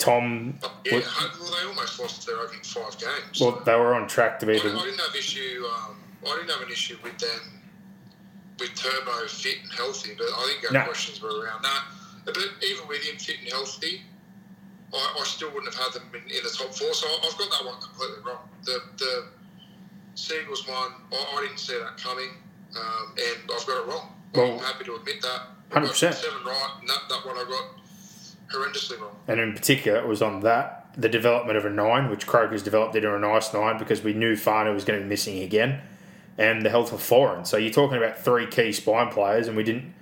[0.00, 1.04] Tom, Yeah, was-
[1.40, 3.40] well, they almost lost their opening five games.
[3.40, 4.68] well, they were on track to be I, I the.
[4.70, 5.64] didn't have issue.
[5.72, 5.96] Um,
[6.26, 7.60] I didn't have an issue with them
[8.58, 10.84] with Turbo fit and healthy, but I think our No.
[10.84, 11.84] questions were around that.
[12.24, 14.02] But even with him fit and healthy,
[14.92, 16.92] I, I still wouldn't have had them in, in the top four.
[16.92, 18.48] So I've got that one completely wrong.
[18.64, 19.24] The the
[20.14, 22.30] Seagulls one, I, I didn't see that coming.
[22.76, 24.12] um, and I've got it wrong.
[24.34, 25.42] Well, I'm happy to admit that.
[25.70, 25.94] 100%.
[26.14, 27.79] Seven right, and that, that one I got
[28.52, 28.98] horrendously.
[29.28, 32.96] And in particular, it was on that, the development of a nine, which Croker's developed
[32.96, 35.80] into a nice nine because we knew Farner was going to be missing again,
[36.36, 37.46] and the health of Foran.
[37.46, 39.94] So you're talking about three key spine players, and we didn't,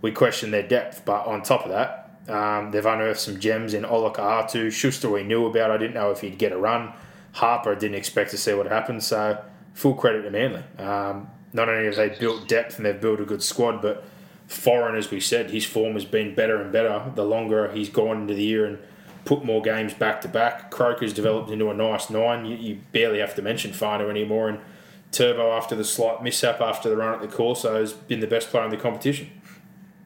[0.00, 1.04] we questioned their depth.
[1.04, 4.70] But on top of that, um, they've unearthed some gems in Olakau'atu.
[4.70, 5.70] Schuster we knew about.
[5.70, 6.92] I didn't know if he'd get a run.
[7.32, 9.02] Harper I didn't expect to see what happened.
[9.02, 9.42] So
[9.74, 10.62] full credit to Manly.
[10.78, 14.04] Um, not only have they built depth and they've built a good squad, but
[14.48, 18.22] Foran, as we said, his form has been better and better the longer he's gone
[18.22, 18.78] into the year and
[19.24, 20.70] put more games back to back.
[20.70, 22.46] Croker's developed into a nice nine.
[22.46, 24.48] You, you barely have to mention Farner anymore.
[24.48, 24.60] And
[25.12, 28.48] Turbo, after the slight mishap after the run at the Corso, has been the best
[28.48, 29.30] player in the competition.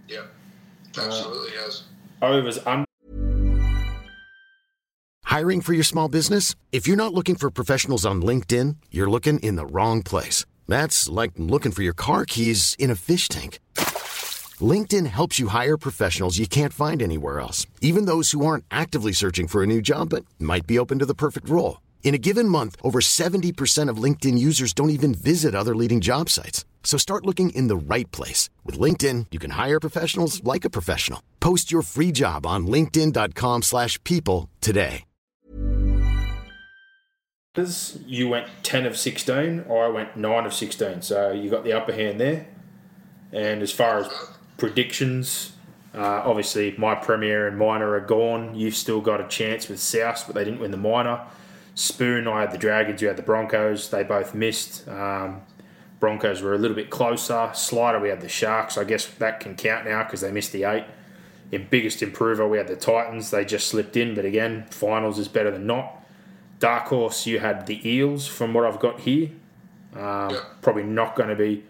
[0.08, 0.24] Yeah,
[0.98, 1.84] uh, absolutely has.
[2.20, 2.86] Overs under.
[5.24, 6.56] Hiring for your small business?
[6.72, 10.44] If you're not looking for professionals on LinkedIn, you're looking in the wrong place.
[10.68, 13.58] That's like looking for your car keys in a fish tank.
[14.62, 19.12] LinkedIn helps you hire professionals you can't find anywhere else, even those who aren't actively
[19.12, 21.80] searching for a new job but might be open to the perfect role.
[22.04, 26.28] In a given month, over 70% of LinkedIn users don't even visit other leading job
[26.28, 26.66] sites.
[26.84, 28.50] So start looking in the right place.
[28.66, 31.22] With LinkedIn, you can hire professionals like a professional.
[31.40, 35.04] Post your free job on linkedin.com/people slash people today.
[38.06, 41.02] You went 10 of 16, I went 9 of 16.
[41.02, 42.46] So you got the upper hand there.
[43.30, 44.08] And as far as
[44.62, 45.54] predictions,
[45.92, 48.54] uh, obviously my Premier and minor are gone.
[48.54, 51.20] You've still got a chance with South, but they didn't win the minor.
[51.74, 53.90] Spoon, I had the Dragons, you had the Broncos.
[53.90, 54.86] They both missed.
[54.86, 55.42] Um,
[55.98, 57.50] Broncos were a little bit closer.
[57.54, 58.78] Slider, we had the Sharks.
[58.78, 60.84] I guess that can count now because they missed the eight.
[61.50, 63.32] In biggest improver, we had the Titans.
[63.32, 66.04] They just slipped in, but again, finals is better than not.
[66.60, 68.28] Dark horse, you had the Eels.
[68.28, 69.30] From what I've got here,
[69.96, 71.64] um, probably not going to be.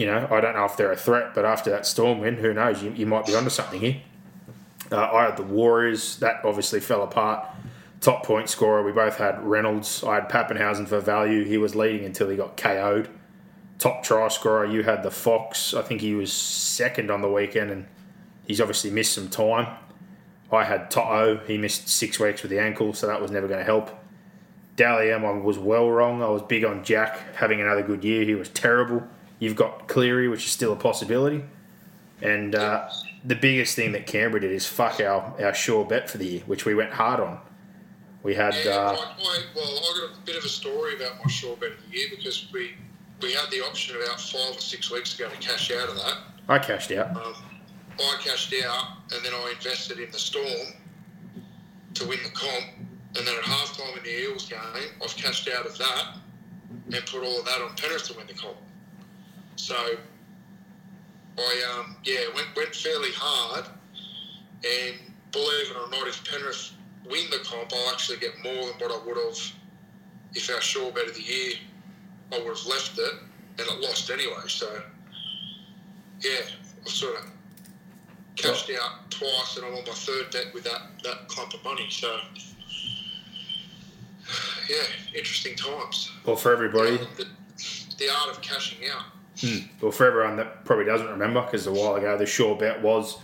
[0.00, 2.54] You know, I don't know if they're a threat, but after that storm win, who
[2.54, 2.82] knows?
[2.82, 4.00] You, you might be onto something here.
[4.90, 6.16] Uh, I had the Warriors.
[6.20, 7.46] That obviously fell apart.
[8.00, 10.02] Top point scorer, we both had Reynolds.
[10.02, 11.44] I had Papenhuyzen for value.
[11.44, 13.10] He was leading until he got KO'd.
[13.78, 15.74] Top try scorer, you had the Fox.
[15.74, 17.86] I think he was second on the weekend, and
[18.46, 19.66] he's obviously missed some time.
[20.50, 21.44] I had Toto.
[21.46, 23.90] He missed six weeks with the ankle, so that was never going to help.
[24.76, 26.22] Dally M, I was well wrong.
[26.22, 28.24] I was big on Jack having another good year.
[28.24, 29.06] He was terrible.
[29.40, 31.42] You've got Cleary, which is still a possibility.
[32.22, 32.88] And uh,
[33.24, 36.42] the biggest thing that Canberra did is fuck our, our sure bet for the year,
[36.46, 37.40] which we went hard on.
[38.22, 38.54] We had.
[38.64, 41.72] Yeah, Uh, I, well, I got a bit of a story about my sure bet
[41.72, 42.72] of the year because we
[43.22, 46.18] we had the option about five or six weeks ago to cash out of that.
[46.48, 47.16] I cashed out.
[47.16, 47.34] Um,
[47.98, 50.46] I cashed out and then I invested in the Storm
[51.94, 52.64] to win the comp.
[53.16, 54.58] And then at halftime in the Eels game,
[55.02, 56.16] I've cashed out of that
[56.92, 58.56] and put all of that on Penrith to win the comp.
[59.60, 59.76] So
[61.38, 63.66] I um, yeah went went fairly hard,
[64.64, 64.96] and
[65.32, 66.72] believe it or not, if Penrith
[67.08, 69.38] win the comp, I'll actually get more than what I would have
[70.34, 71.54] if our sure bet of the year
[72.32, 73.14] I would have left it
[73.58, 74.48] and it lost anyway.
[74.48, 74.82] So
[76.20, 76.40] yeah,
[76.82, 77.30] I've sort of
[78.36, 81.86] cashed out twice, and I'm on my third bet with that that clump of money.
[81.90, 82.18] So
[84.68, 84.82] yeah,
[85.14, 86.10] interesting times.
[86.24, 87.26] Well, for everybody, The,
[87.98, 89.04] the art of cashing out.
[89.80, 93.18] Well, for everyone that probably doesn't remember, because a while ago the sure bet was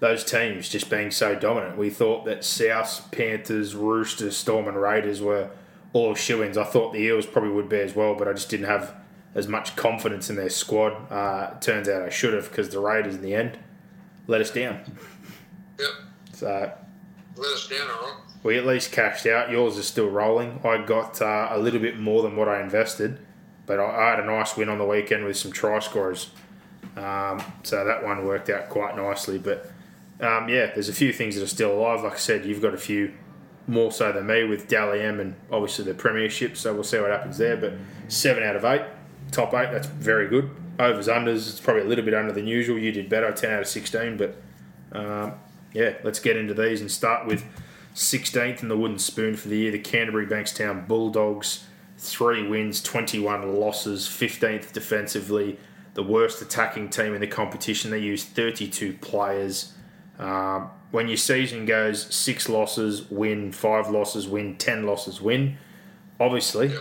[0.00, 1.78] those teams just being so dominant.
[1.78, 5.50] We thought that South, Panthers, Roosters, Storm, and Raiders were
[5.92, 6.58] all shoe ins.
[6.58, 8.94] I thought the Eels probably would be as well, but I just didn't have
[9.34, 11.10] as much confidence in their squad.
[11.10, 13.58] Uh, turns out I should have, because the Raiders in the end
[14.26, 14.80] let us down.
[15.78, 15.88] Yep,
[16.32, 16.72] So
[17.36, 18.14] let us down, all right.
[18.42, 19.50] we at least cashed out.
[19.50, 20.60] Yours is still rolling.
[20.64, 23.18] I got uh, a little bit more than what I invested,
[23.66, 26.30] but I, had a nice win on the weekend with some try scorers.
[26.96, 29.38] Um, so that one worked out quite nicely.
[29.38, 29.70] But
[30.20, 32.02] um, yeah, there's a few things that are still alive.
[32.04, 33.12] Like I said, you've got a few
[33.66, 36.56] more so than me with Dally M and obviously the Premiership.
[36.56, 37.56] So we'll see what happens there.
[37.56, 37.74] But
[38.08, 38.82] seven out of eight,
[39.30, 40.50] top eight, that's very good.
[40.78, 42.78] Overs, unders, it's probably a little bit under than usual.
[42.78, 44.16] You did better, 10 out of 16.
[44.16, 44.36] But
[44.92, 45.34] um,
[45.72, 47.44] yeah, let's get into these and start with
[47.94, 49.72] 16th in the wooden spoon for the year.
[49.72, 51.64] The Canterbury Bankstown Bulldogs,
[51.96, 55.58] three wins, 21 losses, 15th defensively,
[55.94, 57.90] the worst attacking team in the competition.
[57.90, 59.72] They used 32 players.
[60.18, 65.56] Um, when your season goes six losses, win, five losses, win, 10 losses, win,
[66.20, 66.72] obviously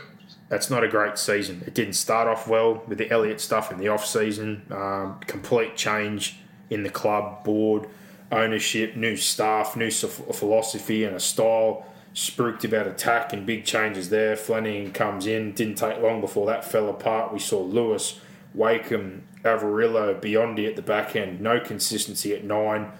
[0.49, 1.63] that's not a great season.
[1.65, 4.61] It didn't start off well with the Elliott stuff in the off season.
[4.69, 6.37] Um, complete change
[6.69, 7.87] in the club board,
[8.31, 11.87] ownership, new staff, new philosophy and a style.
[12.13, 14.35] Spooked about attack and big changes there.
[14.35, 15.53] Flanagan comes in.
[15.53, 17.33] Didn't take long before that fell apart.
[17.33, 18.19] We saw Lewis,
[18.53, 21.41] Wakeham, Averillo, Biondi at the back end.
[21.41, 22.91] No consistency at nine.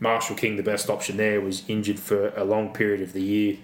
[0.00, 3.58] Marshall King, the best option there, was injured for a long period of the year.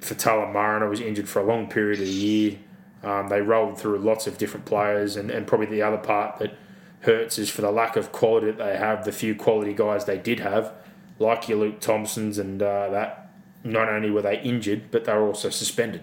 [0.00, 2.58] Faitala Mariner was injured for a long period of the year.
[3.02, 6.54] Um, they rolled through lots of different players, and, and probably the other part that
[7.00, 10.18] hurts is for the lack of quality that they have, the few quality guys they
[10.18, 10.72] did have,
[11.18, 13.29] like your Luke Thompsons, and uh, that
[13.64, 16.02] not only were they injured, but they were also suspended.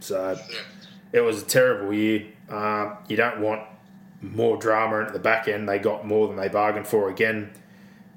[0.00, 0.38] So
[1.12, 2.26] it was a terrible year.
[2.48, 3.62] Uh, you don't want
[4.20, 5.68] more drama at the back end.
[5.68, 7.50] They got more than they bargained for again.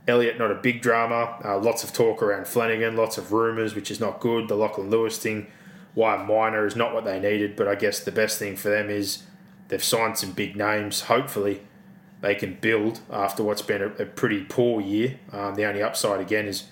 [0.07, 1.37] Elliott, not a big drama.
[1.43, 4.47] Uh, lots of talk around Flanagan, lots of rumours, which is not good.
[4.47, 5.47] The Lachlan Lewis thing,
[5.93, 8.89] why minor is not what they needed, but I guess the best thing for them
[8.89, 9.23] is
[9.67, 11.01] they've signed some big names.
[11.01, 11.61] Hopefully,
[12.21, 15.19] they can build after what's been a, a pretty poor year.
[15.31, 16.63] Um, the only upside, again, is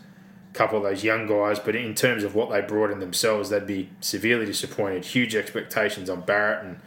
[0.58, 3.68] couple of those young guys, but in terms of what they brought in themselves, they'd
[3.68, 5.06] be severely disappointed.
[5.06, 6.80] Huge expectations on Barrett and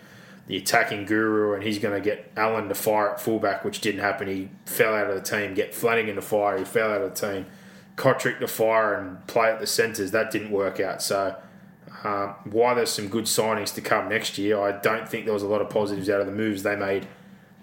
[0.49, 4.01] the attacking guru, and he's going to get Allan to fire at fullback, which didn't
[4.01, 4.27] happen.
[4.27, 5.55] He fell out of the team.
[5.55, 7.47] Get Flanagan to fire, he fell out of the team.
[7.95, 11.01] Cotric to fire and play at the centres, that didn't work out.
[11.01, 11.37] So,
[12.03, 15.43] uh, why there's some good signings to come next year, I don't think there was
[15.45, 17.07] a lot of positives out of the moves they made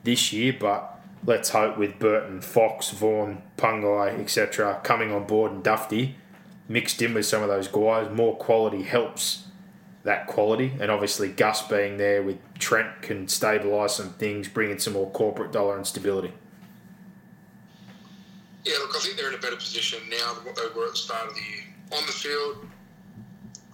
[0.04, 0.97] this year, but
[1.28, 6.16] let's hope with Burton, Fox, Vaughan, Pangai, etc., coming on board and Dufty,
[6.70, 9.44] mixed in with some of those guys, more quality helps
[10.04, 10.72] that quality.
[10.80, 15.12] And obviously, Gus being there with Trent can stabilise some things, bring in some more
[15.12, 16.32] corporate dollar and stability.
[18.64, 20.92] Yeah, look, I think they're in a better position now than what they were at
[20.92, 21.64] the start of the year.
[21.92, 22.68] On the field,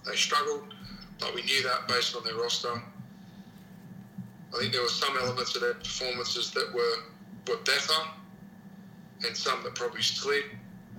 [0.07, 0.73] they struggled,
[1.19, 2.81] but we knew that based on their roster.
[4.53, 7.12] I think there were some elements of their performances that were
[7.47, 7.93] were better,
[9.25, 10.43] and some that probably slid.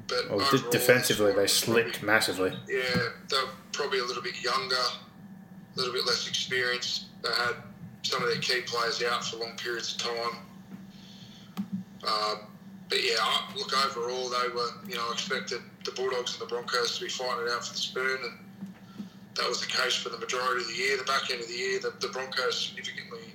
[0.06, 2.58] But Well, overall, defensively, they probably- slipped massively.
[2.68, 7.04] Yeah, they're probably a little bit younger, a little bit less experienced.
[7.22, 7.56] They had
[8.02, 10.46] some of their key players out for long periods of time.
[12.06, 12.36] Uh,
[12.88, 16.46] but yeah, I- look, overall, they were, you know, I expected the Bulldogs and the
[16.46, 20.10] Broncos to be fighting it out for the spoon, and that was the case for
[20.10, 20.96] the majority of the year.
[20.98, 23.33] The back end of the year, the, the Broncos significantly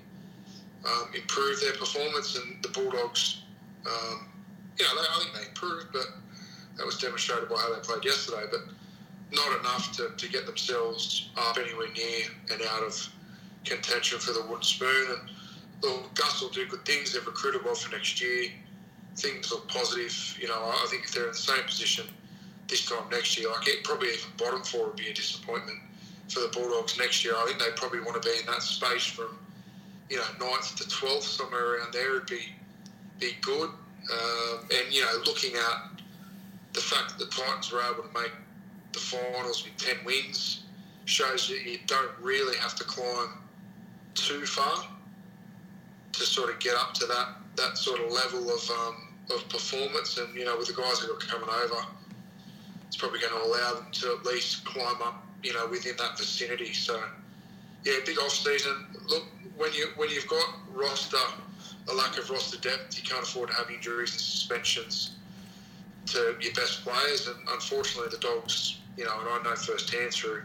[0.86, 3.42] um, improved their performance, and the Bulldogs,
[3.86, 4.28] um,
[4.78, 6.08] you know, they, I think they improved, but
[6.78, 8.46] that was demonstrated by how they played yesterday.
[8.50, 8.62] But
[9.32, 13.10] not enough to, to get themselves up anywhere near and out of
[13.66, 15.08] contention for the wooden spoon.
[15.12, 15.30] And
[15.82, 17.14] look, Gus will do good things.
[17.14, 18.50] They've recruited well for next year.
[19.18, 20.38] Things look positive.
[20.40, 22.08] You know, I think if they're in the same position
[22.68, 25.78] this time next year, like it probably even bottom four would be a disappointment
[26.30, 27.34] for the Bulldogs next year.
[27.36, 29.38] I think they probably want to be in that space from
[30.10, 32.42] you know ninth to twelfth, somewhere around there would be
[33.20, 33.70] be good.
[34.12, 36.02] Um, and you know, looking at
[36.74, 38.32] the fact that the Titans were able to make
[38.94, 40.64] the finals with 10 wins
[41.06, 43.30] shows that you don't really have to climb
[44.14, 44.86] too far
[46.12, 50.18] to sort of get up to that, that sort of level of, um, of performance.
[50.18, 51.86] And, you know, with the guys that are coming over,
[52.88, 56.18] it's probably going to allow them to at least climb up, you know, within that
[56.18, 56.74] vicinity.
[56.74, 57.02] So,
[57.86, 58.86] yeah, big off season.
[59.08, 59.24] Look,
[59.60, 61.18] when you when you've got roster
[61.90, 65.12] a lack of roster depth, you can't afford to have injuries and suspensions
[66.06, 67.28] to your best players.
[67.28, 70.44] And unfortunately, the Dogs, you know, and I know firsthand through,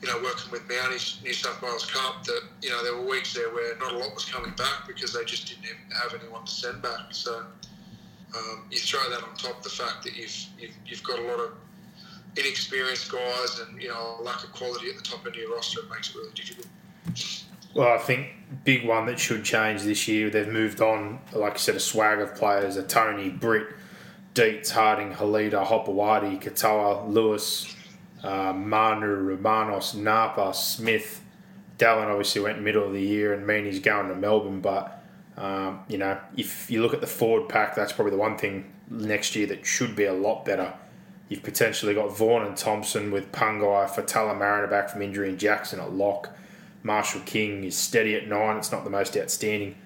[0.00, 3.32] you know, working with Mounties New South Wales Cup that you know there were weeks
[3.34, 6.50] there where not a lot was coming back because they just didn't have anyone to
[6.50, 7.12] send back.
[7.12, 7.44] So
[8.36, 11.22] um, you throw that on top of the fact that you've, you've you've got a
[11.22, 11.52] lot of
[12.36, 15.54] inexperienced guys and you know a lack of quality at the top end of your
[15.54, 16.66] roster, it makes it really difficult.
[17.74, 18.28] Well, I think
[18.64, 20.30] big one that should change this year.
[20.30, 23.68] They've moved on, like I said, a swag of players: a Tony, Britt,
[24.34, 27.74] Dietz, Harding, Halida, Hopoate, Katoa, Lewis,
[28.22, 31.22] uh, Manu, Romanos, Napa, Smith.
[31.76, 34.60] Dallin obviously went middle of the year, and Meaney's going to Melbourne.
[34.60, 35.02] But
[35.36, 38.72] um, you know, if you look at the forward pack, that's probably the one thing
[38.90, 40.74] next year that should be a lot better.
[41.28, 45.78] You've potentially got Vaughan and Thompson with Pangai, Faitala Mariner back from injury, and Jackson
[45.78, 46.30] at lock.
[46.82, 48.56] Marshall King is steady at nine.
[48.56, 49.76] It's not the most outstanding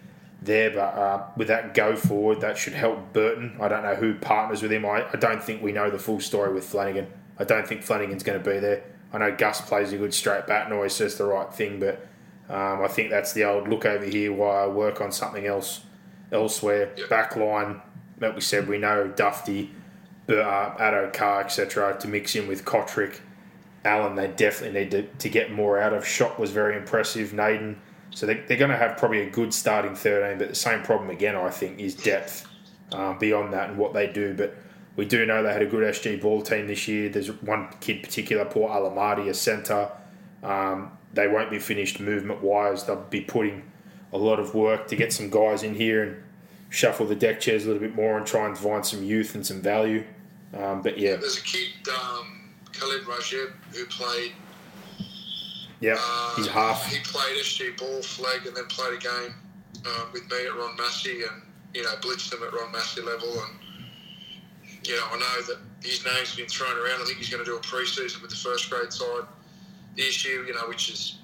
[0.40, 3.56] there, but uh, with that go forward, that should help Burton.
[3.60, 4.84] I don't know who partners with him.
[4.84, 7.06] I, I don't think we know the full story with Flanagan.
[7.38, 8.84] I don't think Flanagan's going to be there.
[9.12, 12.06] I know Gus plays a good straight bat and always says the right thing, but
[12.48, 15.82] um, I think that's the old look over here Why I work on something else
[16.30, 16.94] elsewhere.
[17.08, 17.80] Back line,
[18.20, 19.70] like we said, we know Dufty,
[20.28, 20.32] uh,
[20.76, 23.20] Addo Carr, etc., to mix in with Cotric.
[23.84, 26.06] Allan, they definitely need to, to get more out of.
[26.06, 27.32] Shot was very impressive.
[27.32, 27.80] Naden.
[28.10, 31.10] So they, they're going to have probably a good starting 13, but the same problem
[31.10, 32.46] again, I think, is depth
[32.92, 34.34] uh, beyond that and what they do.
[34.34, 34.54] But
[34.96, 37.08] We do know they had a good SG ball team this year.
[37.08, 39.90] There's one kid particular, poor Alamadi, a centre.
[40.42, 42.84] Um, they won't be finished movement wise.
[42.84, 43.70] They'll be putting
[44.12, 46.22] a lot of work to get some guys in here and
[46.68, 49.46] shuffle the deck chairs a little bit more and try and find some youth and
[49.46, 50.04] some value.
[50.54, 52.41] Um, but yeah, There's a kid, um,
[52.72, 54.32] Khalid Rajeb, who played.
[55.80, 56.86] yeah, Uh, he's half.
[56.86, 59.34] He played SG ball flag and then played a game
[59.86, 61.42] um, with me at Ron Massey and
[61.74, 63.58] you know blitzed them at Ron Massey level and
[64.84, 67.00] you know I know that his name's been thrown around.
[67.02, 69.24] I think he's going to do a pre-season with the first grade side
[69.96, 70.44] this year.
[70.46, 71.18] You know, which is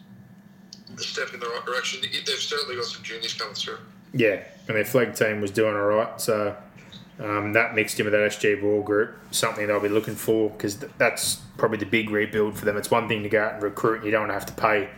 [0.97, 2.01] a step in the right direction.
[2.03, 3.79] They've certainly got some juniors coming through.
[4.13, 6.21] Yeah, and their flag team was doing all right.
[6.21, 6.57] So
[7.21, 10.77] um, that mixed in with that SG ball group, something they'll be looking for because
[10.77, 12.77] th- that's probably the big rebuild for them.
[12.77, 14.89] It's one thing to go out and recruit; you don't have to pay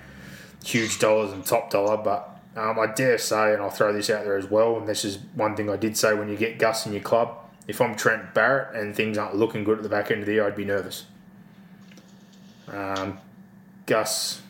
[0.63, 1.97] huge dollars and top dollar.
[1.97, 5.05] But um, I dare say, and I'll throw this out there as well, and this
[5.05, 7.37] is one thing I did say when you get Gus in your club.
[7.67, 10.33] If I'm Trent Barrett and things aren't looking good at the back end of the
[10.33, 11.07] year, I'd be nervous.
[12.69, 13.19] Um,
[13.87, 14.43] Gus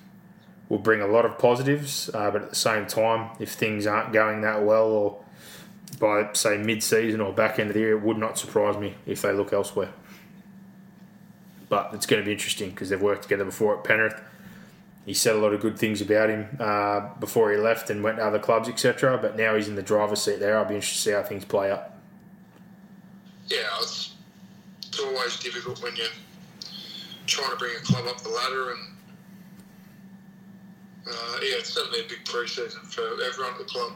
[0.69, 4.13] will bring a lot of positives, uh, but at the same time, if things aren't
[4.13, 5.25] going that well, or
[5.99, 9.23] by say mid-season or back end of the year, it would not surprise me if
[9.23, 9.91] they look elsewhere.
[11.69, 14.21] But it's going to be interesting because they've worked together before at Penrith.
[15.07, 18.19] He said a lot of good things about him uh, before he left and went
[18.19, 19.19] to other clubs, etc.
[19.19, 20.59] But now he's in the driver's seat there.
[20.59, 21.93] I'll be interested to see how things play out.
[23.47, 24.15] Yeah, it's,
[24.87, 26.07] it's always difficult when you're
[27.27, 28.81] trying to bring a club up the ladder and.
[31.09, 33.93] Uh, yeah, it's certainly a big pre-season for everyone at the club.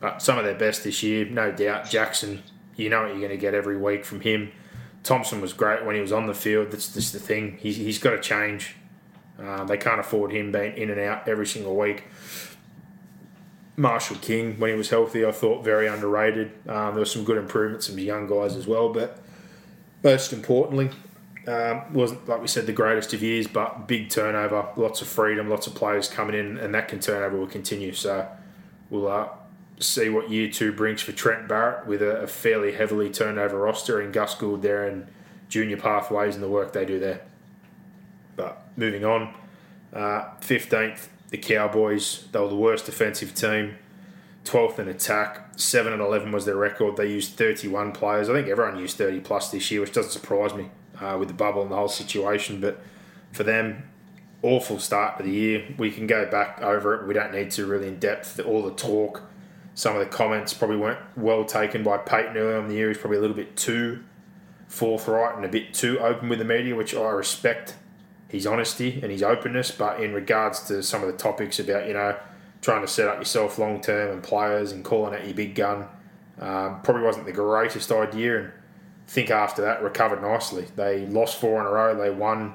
[0.00, 1.90] But some of their best this year, no doubt.
[1.90, 2.42] Jackson,
[2.76, 4.52] you know what you're going to get every week from him.
[5.02, 6.70] Thompson was great when he was on the field.
[6.70, 7.56] That's just the thing.
[7.60, 8.76] He's, he's got to change.
[9.38, 12.04] Uh, they can't afford him being in and out every single week.
[13.76, 16.50] Marshall King, when he was healthy, I thought very underrated.
[16.68, 18.92] Um, there were some good improvements, some young guys as well.
[18.92, 19.18] But
[20.02, 20.90] most importantly,
[21.46, 25.48] um, wasn't like we said the greatest of years, but big turnover, lots of freedom,
[25.48, 27.92] lots of players coming in, and that can turnover will continue.
[27.92, 28.28] So
[28.90, 29.28] we'll uh,
[29.80, 34.00] see what year two brings for Trent Barrett with a, a fairly heavily turnover roster
[34.00, 35.06] and Gus Gould there and
[35.48, 37.22] junior pathways and the work they do there.
[38.36, 39.34] But moving on,
[39.92, 42.26] uh, 15th, the Cowboys.
[42.32, 43.76] They were the worst defensive team.
[44.44, 45.48] 12th in attack.
[45.56, 46.96] 7 and 11 was their record.
[46.96, 48.28] They used 31 players.
[48.28, 51.34] I think everyone used 30 plus this year, which doesn't surprise me uh, with the
[51.34, 52.60] bubble and the whole situation.
[52.60, 52.80] But
[53.32, 53.88] for them,
[54.42, 55.74] awful start to the year.
[55.76, 57.06] We can go back over it.
[57.06, 58.40] We don't need to really in depth.
[58.40, 59.22] All the talk,
[59.78, 62.88] some of the comments probably weren't well taken by Payten earlier in the year.
[62.88, 64.02] He's probably a little bit too
[64.66, 67.76] forthright and a bit too open with the media, which I respect
[68.26, 69.70] his honesty and his openness.
[69.70, 72.16] But in regards to some of the topics about, you know,
[72.60, 75.86] trying to set up yourself long term and players and calling out your big gun,
[76.40, 78.40] um, probably wasn't the greatest idea.
[78.40, 80.66] And I think after that, recovered nicely.
[80.74, 81.94] They lost four in a row.
[81.94, 82.54] They won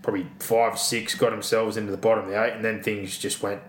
[0.00, 3.42] probably five, six, got themselves into the bottom of the eight, and then things just
[3.42, 3.62] went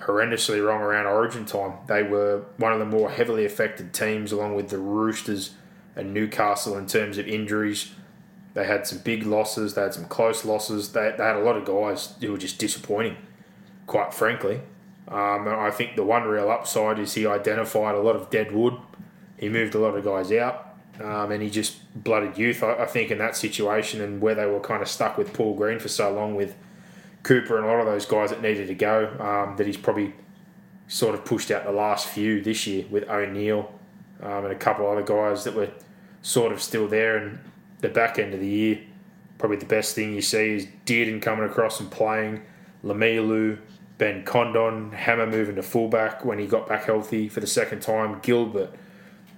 [0.00, 1.74] horrendously wrong around Origin time.
[1.86, 5.54] They were one of the more heavily affected teams, along with the Roosters
[5.94, 7.92] and Newcastle, in terms of injuries.
[8.54, 9.74] They had some big losses.
[9.74, 10.92] They had some close losses.
[10.92, 13.16] They, they had a lot of guys who were just disappointing,
[13.86, 14.60] quite frankly.
[15.08, 18.52] Um, and I think the one real upside is he identified a lot of dead
[18.52, 18.74] wood.
[19.36, 22.62] He moved a lot of guys out, um, and he just blooded youth.
[22.62, 25.54] I, I think in that situation and where they were kind of stuck with Paul
[25.54, 26.56] Green for so long with
[27.26, 30.14] Cooper and a lot of those guys that needed to go, um, that he's probably
[30.86, 33.68] sort of pushed out the last few this year with O'Neill
[34.22, 35.70] um, and a couple other guys that were
[36.22, 37.16] sort of still there.
[37.16, 37.40] And
[37.80, 38.80] the back end of the year,
[39.38, 42.42] probably the best thing you see is Dearden coming across and playing,
[42.84, 43.58] Lemuelu,
[43.98, 48.20] Ben Condon, Hammer moving to fullback when he got back healthy for the second time,
[48.20, 48.70] Gilbert,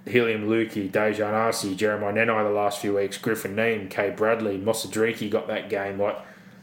[0.04, 5.30] Heilum Luki, Dejan Arce, Jeremiah Nanai the last few weeks, Griffin Neame, Kay Bradley, Mosadriki
[5.30, 5.98] got that game.
[5.98, 6.18] Like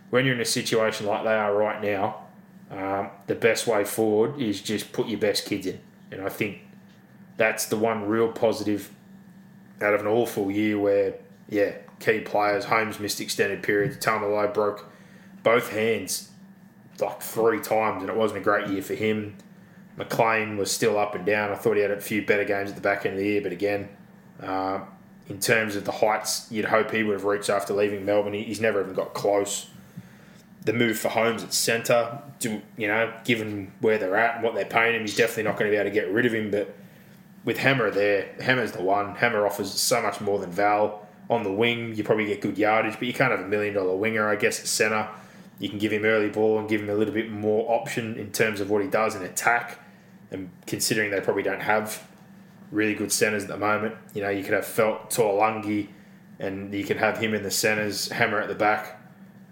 [0.10, 2.23] when you're in a situation like they are right now,
[2.72, 5.80] um, the best way forward is just put your best kids in.
[6.11, 6.60] And I think
[7.38, 8.91] that's the one real positive
[9.82, 11.15] out of an awful year where,
[11.49, 14.90] yeah, key players, Holmes missed extended periods, Taumalolo broke
[15.44, 16.30] both hands
[16.99, 19.38] like three times, and it wasn't a great year for him.
[19.98, 21.52] McLean was still up and down.
[21.52, 23.41] I thought he had a few better games at the back end of the year,
[23.41, 23.90] but again,
[24.41, 24.82] uh,
[25.27, 28.61] in terms of the heights you'd hope he would have reached after leaving Melbourne, he's
[28.61, 29.69] never even got close.
[30.65, 34.55] The move for Holmes at centre, do- you know, given where they're at and what
[34.55, 36.51] they're paying him, he's definitely not going to be able to get rid of him.
[36.51, 36.75] But
[37.43, 39.15] with Hammer there, Hammer's the one.
[39.15, 41.07] Hammer offers so much more than Val.
[41.29, 43.95] On the wing, you probably get good yardage, but you can't have a million dollar
[43.95, 45.07] winger, I guess, at centre.
[45.59, 48.31] You can give him early ball and give him a little bit more option in
[48.31, 49.79] terms of what he does in attack.
[50.31, 52.05] And considering they probably don't have
[52.71, 53.95] really good centres at the moment.
[54.13, 55.87] You know, you could have Feldt Taulagi,
[56.39, 58.99] and you can have him in the centres, Hammer at the back.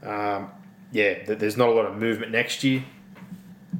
[0.03, 0.51] Um,
[0.93, 2.85] yeah, th- there's not a lot of movement next year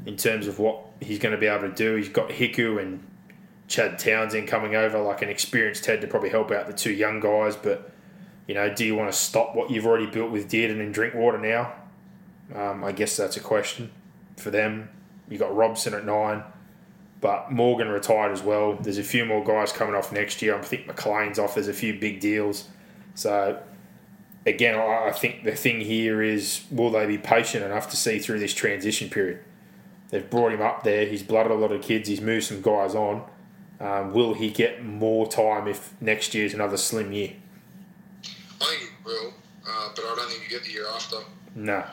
[0.06, 1.96] in terms of what he's going to be able to do.
[1.96, 3.06] He's got Hiku and
[3.68, 7.20] Chad Townsend coming over, like an experienced head to probably help out the two young
[7.20, 7.56] guys.
[7.56, 7.92] But
[8.48, 11.38] you know, do you want to stop what you've already built with Dearden and Drinkwater
[11.38, 11.74] now?
[12.54, 13.92] Um, I guess that's a question
[14.36, 14.90] for them.
[15.30, 16.44] You got Robson at nine,
[17.22, 18.74] but Morgan retired as well.
[18.74, 20.58] There's a few more guys coming off next year.
[20.58, 21.54] I think McLean's off.
[21.54, 22.68] There's a few big deals.
[23.16, 23.62] So
[24.46, 28.40] again, I think the thing here is will they be patient enough to see through
[28.40, 29.40] this transition period?
[30.10, 31.06] They've brought him up there.
[31.06, 32.08] He's blooded a lot of kids.
[32.08, 33.24] He's moved some guys on.
[33.80, 37.34] Um, will he get more time if next year's another slim year?
[38.62, 39.34] I think he will,
[39.68, 41.18] uh, but I don't think you get the year after.
[41.56, 41.84] No.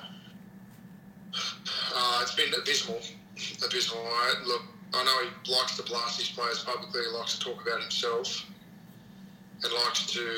[1.33, 3.01] Uh, it's been abysmal.
[3.65, 4.03] Abysmal.
[4.05, 4.63] I, look,
[4.93, 7.01] I know he likes to blast his players publicly.
[7.11, 8.45] He likes to talk about himself,
[9.63, 10.37] and likes to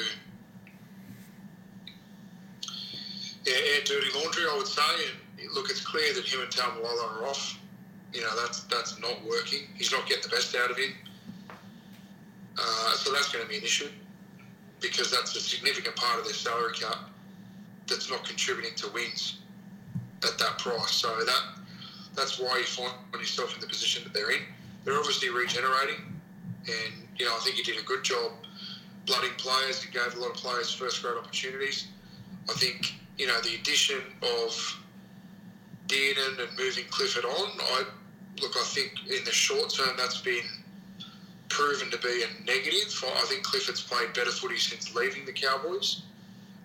[2.72, 4.44] yeah, air dirty laundry.
[4.51, 4.82] I would say.
[5.40, 7.59] And look, it's clear that him and Taumalolo are off.
[8.12, 9.60] You know, that's that's not working.
[9.74, 10.93] He's not getting the best out of him.
[12.59, 13.89] Uh, so that's going to be an issue
[14.81, 17.09] because that's a significant part of their salary cap
[17.86, 19.39] that's not contributing to wins
[20.23, 20.90] at that price.
[20.90, 21.43] So that
[22.14, 24.43] that's why you find yourself in the position that they're in.
[24.85, 26.02] They're obviously regenerating,
[26.66, 28.32] and you know I think he did a good job
[29.06, 29.82] blooding players.
[29.82, 31.89] He gave a lot of players first grade opportunities.
[32.48, 34.78] I think you know the addition of
[35.86, 37.51] Dearden and moving Clifford on.
[37.60, 37.84] I
[38.40, 38.56] look.
[38.56, 40.44] I think in the short term that's been
[41.48, 43.05] proven to be a negative.
[43.05, 46.02] I think Clifford's played better footy since leaving the Cowboys.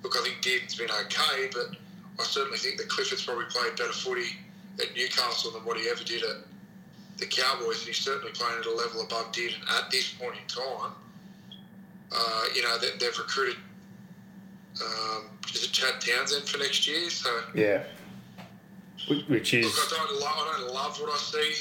[0.01, 1.75] Look, I think Dearden's been okay, but
[2.19, 4.37] I certainly think that Clifford's probably played better footy
[4.79, 6.37] at Newcastle than what he ever did at
[7.17, 10.47] the Cowboys, and he's certainly playing at a level above Dearden at this point in
[10.47, 10.93] time.
[12.11, 13.57] Uh, you know, they, they've recruited
[14.81, 17.09] um, is it Chad Townsend for next year?
[17.09, 17.83] So Yeah.
[19.27, 21.53] Which is Look, I don't, love, I don't love what I see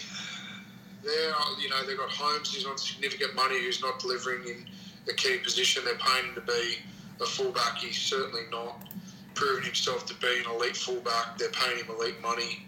[1.04, 1.32] there.
[1.60, 4.66] You know, they've got Holmes who's on significant money, who's not delivering in
[5.08, 5.84] a key position.
[5.84, 6.78] They're paying him to be
[7.20, 7.78] a fullback.
[7.78, 8.88] He's certainly not
[9.34, 11.38] proven himself to be an elite fullback.
[11.38, 12.66] They're paying him elite money.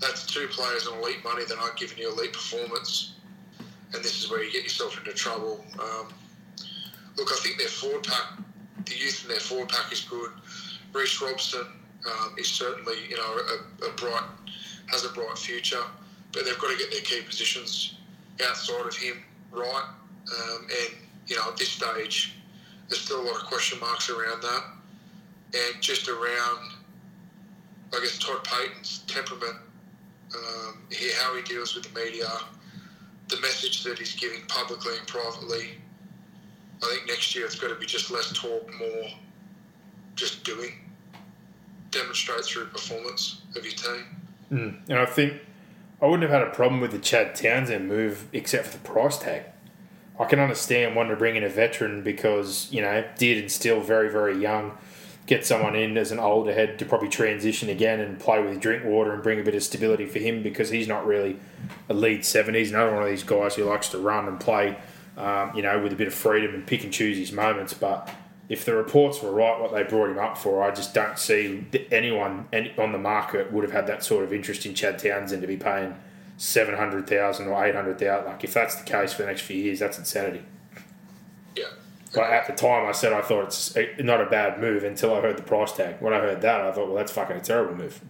[0.00, 3.14] That's two players on elite money that aren't giving you elite performance.
[3.92, 5.64] And this is where you get yourself into trouble.
[5.80, 6.08] Um,
[7.16, 8.38] look, I think their forward pack,
[8.86, 10.30] the youth in their forward pack is good.
[10.92, 11.66] Reece Robson
[12.06, 14.24] um, is certainly, you know, a, a bright,
[14.86, 15.82] has a bright future,
[16.32, 17.94] but they've got to get their key positions
[18.46, 19.88] outside of him right.
[20.28, 20.94] Um, and
[21.26, 22.34] you know, at this stage,
[22.88, 24.64] there's still a lot of question marks around that,
[25.54, 26.72] and just around,
[27.94, 29.56] I guess, Todd Payten's temperament,
[30.34, 32.28] um, he, how he deals with the media,
[33.28, 35.79] the message that he's giving publicly and privately.
[36.82, 39.04] I think next year it's got to be just less talk, more
[40.14, 40.72] just doing.
[41.90, 44.04] Demonstrate through performance of your team.
[44.52, 44.88] Mm.
[44.88, 45.40] And I think
[46.00, 49.18] I wouldn't have had a problem with the Chad Townsend move except for the price
[49.18, 49.44] tag.
[50.18, 53.80] I can understand wanting to bring in a veteran because, you know, did and still
[53.80, 54.76] very, very young.
[55.26, 59.12] Get someone in as an older head to probably transition again and play with Drinkwater
[59.12, 61.38] and bring a bit of stability for him because he's not really
[61.88, 62.54] a lead seven.
[62.54, 64.76] He's another one of these guys who likes to run and play,
[65.20, 67.74] um, you know, with a bit of freedom and pick and choose his moments.
[67.74, 68.08] But
[68.48, 71.66] if the reports were right, what they brought him up for, I just don't see
[71.72, 72.48] that anyone
[72.78, 75.56] on the market would have had that sort of interest in Chad Townsend to be
[75.56, 75.94] paying
[76.36, 78.30] seven hundred thousand or eight hundred thousand.
[78.30, 80.42] Like if that's the case for the next few years, that's insanity.
[81.54, 81.64] Yeah.
[82.14, 85.20] But at the time, I said I thought it's not a bad move until I
[85.20, 85.96] heard the price tag.
[86.00, 88.00] When I heard that, I thought, well, that's fucking a terrible move.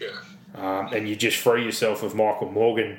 [0.00, 0.08] Yeah.
[0.54, 2.98] Um, and you just free yourself of Michael Morgan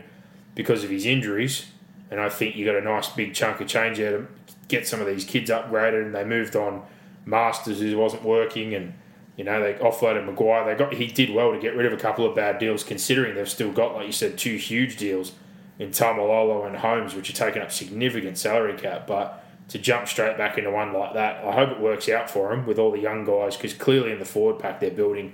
[0.55, 1.67] because of his injuries.
[2.09, 4.27] And I think you got a nice big chunk of change there to
[4.67, 6.05] get some of these kids upgraded.
[6.05, 6.83] And they moved on
[7.25, 8.93] Marsters, who wasn't working, and
[9.35, 10.65] you know they offloaded McGuire.
[10.65, 13.35] They got he did well to get rid of a couple of bad deals, considering
[13.35, 15.33] they've still got, like you said, two huge deals
[15.79, 19.05] in Taumalolo and Holmes, which are taking up significant salary cap.
[19.05, 22.53] But to jump straight back into one like that, I hope it works out for
[22.53, 25.33] him with all the young guys because clearly in the forward pack they're building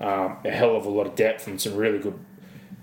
[0.00, 2.18] um, a hell of a lot of depth and some really good,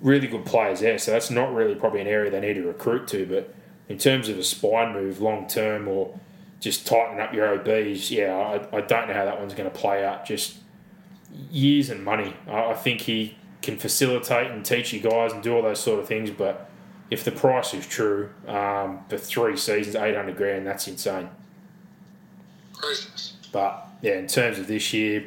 [0.01, 0.97] really good players there.
[0.97, 3.25] So that's not really probably an area they need to recruit to.
[3.25, 3.53] But
[3.89, 6.19] in terms of a spine move long term or
[6.59, 9.75] just tightening up your OBs, yeah, I, I don't know how that one's going to
[9.77, 10.25] play out.
[10.25, 10.57] Just
[11.51, 12.35] years and money.
[12.47, 15.99] I, I think he can facilitate and teach you guys and do all those sort
[15.99, 16.31] of things.
[16.31, 16.69] But
[17.09, 21.29] if the price is true um, for three seasons, eight hundred grand, that's insane.
[22.73, 23.33] Craziness.
[23.51, 25.25] But yeah, in terms of this year,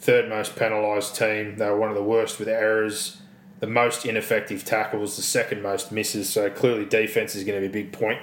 [0.00, 1.56] third most penalised team.
[1.56, 3.18] They were one of the worst with errors,
[3.60, 6.28] the most ineffective tackles, the second most misses.
[6.28, 8.20] So clearly, defence is going to be a big point.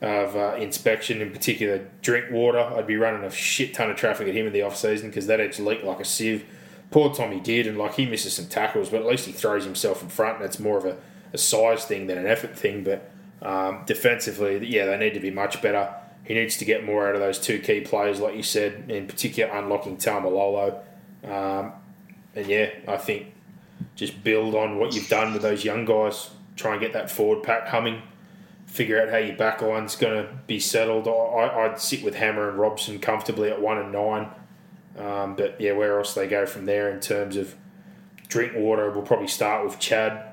[0.00, 2.60] of uh, inspection, in particular Drinkwater.
[2.60, 5.26] I'd be running a shit ton of traffic at him in the off season because
[5.26, 6.44] that edge leaked like a sieve.
[6.90, 10.02] Poor Tommy did, and like he misses some tackles, but at least he throws himself
[10.02, 10.96] in front, and it's more of a,
[11.32, 12.84] a size thing than an effort thing.
[12.84, 13.10] But
[13.42, 15.92] um, defensively, yeah, they need to be much better.
[16.24, 19.06] He needs to get more out of those two key players, like you said, in
[19.06, 20.78] particular unlocking Taumalolo.
[21.24, 21.72] Um,
[22.34, 23.32] and yeah, I think
[23.94, 26.30] just build on what you've done with those young guys.
[26.56, 28.02] Try and get that forward pack humming.
[28.66, 31.08] Figure out how your back line's going to be settled.
[31.08, 34.28] I, I'd sit with Hammer and Robson comfortably at one and nine.
[34.98, 37.54] Um, but yeah, where else they go from there in terms of
[38.28, 40.32] Drinkwater, we'll probably start with Chad.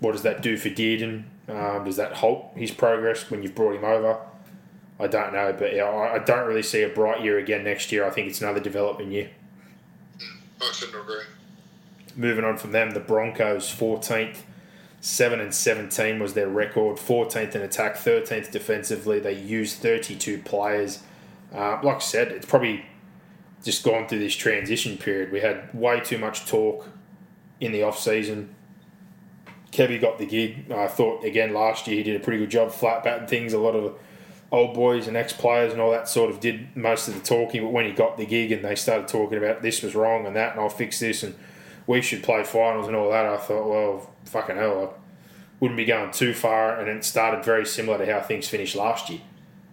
[0.00, 1.24] What does that do for Dearden?
[1.48, 4.18] Um, does that halt his progress when you've brought him over?
[4.98, 7.92] I don't know, but yeah, I, I don't really see a bright year again next
[7.92, 8.04] year.
[8.04, 9.30] I think it's another development year.
[10.60, 11.24] I couldn't agree.
[12.16, 14.38] Moving on from them, the Broncos 14th,
[15.00, 16.96] 7 and 17 was their record.
[16.96, 19.20] 14th in attack, 13th defensively.
[19.20, 21.02] They used 32 players.
[21.54, 22.86] Uh, like I said, it's probably
[23.62, 25.30] just gone through this transition period.
[25.30, 26.88] We had way too much talk
[27.60, 28.54] in the off season.
[29.72, 30.70] Kevy got the gig.
[30.72, 33.52] I thought again last year he did a pretty good job flat batting things.
[33.52, 33.98] A lot of
[34.52, 37.62] old boys and ex players and all that sort of did most of the talking.
[37.62, 40.36] But when he got the gig and they started talking about this was wrong and
[40.36, 41.34] that and I'll fix this and
[41.86, 45.00] we should play finals and all that, I thought, well, fucking hell, I
[45.60, 46.78] wouldn't be going too far.
[46.80, 49.20] And it started very similar to how things finished last year.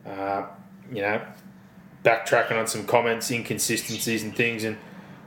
[0.06, 0.46] Uh,
[0.92, 1.22] you know,
[2.04, 4.64] backtracking on some comments, inconsistencies and things.
[4.64, 4.78] And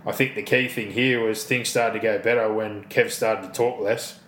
[0.04, 3.48] I think the key thing here was things started to go better when Kev started
[3.48, 4.20] to talk less.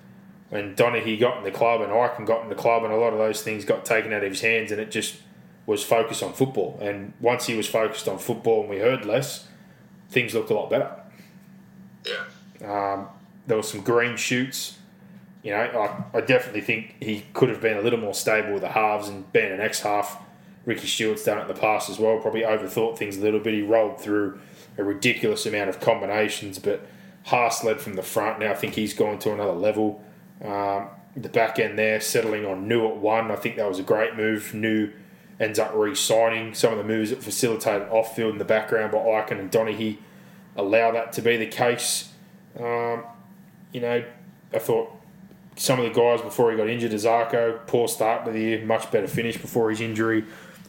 [0.49, 3.13] When Donaghy got in the club and Ikin got in the club, and a lot
[3.13, 5.17] of those things got taken out of his hands, and it just
[5.67, 6.79] was focused on football.
[6.81, 9.47] And once he was focused on football and we heard less,
[10.09, 10.91] things looked a lot better.
[12.07, 12.25] Yeah.
[12.65, 13.09] Um,
[13.47, 14.79] there were some green shoots.
[15.43, 15.59] You know,
[16.13, 19.09] I, I definitely think he could have been a little more stable with the halves
[19.09, 20.23] and being an ex half.
[20.67, 22.19] Ricky Stuart's done it in the past as well.
[22.19, 23.55] Probably overthought things a little bit.
[23.55, 24.39] He rolled through
[24.77, 26.87] a ridiculous amount of combinations, but
[27.25, 28.41] Haas led from the front.
[28.41, 30.03] Now I think he's gone to another level.
[30.45, 33.31] Um, the back end there, settling on Niu at one.
[33.31, 34.55] I think that was a great move.
[34.55, 34.93] Niu
[35.41, 36.55] ends up re signing.
[36.55, 39.99] Some of the moves that facilitated off field in the background by Ikin and Donaghy
[40.57, 42.13] allow that to be the case.
[42.59, 43.05] Um,
[43.73, 44.05] you know,
[44.53, 44.93] I thought
[45.57, 48.91] some of the guys before he got injured, Azarko, poor start to the year, much
[48.91, 50.25] better finish before his injury.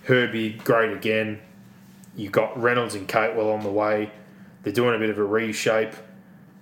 [0.06, 1.40] Herbie, great again.
[2.16, 4.12] You got Reynolds and Capewell on the way.
[4.64, 5.94] They're doing a bit of a reshape,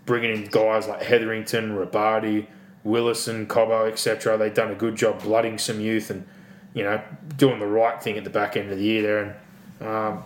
[0.06, 2.48] bringing in guys like Hetherington, Robati,
[2.84, 4.38] Willison, Cobbo, etc.
[4.38, 6.28] They've done a good job blooding some youth and
[6.74, 7.02] you know
[7.38, 9.38] doing the right thing at the back end of the year there.
[9.80, 10.24] And um,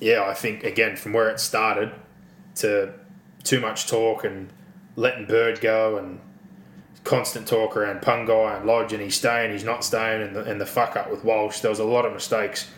[0.00, 1.92] yeah, I think again from where it started
[2.56, 2.92] to
[3.44, 4.52] too much talk and
[4.96, 6.20] letting Bird go and
[7.04, 10.60] constant talk around Pangai and Lodge and he's staying, he's not staying, and the, and
[10.60, 11.60] the fuck up with Walsh.
[11.60, 12.70] There was a lot of mistakes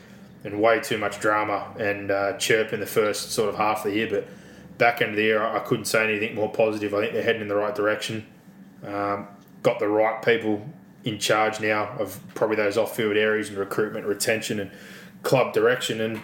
[0.45, 3.93] and way too much drama and uh, chirp in the first sort of half of
[3.93, 4.09] the year.
[4.11, 4.29] But
[4.79, 6.95] back of the year, I couldn't say anything more positive.
[6.95, 8.27] I think they're heading in the right direction.
[8.85, 9.29] Um,
[9.63, 10.69] got the right people
[11.05, 14.71] in charge now of probably those off-field areas and recruitment, retention, and
[15.23, 16.01] club direction.
[16.01, 16.21] And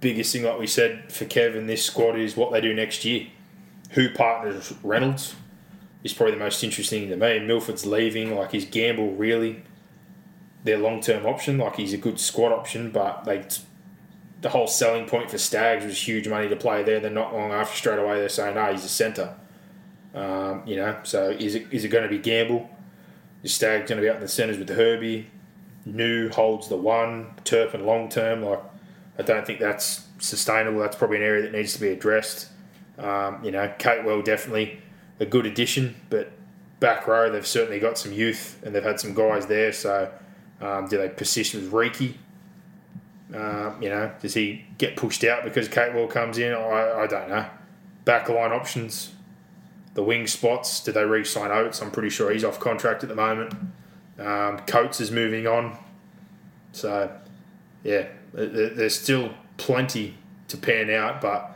[0.00, 3.04] biggest thing, like we said, for Kev and this squad is what they do next
[3.04, 3.28] year.
[3.94, 5.34] Who partners Reynolds
[6.02, 7.38] is probably the most interesting to me.
[7.40, 9.64] Milford's leaving, like is Gamble really
[10.64, 11.58] their long-term option?
[11.58, 13.44] Like he's a good squad option, but they
[14.44, 17.00] the whole selling point for Staggs was huge money to play there.
[17.00, 19.34] Then not long after, straight away, they're saying, "Ah, he's a centre."
[20.14, 22.68] Um, you know, so is it is it going to be Gamble?
[23.42, 25.30] Is Staggs going to be out in the centres with Herbie?
[25.86, 27.34] Niu holds the one.
[27.44, 28.42] Turpin long term.
[28.42, 28.60] Like,
[29.18, 30.80] I don't think that's sustainable.
[30.80, 32.48] That's probably an area that needs to be addressed.
[32.98, 34.80] Um, you know, Capewell definitely
[35.20, 36.32] a good addition, but
[36.80, 39.72] back row they've certainly got some youth and they've had some guys there.
[39.72, 40.10] So,
[40.60, 42.18] um, do they persist with Riki?
[43.34, 46.52] Um, you know, does he get pushed out because Capewell comes in?
[46.52, 47.46] I, I don't know.
[48.04, 49.12] Backline options,
[49.94, 50.80] the wing spots.
[50.80, 51.80] Did they re-sign Oates?
[51.80, 53.54] I'm pretty sure he's off contract at the moment.
[54.18, 55.76] Um, Coates is moving on,
[56.72, 57.10] so
[57.82, 60.14] yeah, there's still plenty
[60.48, 61.53] to pan out, but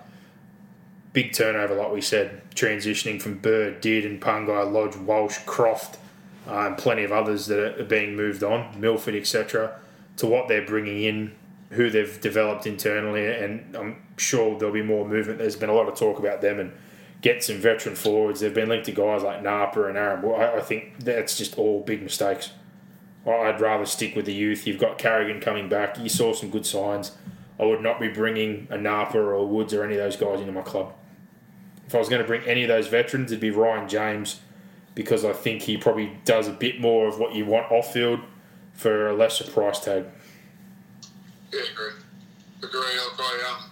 [1.18, 5.98] big turnover, like we said, transitioning from Bird, Did, and Pangai, Lodge, Walsh, Croft,
[6.46, 9.80] uh, and plenty of others that are being moved on, Milford, etc.,
[10.18, 11.32] to what they're bringing in
[11.70, 15.40] who they've developed internally, and I'm sure there'll be more movement.
[15.40, 16.72] There's been a lot of talk about them and
[17.20, 18.38] get some veteran forwards.
[18.38, 20.24] They've been linked to guys like Napa and Aaron.
[20.24, 22.52] I, I think that's just all big mistakes.
[23.26, 24.68] I'd rather stick with the youth.
[24.68, 25.98] You've got Carrigan coming back.
[25.98, 27.10] You saw some good signs.
[27.58, 30.52] I would not be bringing a Napa or Woods or any of those guys into
[30.52, 30.94] my club.
[31.88, 34.40] If I was going to bring any of those veterans, it'd be Ryan James
[34.94, 38.20] because I think he probably does a bit more of what you want off field
[38.74, 40.04] for a lesser price tag.
[41.50, 41.92] Yeah, agree.
[42.62, 42.80] Agree.
[42.80, 43.08] I,
[43.48, 43.70] um,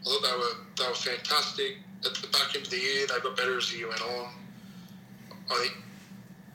[0.00, 3.06] I thought they were they were fantastic at the back end of the year.
[3.08, 4.30] They got better as the year went on.
[5.50, 5.76] I think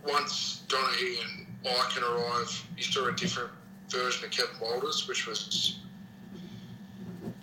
[0.07, 1.47] once Donaghy and
[1.89, 3.51] can arrive, you saw a different
[3.89, 5.79] version of Kevin Walters, which was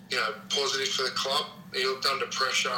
[0.09, 1.45] you know positive for the club.
[1.73, 2.69] He looked under pressure.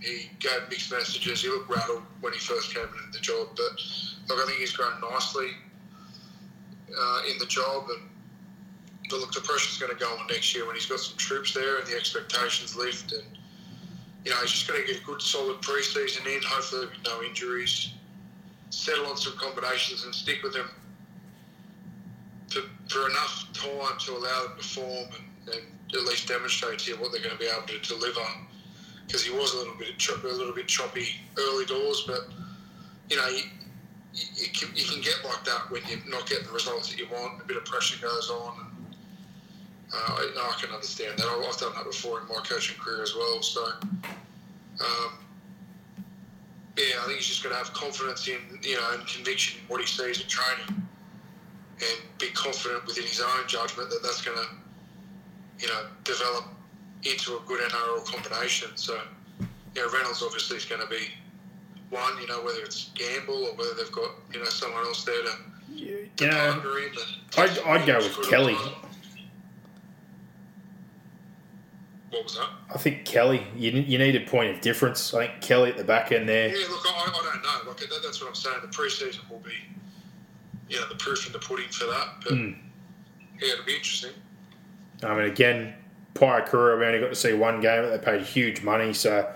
[0.00, 1.42] He gave mixed messages.
[1.42, 3.72] He looked rattled when he first came into the job, but
[4.28, 5.50] look, I think he's grown nicely
[6.88, 8.10] uh, in the job and
[9.10, 11.52] but look, the pressure's going to go on next year when he's got some troops
[11.52, 13.12] there and the expectations lift.
[13.12, 13.24] And,
[14.24, 17.20] you know, he's just going to get a good, solid pre-season in, hopefully with no
[17.22, 17.92] injuries,
[18.70, 20.70] settle on some combinations and stick with them
[22.50, 25.66] for, for enough time to allow them to form and, and
[25.98, 28.20] at least demonstrate to you what they're going to be able to deliver.
[29.06, 31.06] Because he was a little bit a little bit choppy
[31.36, 32.28] early doors, but
[33.08, 33.42] you know you,
[34.12, 37.06] you, can, you can get like that when you're not getting the results that you
[37.12, 37.42] want.
[37.42, 38.86] A bit of pressure goes on, and
[39.92, 41.26] uh, I, I, can understand that.
[41.26, 43.42] I've done that before in my coaching career as well.
[43.42, 45.18] So, um,
[46.76, 49.68] yeah, I think he's just going to have confidence in, you know, and conviction in
[49.68, 50.86] what he sees in training
[51.80, 54.46] and be confident within his own judgment that that's going to,
[55.60, 56.44] you know, develop
[57.04, 58.70] into a good NRL combination.
[58.76, 58.98] So,
[59.74, 61.08] you know, Reynolds obviously is going to be
[61.90, 65.22] one, you know, whether it's Gamble or whether they've got, you know, someone else there
[65.22, 65.74] to, to
[66.24, 66.62] you know.
[67.38, 68.56] I'd, I'd go with Kelly.
[72.10, 72.48] What was that?
[72.74, 75.14] I think Kelly, you, you need a point of difference.
[75.14, 76.48] I think Kelly at the back end there.
[76.48, 77.70] Yeah, look, I, I don't know.
[77.70, 78.56] Like that, that's what I'm saying.
[78.62, 79.52] The preseason will be,
[80.68, 82.08] you know, the proof in the pudding for that.
[82.24, 82.56] But Mm.
[83.40, 84.10] yeah, it'll be interesting.
[85.02, 85.74] I mean, again,
[86.14, 88.92] career, we only got to see one game, they paid huge money.
[88.92, 89.30] So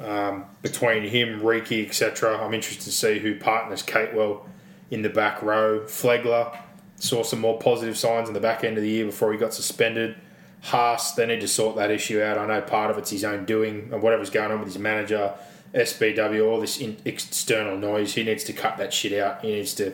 [0.00, 4.46] um, between him, Riki, etc., I'm interested to see who partners Capewell
[4.90, 5.80] in the back row.
[5.80, 6.56] Flegler
[6.96, 9.54] saw some more positive signs in the back end of the year before he got
[9.54, 10.16] suspended.
[10.62, 12.38] Haas, they need to sort that issue out.
[12.38, 15.34] I know part of it's his own doing and whatever's going on with his manager,
[15.74, 18.14] SBW, all this in, external noise.
[18.14, 19.42] He needs to cut that shit out.
[19.42, 19.92] He needs to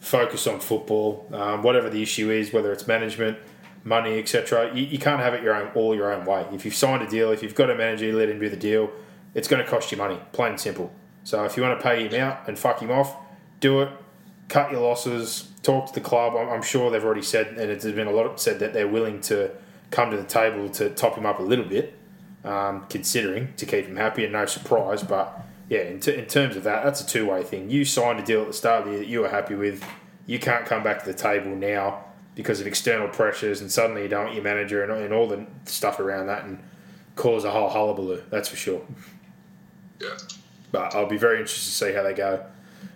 [0.00, 1.28] focus on football.
[1.32, 3.38] Um, whatever the issue is, whether it's management,
[3.84, 4.74] money, etc.
[4.74, 6.46] You, you can't have it your own all your own way.
[6.52, 8.56] If you've signed a deal, if you've got a manager, you let him do the
[8.56, 8.90] deal.
[9.34, 10.92] It's going to cost you money, plain and simple.
[11.24, 13.16] So if you want to pay him out and fuck him off,
[13.60, 13.88] do it.
[14.48, 15.48] Cut your losses.
[15.62, 16.34] Talk to the club.
[16.36, 19.20] I'm, I'm sure they've already said, and it's been a lot said that they're willing
[19.22, 19.50] to
[19.90, 21.96] come to the table to top him up a little bit,
[22.44, 25.02] um, considering to keep him happy and no surprise.
[25.02, 27.70] But yeah, in, t- in terms of that, that's a two way thing.
[27.70, 29.84] You signed a deal at the start of the year that you were happy with.
[30.26, 32.04] You can't come back to the table now
[32.34, 35.46] because of external pressures, and suddenly you don't want your manager and, and all the
[35.66, 36.58] stuff around that and
[37.16, 38.22] cause a whole hullabaloo.
[38.30, 38.82] That's for sure.
[40.00, 40.16] Yeah.
[40.70, 42.44] But I'll be very interested to see how they go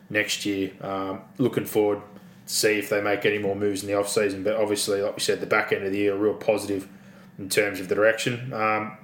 [0.09, 0.73] next year.
[0.81, 2.01] Um, looking forward
[2.47, 4.43] to see if they make any more moves in the off season.
[4.43, 6.89] But obviously, like we said, the back end of the year real positive
[7.39, 8.53] in terms of the direction.
[8.53, 8.97] Um,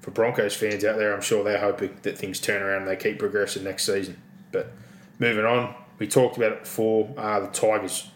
[0.00, 2.96] for Broncos fans out there, I'm sure they're hoping that things turn around and they
[2.96, 4.20] keep progressing next season.
[4.52, 4.70] But
[5.18, 7.12] moving on, we talked about it before.
[7.16, 8.10] Uh, the Tigers,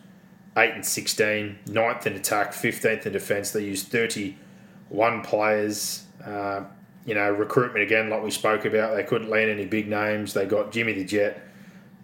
[0.58, 3.52] eight and 16, ninth in attack, fifteenth in defence.
[3.52, 6.04] They used 31 players.
[6.24, 6.64] Uh,
[7.06, 10.34] you know, recruitment again, like we spoke about, they couldn't land any big names.
[10.34, 11.42] They got Jimmy the Jet,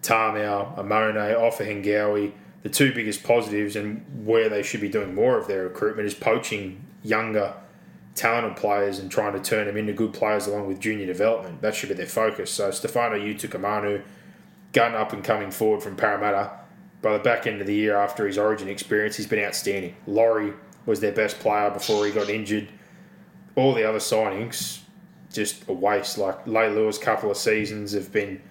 [0.01, 2.31] Tamou, Amone, Ofahengaue.
[2.63, 6.15] The two biggest positives and where they should be doing more of their recruitment is
[6.15, 7.53] poaching younger,
[8.15, 11.61] talented players and trying to turn them into good players along with junior development.
[11.61, 12.49] That should be their focus.
[12.49, 14.01] So Stefano Utoikamanu,
[14.73, 16.51] gun up and coming forward from Parramatta.
[17.05, 19.95] By the back end of the year after his origin experience, he's been outstanding.
[20.07, 20.53] Laurie
[20.87, 22.67] was their best player before he got injured.
[23.55, 24.79] All the other signings,
[25.31, 26.17] just a waste.
[26.17, 28.41] Like Lewis, couple of seasons have been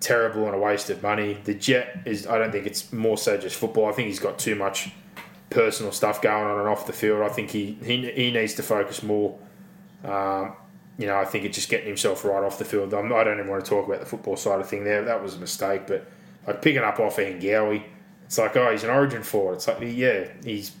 [0.00, 1.38] terrible and a waste of money.
[1.44, 3.86] The Jet is, I don't think it's more so just football.
[3.86, 4.90] I think he's got too much
[5.48, 7.22] personal stuff going on and off the field.
[7.22, 9.38] I think he he, he needs to focus more.
[10.04, 10.52] Um,
[10.98, 12.92] you know, I think it's just getting himself right off the field.
[12.92, 15.02] I'm, I don't even want to talk about the football side of thing there.
[15.02, 15.86] That was a mistake.
[15.86, 16.06] But
[16.46, 17.82] like picking up Ofahengaue,
[18.32, 19.56] it's like, oh, he's an origin forward.
[19.56, 20.72] It's like, yeah, he's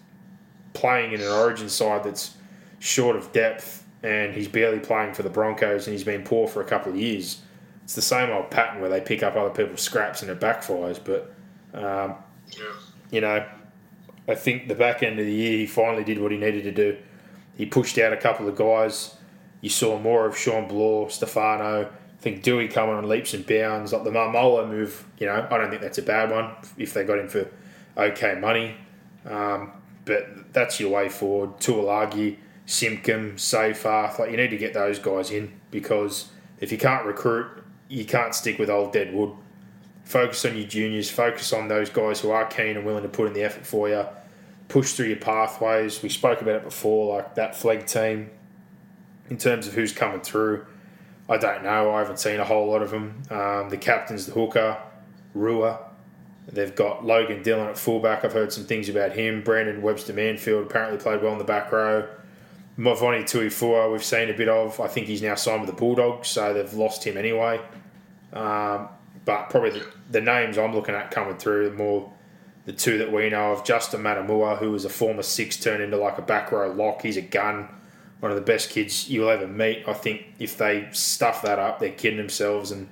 [0.72, 2.34] playing in an origin side that's
[2.78, 6.62] short of depth and he's barely playing for the Broncos and he's been poor for
[6.62, 7.42] a couple of years.
[7.84, 10.98] It's the same old pattern where they pick up other people's scraps and it backfires.
[11.04, 11.34] But,
[11.74, 12.14] um,
[12.48, 12.64] Yeah.
[13.10, 13.44] you know,
[14.26, 16.72] I think the back end of the year he finally did what he needed to
[16.72, 16.96] do.
[17.54, 19.14] He pushed out a couple of guys.
[19.60, 21.90] You saw more of Shawn Blore, Stefano.
[22.22, 23.92] Think Doueihi coming on leaps and bounds.
[23.92, 27.02] Like the Maumalo move, you know, I don't think that's a bad one if they
[27.02, 27.50] got him for
[27.96, 28.76] okay money.
[29.26, 29.72] Um,
[30.04, 31.58] but that's your way forward.
[31.58, 34.20] Tuilagi, Simpkin, Seyfarth.
[34.20, 36.30] Like you need to get those guys in because
[36.60, 37.48] if you can't recruit,
[37.88, 39.32] you can't stick with old dead wood.
[40.04, 43.26] focus on your juniors, focus on those guys who are keen and willing to put
[43.26, 44.06] in the effort for you,
[44.68, 46.02] push through your pathways.
[46.04, 48.30] We spoke about it before, like that Flegg team,
[49.28, 50.66] in terms of who's coming through.
[51.32, 51.92] I don't know.
[51.92, 53.22] I haven't seen a whole lot of them.
[53.30, 54.76] Um, the captain's the hooker,
[55.34, 55.78] Rua.
[56.46, 58.22] They've got Logan Dillon at fullback.
[58.22, 59.42] I've heard some things about him.
[59.42, 62.06] Brandon Webster Manfield apparently played well in the back row.
[62.78, 64.78] Mavoni Tuifua, we've seen a bit of.
[64.78, 67.60] I think he's now signed with the Bulldogs, so they've lost him anyway.
[68.34, 68.88] Um,
[69.24, 72.12] but probably the, the, names I'm looking at coming through more
[72.66, 73.64] the two that we know of.
[73.64, 77.00] Justin Matamua, who was a former six, turned into like a back row lock.
[77.02, 77.68] He's a gun.
[78.22, 79.82] One of the best kids you'll ever meet.
[79.88, 82.70] I think if they stuff that up, they're kidding themselves.
[82.70, 82.88] And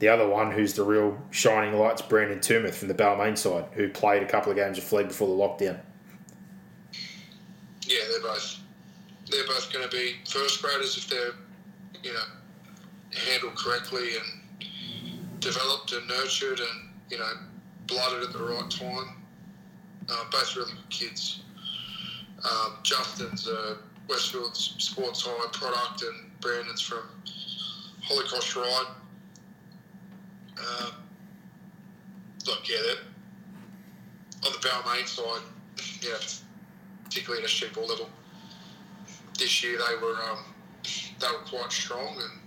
[0.00, 3.88] the other one, who's the real shining light's Brandon Tumeth from the Balmain side, who
[3.88, 5.80] played a couple of games of Flegg before the lockdown.
[7.86, 8.58] Yeah, they're both
[9.30, 11.32] they're both going to be first graders if they're
[12.02, 12.20] you know
[13.30, 17.32] handled correctly and developed and nurtured and you know
[17.86, 19.22] blooded at the right time.
[20.10, 21.40] Uh, both really good kids.
[22.44, 23.78] Um, Justin's a
[24.08, 27.02] Westfield Sports High product, and Brandon's from
[28.02, 28.86] Holy Cross Ryde.
[30.58, 30.92] Um,
[32.46, 32.76] look, yeah,
[34.44, 35.42] on the Balmain side,
[36.02, 36.16] yeah,
[37.04, 38.08] particularly at a ball level,
[39.38, 40.44] this year they were um,
[41.20, 42.40] they were quite strong, and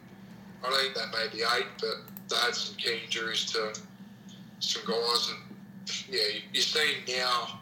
[0.66, 3.74] I think they made the eight, but they had some key injuries to
[4.60, 5.58] some guys, and
[6.10, 7.60] yeah, you're seeing now,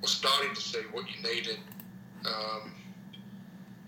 [0.00, 1.58] or starting to see what you needed
[2.26, 2.72] um,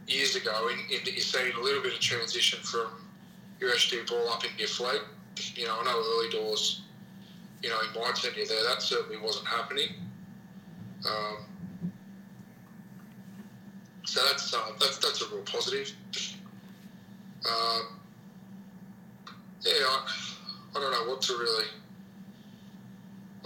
[0.06, 2.88] years ago, in, in seeing a little bit of transition from
[3.60, 5.00] your SG ball up into your Flegg.
[5.56, 6.82] You know, I know early doors,
[7.62, 9.88] you know, in my tenure there, that certainly wasn't happening.
[11.08, 11.36] Um,
[14.04, 15.92] so that's, uh, that's that's a real positive.
[17.46, 17.98] Um,
[19.62, 20.06] yeah, I,
[20.76, 21.66] I don't know what to really,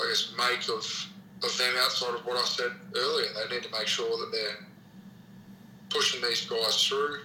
[0.01, 1.09] I guess, make of
[1.43, 3.29] of them outside of what I said earlier.
[3.49, 4.68] They need to make sure that they're
[5.91, 7.21] pushing these guys through.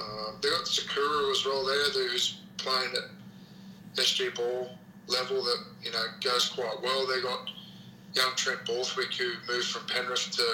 [0.00, 4.70] Um, they got Sakura as well there, who's playing at SG ball
[5.06, 7.06] level that you know goes quite well.
[7.06, 7.50] They got
[8.14, 10.44] young Trent Borthwick who moved from Penrith to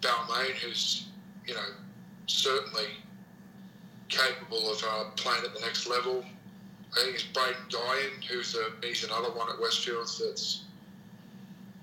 [0.00, 1.06] Balmain, who's
[1.46, 1.66] you know
[2.26, 2.86] certainly
[4.08, 6.24] capable of uh, playing at the next level.
[6.92, 10.64] I think it's Braden Guyan, who's a he's another one at Westfields that's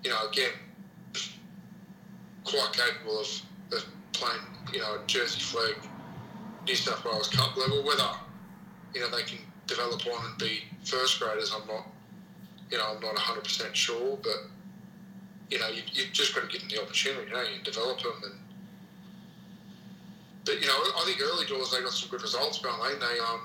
[0.04, 0.52] you know again
[2.44, 3.28] quite capable of,
[3.74, 4.42] of playing
[4.74, 5.76] you know Jersey Flegg
[6.66, 7.84] New South Wales Cup level.
[7.84, 8.10] Whether
[8.94, 11.88] you know they can develop on and be first graders, I'm not
[12.70, 14.48] you know I'm not 100 percent sure, but
[15.50, 17.28] you know you, you've just got to give them the opportunity.
[17.28, 18.34] You know, you develop them and.
[20.46, 22.60] But you know, I think early doors they got some good results.
[22.60, 23.42] But they um,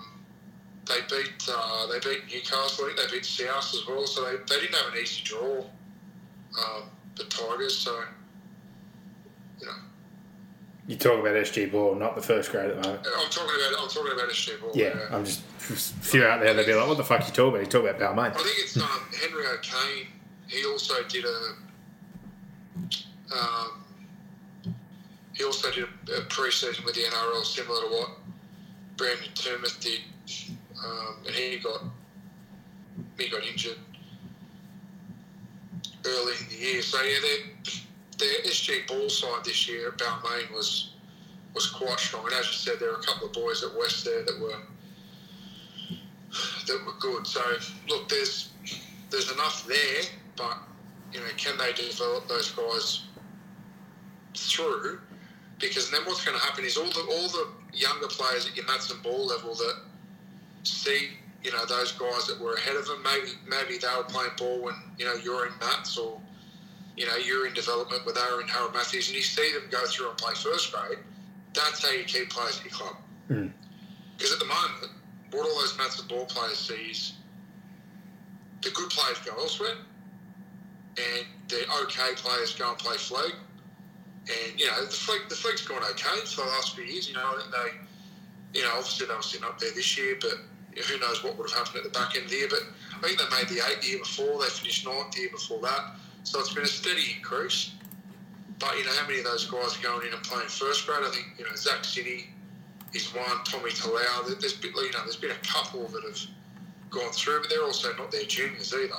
[0.87, 2.87] they beat uh, they beat Newcastle.
[2.87, 4.07] I think they beat South as well.
[4.07, 5.65] So they, they didn't have an easy draw.
[6.57, 6.85] Um,
[7.17, 7.77] the Tigers.
[7.77, 8.01] So
[9.61, 9.73] you know.
[10.87, 13.07] You talk about SG ball, not the first grade at the moment.
[13.07, 14.73] I'm talking about I'm talking about SG ball.
[14.75, 15.17] Yeah, yeah.
[15.17, 15.43] I'm just
[15.95, 16.53] few out there.
[16.53, 18.31] They'll be like, "What the fuck are you talking about?" You talk about Balmain.
[18.31, 18.89] I think it's um,
[19.21, 20.09] Henry O'Kane.
[20.49, 21.57] He also did a.
[23.35, 23.85] Um,
[25.33, 28.11] he also did a, a pre-season with the NRL, similar to what
[28.97, 30.01] Brandon Tumeth did
[30.85, 31.83] um, and he got
[33.19, 33.79] he got injured
[36.05, 36.83] early in the year.
[36.83, 37.75] So yeah, their,
[38.19, 40.91] their SG ball side this year at Balmain was
[41.55, 42.25] was quite strong.
[42.25, 44.59] And as you said, there were a couple of boys at West there that were
[46.67, 47.27] that were good.
[47.27, 47.41] So
[47.89, 48.51] look, there's
[49.11, 50.03] there's enough there,
[50.37, 50.59] but
[51.13, 53.05] you know, can they develop those guys
[54.37, 55.01] through?
[55.61, 58.67] Because then what's going to happen is all the all the younger players at your
[58.67, 59.77] nuts and ball level that
[60.65, 61.11] see,
[61.43, 63.03] you know, those guys that were ahead of them.
[63.05, 66.21] Maybe maybe they were playing ball when you know you're in Mats or
[66.97, 70.11] you know you're in development with Aaron Harold Matthews, and you see them go through
[70.11, 70.99] and play first grade.
[71.55, 72.97] That's how you keep players at your club.
[73.29, 73.49] Hmm.
[74.17, 74.35] Because mm.
[74.35, 74.93] at the moment,
[75.31, 77.15] what all those and ball players see is
[78.63, 79.77] the good players go elsewhere,
[80.97, 83.35] and the okay players go and play Flegg.
[84.27, 87.09] And you know the Flegg, the Flegg's gone okay for the last few years.
[87.09, 90.17] You know, I think they, you know, obviously they were sitting up there this year,
[90.21, 90.35] but
[90.83, 92.49] who knows what would have happened at the back end of the year.
[92.49, 92.63] But
[92.97, 94.41] I think they made the eight the year before.
[94.41, 95.97] They finished ninth the year before that.
[96.25, 97.73] So it's been a steady increase.
[98.59, 101.01] But you know how many of those guys are going in and playing first grade?
[101.03, 102.29] I think you know Zach City
[102.93, 103.45] is one.
[103.45, 104.39] Tommy Talau.
[104.41, 106.19] There's been you know there's been a couple that have
[106.91, 108.95] gone through, but they're also not their juniors either.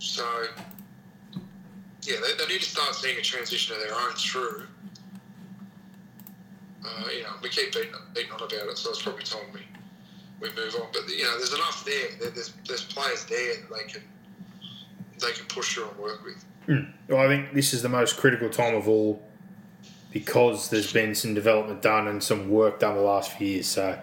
[0.00, 0.44] So
[2.02, 4.64] yeah, they, they need to start seeing a transition of their own through.
[6.84, 9.60] Uh, you know, we keep beating, beating on about it, so it's probably time we
[10.40, 10.88] we move on.
[10.92, 12.08] But you know, there's enough there.
[12.20, 14.02] There- There's there's players there that they can
[15.20, 16.44] they can push through and work with.
[16.66, 16.90] Hmm.
[17.08, 19.22] Well, I think this is the most critical time of all
[20.10, 23.66] because there's been some development done and some work done the last few years.
[23.66, 23.98] So,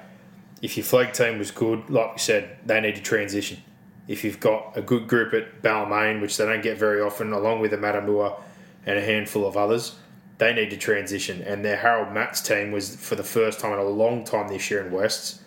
[0.62, 3.62] if your Flegg team was good, like we said, they need to transition.
[4.08, 7.60] If you've got a good group at Balmain, which they don't get very often, along
[7.60, 8.40] with the Matamua
[8.86, 9.96] and a handful of others,
[10.38, 11.42] they need to transition.
[11.42, 14.70] And their Harold Matts team was, for the first time in a long time this
[14.70, 15.44] year in Wests,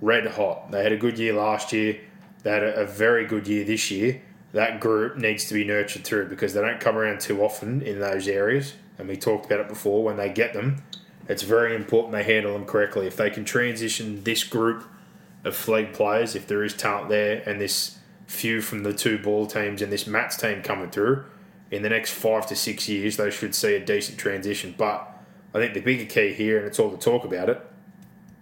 [0.00, 0.70] red hot.
[0.70, 2.00] They had a good year last year.
[2.42, 4.22] They had a very good year this year.
[4.52, 8.00] That group needs to be nurtured through because they don't come around too often in
[8.00, 8.74] those areas.
[8.98, 10.02] And we talked about it before.
[10.02, 10.82] When they get them,
[11.28, 13.06] it's very important they handle them correctly.
[13.06, 14.84] If they can transition this group
[15.44, 19.46] of Flegg players, if there is talent there, and this few from the two ball
[19.46, 21.24] teams and this Mats team coming through,
[21.70, 24.74] in the next five to six years, they should see a decent transition.
[24.76, 25.06] But
[25.54, 27.64] I think the bigger key here, and it's all the talk about it,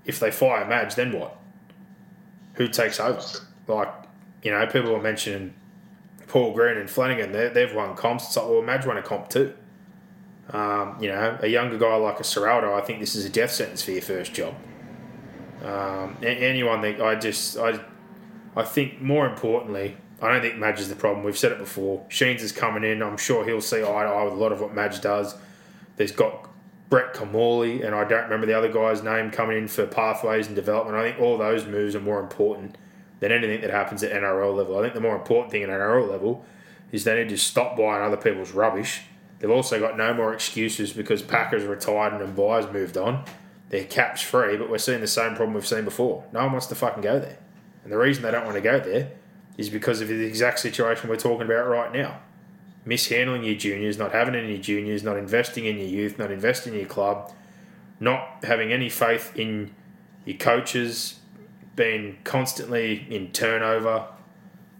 [0.05, 1.36] if they fire Madge, then what?
[2.55, 3.20] Who takes over?
[3.66, 3.93] Like,
[4.43, 5.55] you know, people are mentioning
[6.28, 8.26] Paul Green and Flanagan, they, they've won comps.
[8.26, 9.55] It's like, well, Madge won a comp too.
[10.50, 13.50] Um, you know, a younger guy like a Ciraldo, I think this is a death
[13.50, 14.55] sentence for your first job.
[15.62, 17.80] Um, anyone that I just, I,
[18.55, 21.24] I think more importantly, I don't think Madge is the problem.
[21.24, 22.05] We've said it before.
[22.09, 23.02] Sheens is coming in.
[23.02, 25.34] I'm sure he'll see eye to eye with a lot of what Madge does.
[25.96, 26.48] There's got
[26.88, 30.56] Brett Kamali, and I don't remember the other guy's name coming in for pathways and
[30.56, 30.96] development.
[30.96, 32.76] I think all those moves are more important
[33.20, 34.78] than anything that happens at NRL level.
[34.78, 36.45] I think the more important thing at NRL level
[36.93, 39.03] is they need to stop buying other people's rubbish.
[39.39, 43.24] They've also got no more excuses because Packers retired and Buyers moved on.
[43.70, 46.24] Their cap's free, but we're seeing the same problem we've seen before.
[46.32, 47.39] No one wants to fucking go there.
[47.85, 49.11] And the reason they don't want to go there
[49.57, 52.20] is because of the exact situation we're talking about right now.
[52.85, 56.81] Mishandling your juniors, not having any juniors, not investing in your youth, not investing in
[56.81, 57.32] your club,
[58.01, 59.74] not having any faith in
[60.24, 61.18] your coaches,
[61.78, 64.09] being constantly in turnover,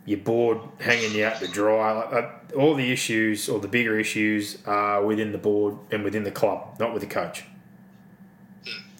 [0.05, 1.93] your board hanging you out to dry.
[1.93, 6.25] Like that, all the issues, or the bigger issues, are within the board and within
[6.25, 7.45] the club, not with the coach.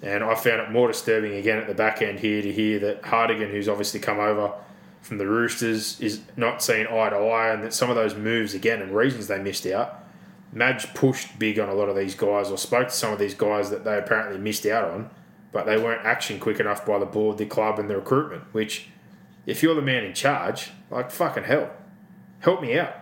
[0.01, 3.03] And I found it more disturbing again at the back end here to hear that
[3.03, 4.53] Hartigan, who's obviously come over
[5.03, 8.55] from the Roosters, is not seeing eye to eye, and that some of those moves
[8.55, 10.05] again and reasons they missed out.
[10.53, 13.35] Madge pushed big on a lot of these guys, or spoke to some of these
[13.35, 15.11] guys that they apparently missed out on,
[15.53, 18.45] but they weren't action quick enough by the board, the club, and the recruitment.
[18.53, 18.89] Which,
[19.47, 21.71] if you're the man in charge, like fucking hell,
[22.41, 22.95] help me out.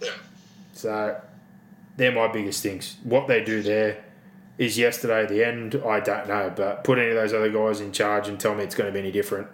[0.00, 0.10] Yeah.
[0.72, 1.20] So
[1.96, 2.96] they're my biggest things.
[3.02, 4.04] What they do there
[4.58, 5.80] is yesterday the end.
[5.84, 8.64] I don't know, but put any of those other guys in charge and tell me
[8.64, 9.48] it's going to be any different.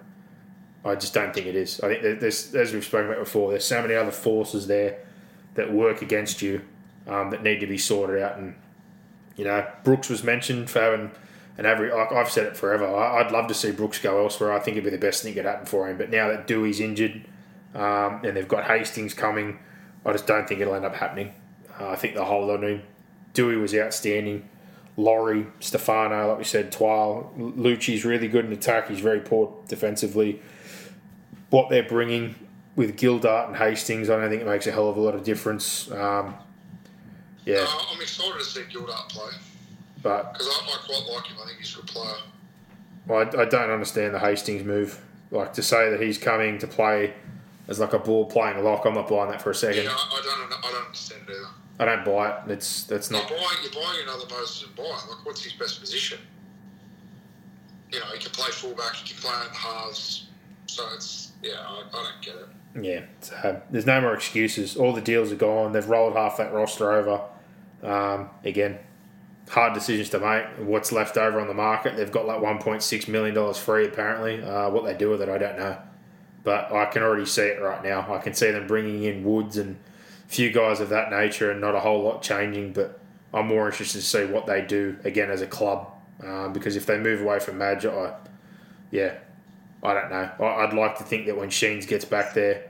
[0.85, 1.80] I just don't think it is.
[1.80, 4.98] I think there's, as we've spoken about before, there's so many other forces there
[5.55, 6.62] that work against you
[7.06, 8.39] um, that need to be sorted out.
[8.39, 8.55] And
[9.39, 11.10] you know, Brooks was mentioned for having
[11.56, 11.93] an average.
[11.94, 12.86] Like I've said it forever.
[12.86, 14.52] I- I'd love to see Brooks go elsewhere.
[14.52, 15.97] I think it'd be the best thing that could happen for him.
[15.97, 17.24] But now that Doueihi's injured
[17.74, 19.59] um, and they've got Hastings coming,
[20.05, 21.32] I just don't think it'll end up happening.
[21.81, 22.82] Uh, I think the whole of him.
[23.35, 24.48] Doueihi was outstanding.
[24.97, 27.32] Laurie, Stefano, like we said, Twile.
[27.56, 28.89] Lucci's really good in attack.
[28.89, 30.43] He's very poor defensively.
[31.51, 32.35] What they're bringing
[32.74, 35.23] with Gildart and Hastings, I don't think it makes a hell of a lot of
[35.23, 35.89] difference.
[35.93, 36.35] Um,
[37.49, 39.33] yeah, Uh, I'm excited to see Gildart play
[40.03, 41.37] but because I, I quite like him.
[41.43, 42.15] I think he's a good player.
[43.11, 45.03] I, I don't understand the Hastings move.
[45.31, 47.15] Like to say that he's coming to play
[47.69, 49.85] as like a ball playing lock, I'm not buying that for a second.
[49.85, 50.53] Yeah, I, I don't.
[50.53, 51.49] I don't understand it either.
[51.81, 52.51] I don't buy it.
[52.51, 53.29] It's that's not.
[53.29, 54.91] You're buying, you're buying another Moses and buying.
[54.91, 56.19] Like, what's his best position?
[57.93, 60.27] You know, he can play fullback, he can play at halves.
[60.66, 62.49] So it's yeah, I, I don't get it.
[62.81, 64.77] Yeah, so there's no more excuses.
[64.77, 65.73] All the deals are gone.
[65.73, 67.23] They've rolled half that roster over.
[67.83, 68.79] Um, again,
[69.49, 70.45] hard decisions to make.
[70.67, 71.97] What's left over on the market?
[71.97, 74.43] They've got like 1.6 million dollars free apparently.
[74.43, 75.77] Uh, what they do with it, I don't know.
[76.45, 78.13] But I can already see it right now.
[78.13, 79.77] I can see them bringing in Woods and
[80.27, 82.73] a few guys of that nature, and not a whole lot changing.
[82.73, 83.01] But
[83.35, 85.89] I'm more interested to see what they do again as a club.
[86.23, 88.15] Um, because if they move away from Madge, I,
[88.91, 89.15] yeah,
[89.83, 90.31] I don't know.
[90.41, 92.65] I- I'd like to think that when Sheens gets back there,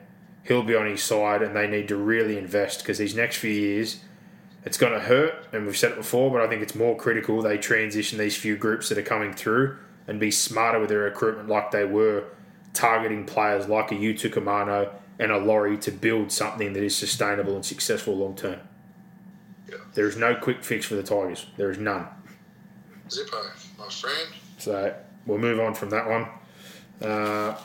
[0.44, 3.50] he'll be on his side, and they need to really invest because these next few
[3.52, 4.00] years,
[4.64, 5.46] it's going to hurt.
[5.52, 8.56] And we've said it before, but I think it's more critical they transition these few
[8.56, 12.24] groups that are coming through and be smarter with their recruitment, like they were
[12.72, 17.64] targeting players like a Utoikamanu and a Laurie to build something that is sustainable and
[17.64, 18.60] successful long term.
[19.68, 19.76] Yeah.
[19.94, 21.46] There is no quick fix for the Tigers.
[21.56, 22.06] There is none.
[23.08, 24.28] Zippo, my friend.
[24.58, 24.94] So
[25.26, 26.26] we'll move on from that one.
[27.02, 27.56] Uh,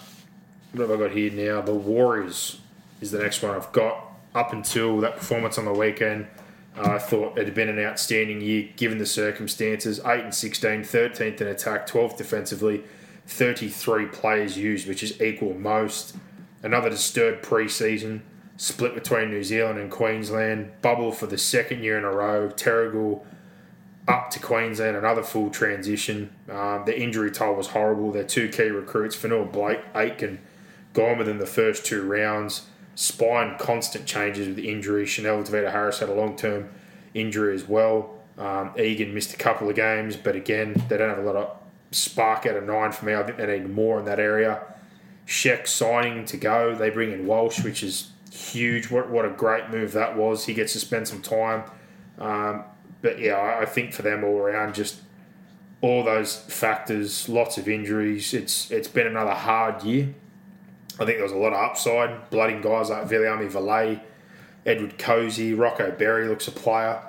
[0.73, 1.61] what have I got here now?
[1.61, 2.59] The Warriors
[3.01, 4.09] is the next one I've got.
[4.35, 6.27] Up until that performance on the weekend,
[6.77, 9.99] Uh, I thought it had been an outstanding year given the circumstances.
[10.05, 12.83] 8 and 16, 13th in attack, 12th defensively,
[13.27, 16.15] 33 players used, which is equal most.
[16.63, 18.23] Another disturbed pre season,
[18.57, 23.23] split between New Zealand and Queensland, bubble for the second year in a row, Terrigal
[24.07, 26.33] up to Queensland, another full transition.
[26.49, 28.11] Um, the injury toll was horrible.
[28.11, 30.39] Their two key recruits, Fonua-Blake, Aitken,
[30.93, 32.63] gone within the first two rounds.
[32.95, 35.05] Spine constant changes with injury.
[35.05, 36.69] Chanel Tavita Harris had a long term
[37.13, 38.13] injury as well.
[38.37, 41.57] Um, Egan missed a couple of games, but again, they don't have a lot of
[41.91, 43.13] spark out of nine for me.
[43.13, 44.61] I think they need more in that area.
[45.27, 46.75] Sheck signing to go.
[46.75, 48.89] They bring in Walsh, which is huge.
[48.89, 50.45] What, what a great move that was.
[50.45, 51.63] He gets to spend some time.
[52.17, 52.63] Um,
[53.01, 54.97] but yeah, I, I think for them all around, just
[55.81, 58.33] all those factors, lots of injuries.
[58.33, 60.13] It's it's been another hard year.
[60.99, 62.29] I think there was a lot of upside.
[62.29, 64.01] Blooding guys like Viliami Valet,
[64.65, 67.01] Edward Cozy, Rocco Berry looks a player.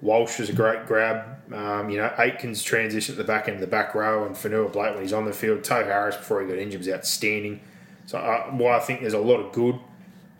[0.00, 1.52] Walsh was a great grab.
[1.52, 4.94] Um, you know, Aitken's transition at the back end of the back row and Fonua-Blake
[4.94, 5.62] when he's on the field.
[5.62, 7.60] Tohu Harris before he got injured was outstanding.
[8.06, 9.76] So uh, while I think there's a lot of good,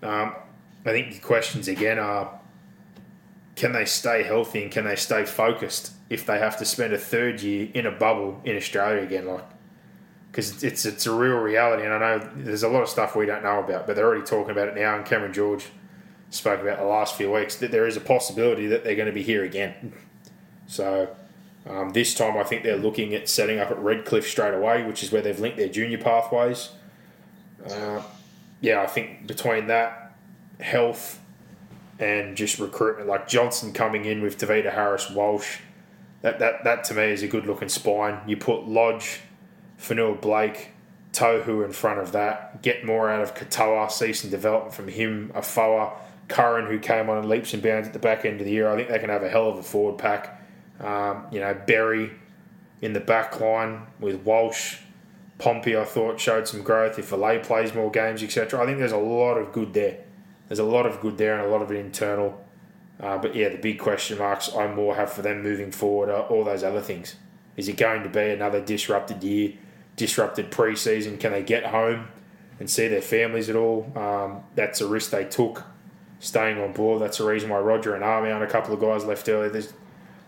[0.02, 0.34] um,
[0.84, 2.40] I think the questions again are
[3.54, 6.98] can they stay healthy and can they stay focused if they have to spend a
[6.98, 9.26] third year in a bubble in Australia again?
[9.26, 9.44] Like,
[10.32, 13.26] because it's it's a real reality, and I know there's a lot of stuff we
[13.26, 14.96] don't know about, but they're already talking about it now.
[14.96, 15.66] And Cameron George
[16.30, 19.12] spoke about the last few weeks that there is a possibility that they're going to
[19.12, 19.92] be here again.
[20.66, 21.14] So
[21.68, 25.02] um, this time, I think they're looking at setting up at Redcliffe straight away, which
[25.02, 26.70] is where they've linked their junior pathways.
[27.68, 28.02] Uh,
[28.62, 30.14] yeah, I think between that
[30.60, 31.20] health
[31.98, 35.58] and just recruitment, like Johnson coming in with Tavita Harris, Walsh,
[36.22, 38.20] that that that to me is a good looking spine.
[38.26, 39.20] You put Lodge,
[39.82, 40.70] Fonua-Blake,
[41.12, 42.62] Tohu in front of that.
[42.62, 45.92] Get more out of Katoa, see some development from him, Afoa,
[46.28, 48.70] Curran, who came on in leaps and bounds at the back end of the year.
[48.70, 50.40] I think they can have a hell of a forward pack.
[50.80, 52.12] Um, you know, Berry
[52.80, 54.78] in the back line with Walsh.
[55.38, 56.98] Pompey, I thought, showed some growth.
[56.98, 59.98] If Valet plays more games, etc., I think there's a lot of good there.
[60.48, 62.44] There's a lot of good there and a lot of it internal.
[63.00, 66.22] Uh, but yeah, the big question marks I more have for them moving forward are
[66.22, 67.16] all those other things.
[67.56, 69.54] Is it going to be another disrupted year,
[70.02, 71.16] disrupted pre-season?
[71.16, 72.08] Can they get home
[72.58, 73.92] and see their families at all?
[73.96, 75.64] Um, that's a risk they took
[76.18, 77.00] staying on board.
[77.00, 79.48] That's the reason why Roger and Army and a couple of guys left early.
[79.48, 79.72] There's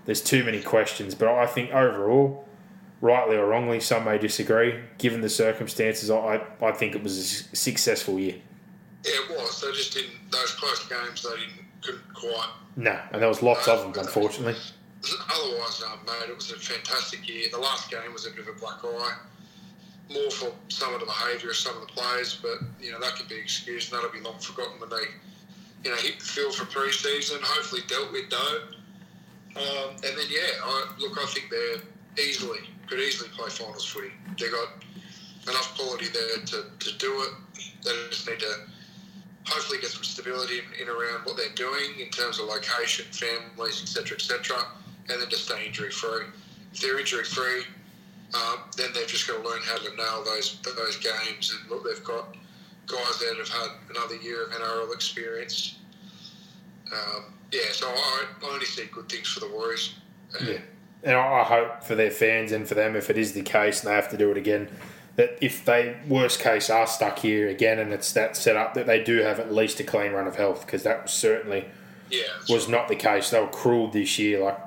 [0.07, 2.47] there's too many questions, but I think overall,
[3.01, 4.79] rightly or wrongly, some may disagree.
[4.99, 8.37] Given the circumstances, I I think it was a successful year.
[9.05, 9.61] Yeah, it was.
[9.61, 10.31] They just didn't.
[10.31, 12.51] Those close games, they didn't couldn't quite.
[12.77, 14.55] No, and there was lots of them, unfortunately.
[15.31, 17.49] Otherwise, um, mate, it was a fantastic year.
[17.53, 19.17] The last game was a bit of a black eye,
[20.12, 23.16] more for some of the behaviour of some of the players, but you know that
[23.16, 23.93] can be excused.
[23.93, 25.06] and That'll be long forgotten when they,
[25.85, 27.39] you know, hit the field for pre-season.
[27.43, 28.59] Hopefully, dealt with though.
[29.56, 34.10] Um, and then yeah, I, look, I think they're easily could easily play finals footy.
[34.39, 34.68] They got
[35.48, 37.31] enough quality there to, to do it.
[37.82, 38.55] They just need to
[39.47, 43.82] hopefully get some stability in, in around what they're doing in terms of location, families,
[43.82, 44.56] etc., etc.,
[45.10, 46.24] and then just stay injury free.
[46.72, 47.62] If they're injury free,
[48.35, 51.55] um, then they've just got to learn how to nail those those games.
[51.55, 52.36] And look, they've got
[52.86, 55.78] guys that have had another year of NRL experience.
[56.93, 59.94] Um, yeah, so I, I only see good things for the Warriors.
[60.35, 60.59] Uh, Yeah.
[61.02, 63.90] And I hope for their fans and for them, if it is the case and
[63.90, 64.70] they have to do it again,
[65.16, 68.86] that if they, worst case, are stuck here again and it's that set up, that
[68.86, 71.66] they do have at least a clean run of health because that was certainly
[72.11, 72.70] yeah, was right.
[72.70, 73.28] not the case.
[73.28, 74.43] They were cruel this year.
[74.43, 74.59] Like,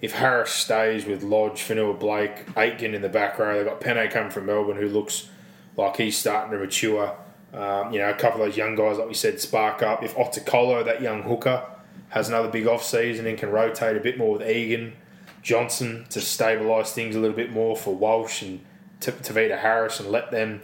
[0.00, 4.30] if Harris stays with Lodge, Fonua-Blake, Aitken in the back row, they've got Pene coming
[4.30, 5.28] from Melbourne who looks
[5.76, 7.16] like he's starting to mature.
[7.52, 10.02] Um, you know, a couple of those young guys, like we said, spark up.
[10.02, 11.64] If Otukolo, that young hooker,
[12.10, 14.94] has another big off season and can rotate a bit more with Egan,
[15.42, 18.64] Johnson to stabilise things a little bit more for Walsh and
[19.00, 20.62] T- Tavita Harris and let them,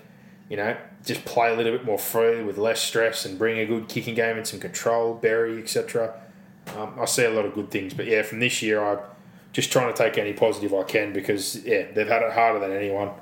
[0.49, 3.67] you know, just play a little bit more free with less stress and bring a
[3.67, 6.15] good kicking game and some control, Berry, etc.
[6.77, 8.99] Um, I see a lot of good things, but yeah, from this year, I'm
[9.57, 12.73] just trying to take any positive I can because yeah, they've had it harder than
[12.73, 13.13] anyone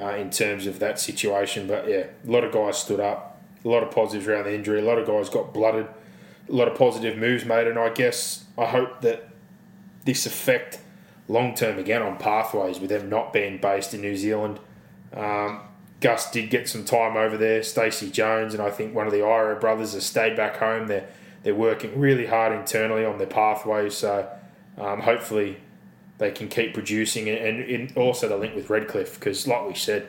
[0.00, 1.66] uh, in terms of that situation.
[1.66, 4.78] But yeah, a lot of guys stood up, a lot of positives around the injury,
[4.78, 5.88] a lot of guys got blooded,
[6.48, 9.30] a lot of positive moves made, and I guess I hope that
[10.04, 10.78] this effect
[11.26, 14.60] long term again on pathways with them not being based in New Zealand.
[15.12, 15.62] Um,
[15.98, 17.64] Gus did get some time over there.
[17.64, 20.86] Stacey Jones and I think one of the Ira brothers has stayed back home.
[20.86, 21.08] They're
[21.42, 23.94] they're working really hard internally on their pathways.
[23.94, 24.30] So
[24.78, 25.58] um, hopefully
[26.18, 29.74] they can keep producing and, and, and also the link with Redcliffe because like we
[29.74, 30.06] said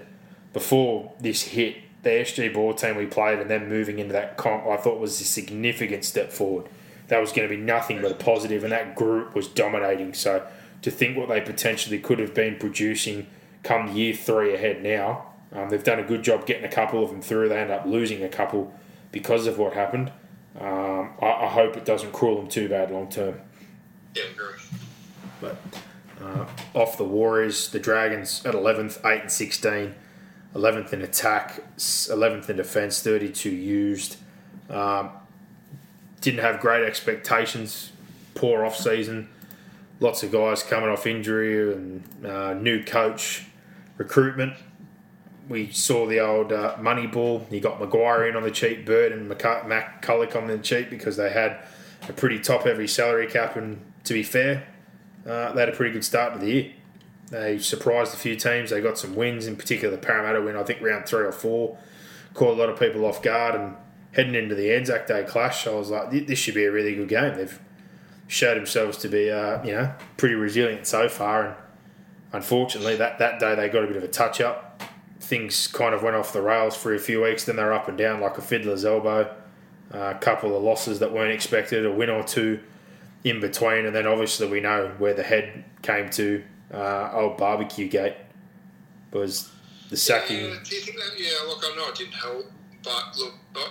[0.54, 4.68] before this hit, the SG ball team we played and then moving into that comp
[4.68, 6.68] I thought was a significant step forward.
[7.08, 10.14] that was going to be nothing but a positive, and that group was dominating.
[10.14, 10.46] So
[10.82, 13.28] to think what they potentially could have been producing
[13.64, 17.10] come year three ahead now, um, they've done a good job getting a couple of
[17.10, 17.50] them through.
[17.50, 18.74] They end up losing a couple
[19.12, 20.12] because of what happened.
[20.60, 23.42] Um, I, I hope it doesn't cruel them too bad long term.
[24.16, 24.60] Yeah, agree.
[25.42, 25.58] But
[26.22, 29.96] uh, off the Warriors, the Dragons at 11th, 8 and 16.
[30.56, 34.16] 11th in attack, 11th in defence, 32 used.
[34.70, 35.10] Um,
[36.22, 37.92] didn't have great expectations.
[38.36, 39.30] Poor off season.
[40.00, 43.46] Lots of guys coming off injury and uh, new coach
[43.98, 44.54] recruitment.
[45.50, 47.46] We saw the old uh, money ball.
[47.52, 51.18] You got McGuire in on the cheap, Bird and McC- McCullough on the cheap because
[51.18, 51.60] they had
[52.08, 53.56] a pretty top heavy salary cap.
[53.56, 54.66] And to be fair,
[55.26, 56.72] uh, they had a pretty good start to the year.
[57.32, 58.70] They surprised a few teams.
[58.70, 61.78] They got some wins, in particular the Parramatta win, I think round three or four.
[62.34, 63.76] Caught a lot of people off guard and
[64.16, 67.10] heading into the Anzac Day clash, I was like, this should be a really good
[67.10, 67.36] game.
[67.36, 67.60] They've
[68.28, 71.46] showed themselves to be, uh, you know, pretty resilient so far.
[71.46, 71.56] And
[72.32, 74.82] unfortunately, that, that day they got a bit of a touch up.
[75.20, 77.44] Things kind of went off the rails for a few weeks.
[77.44, 79.36] Then they're up and down like a fiddler's elbow.
[79.94, 82.60] Uh, a couple of losses that weren't expected, a win or two
[83.26, 86.44] in between, and then obviously we know where the head came to.
[86.72, 88.16] Uh, old barbecue gate
[89.12, 89.52] was
[89.90, 90.38] the sacking.
[90.46, 91.12] Yeah, do you think that?
[91.18, 92.46] Yeah, look, I know it didn't help,
[92.84, 93.68] but look, but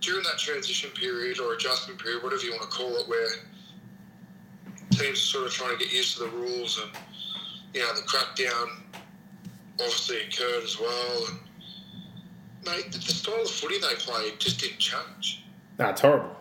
[0.00, 3.28] during that transition period or adjustment period, whatever you want to call it, where
[4.90, 6.90] teams are sort of trying to get used to the rules and
[7.74, 8.68] you know the crackdown
[9.74, 11.38] obviously occurred as well, and
[12.64, 15.42] mate, the, the style of footy they played just didn't change.
[15.78, 16.36] Nah, horrible.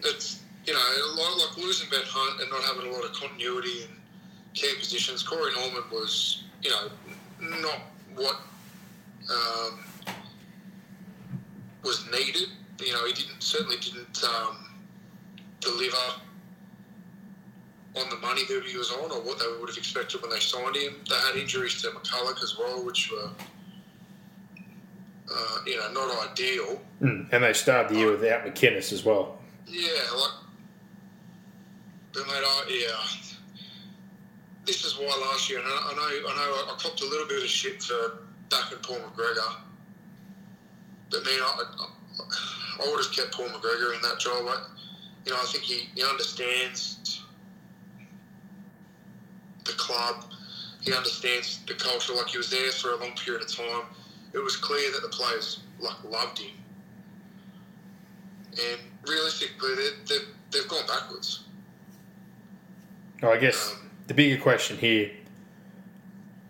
[0.00, 3.14] It's you know a lot like losing Ben Hunt and not having a lot of
[3.14, 3.96] continuity and
[4.52, 5.22] key positions.
[5.22, 6.90] Corey Norman was, you know,
[7.40, 7.80] not
[8.14, 8.36] what
[9.30, 9.78] um,
[11.82, 12.48] was needed.
[12.84, 14.68] You know, he didn't certainly didn't um,
[15.60, 15.96] deliver
[17.96, 20.38] on the money that he was on or what they would have expected when they
[20.38, 20.96] signed him.
[21.08, 23.30] They had injuries to McCullough as well, which were,
[25.34, 26.78] uh, you know, not ideal.
[27.00, 27.32] Mm.
[27.32, 29.38] And they started the year without McInnes as well.
[29.66, 30.47] Yeah, like,
[32.18, 33.60] but mate, I, yeah,
[34.64, 37.42] this is why last year, and I, know, I know, I copped a little bit
[37.42, 39.56] of shit for backing Paul McGregor,
[41.10, 44.46] but man, I, I, I would have kept Paul McGregor in that job.
[44.46, 44.66] I,
[45.24, 47.22] you know, I think he, he understands
[49.64, 50.24] the club.
[50.80, 52.14] He understands the culture.
[52.14, 53.82] Like he was there for a long period of time.
[54.32, 56.52] It was clear that the players like loved him,
[58.52, 61.47] and realistically, they, they, they've gone backwards.
[63.22, 65.10] Oh, I guess um, the bigger question here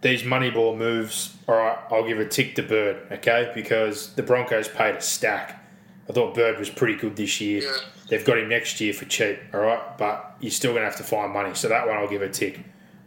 [0.00, 3.50] these Moneyball moves, all right, I'll give a tick to Bird, okay?
[3.54, 5.64] Because the Broncos paid a stack.
[6.08, 7.62] I thought Bird was pretty good this year.
[7.62, 7.70] Yeah.
[8.08, 9.98] They've got him next year for cheap, all right?
[9.98, 11.54] But you're still going to have to find money.
[11.54, 12.60] So that one I'll give a tick.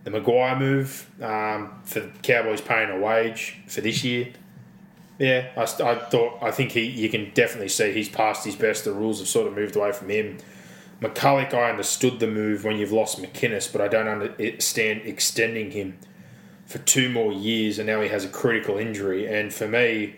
[0.04, 4.34] The McGuire move um, for Cowboys paying a wage for this year.
[5.18, 8.86] Yeah, I, I thought I think he you can definitely see he's past his best.
[8.86, 10.40] The rules have sort of moved away from him.
[11.02, 15.98] McCullough, I understood the move when you've lost McInnes, but I don't understand extending him
[16.66, 19.28] for two more years, and now he has a critical injury.
[19.28, 20.16] And for me,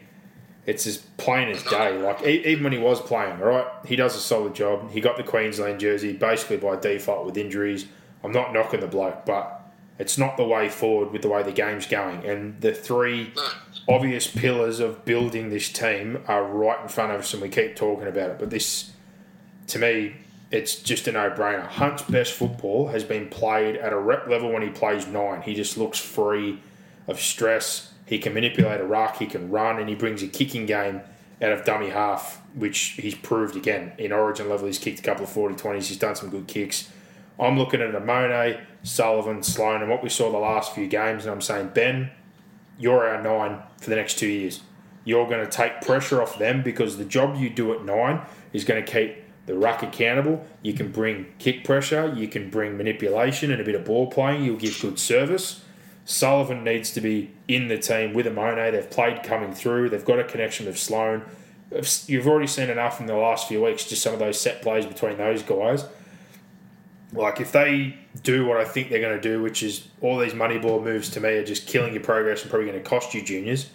[0.66, 1.98] it's as plain as day.
[1.98, 4.92] Like even when he was playing, all right, he does a solid job.
[4.92, 7.86] He got the Queensland jersey basically by default with injuries.
[8.24, 9.62] I'm not knocking the bloke, but
[10.00, 12.26] it's not the way forward with the way the game's going.
[12.26, 13.34] And the three
[13.88, 17.76] obvious pillars of building this team are right in front of us, and we keep
[17.76, 18.40] talking about it.
[18.40, 18.92] But this,
[19.68, 20.16] to me,
[20.54, 21.66] it's just a no-brainer.
[21.66, 25.42] Hunt's best football has been played at a rep level when he plays nine.
[25.42, 26.62] He just looks free
[27.08, 27.92] of stress.
[28.06, 29.18] He can manipulate a ruck.
[29.18, 31.02] He can run, and he brings a kicking game
[31.42, 34.68] out of dummy half, which he's proved again in Origin level.
[34.68, 35.88] He's kicked a couple of 40-20s.
[35.88, 36.88] He's done some good kicks.
[37.40, 41.34] I'm looking at Amone, Sullivan, Sloan, and what we saw the last few games, and
[41.34, 42.12] I'm saying, Ben,
[42.78, 44.62] you're our nine for the next two years.
[45.04, 48.22] You're going to take pressure off them because the job you do at nine
[48.54, 50.46] is going to keep the ruck accountable.
[50.62, 54.44] You can bring kick pressure, you can bring manipulation and a bit of ball playing.
[54.44, 55.64] You'll give good service.
[56.06, 58.72] Sullivan needs to be in the team with Amone.
[58.72, 59.90] They've played coming through.
[59.90, 61.24] They've got a connection with Sloan.
[62.08, 64.86] You've already seen enough in the last few weeks, just some of those set plays
[64.86, 65.86] between those guys.
[67.14, 70.34] Like if they do what I think they're going to do, which is all these
[70.34, 73.14] money ball moves to me are just killing your progress and probably going to cost
[73.14, 73.70] you juniors,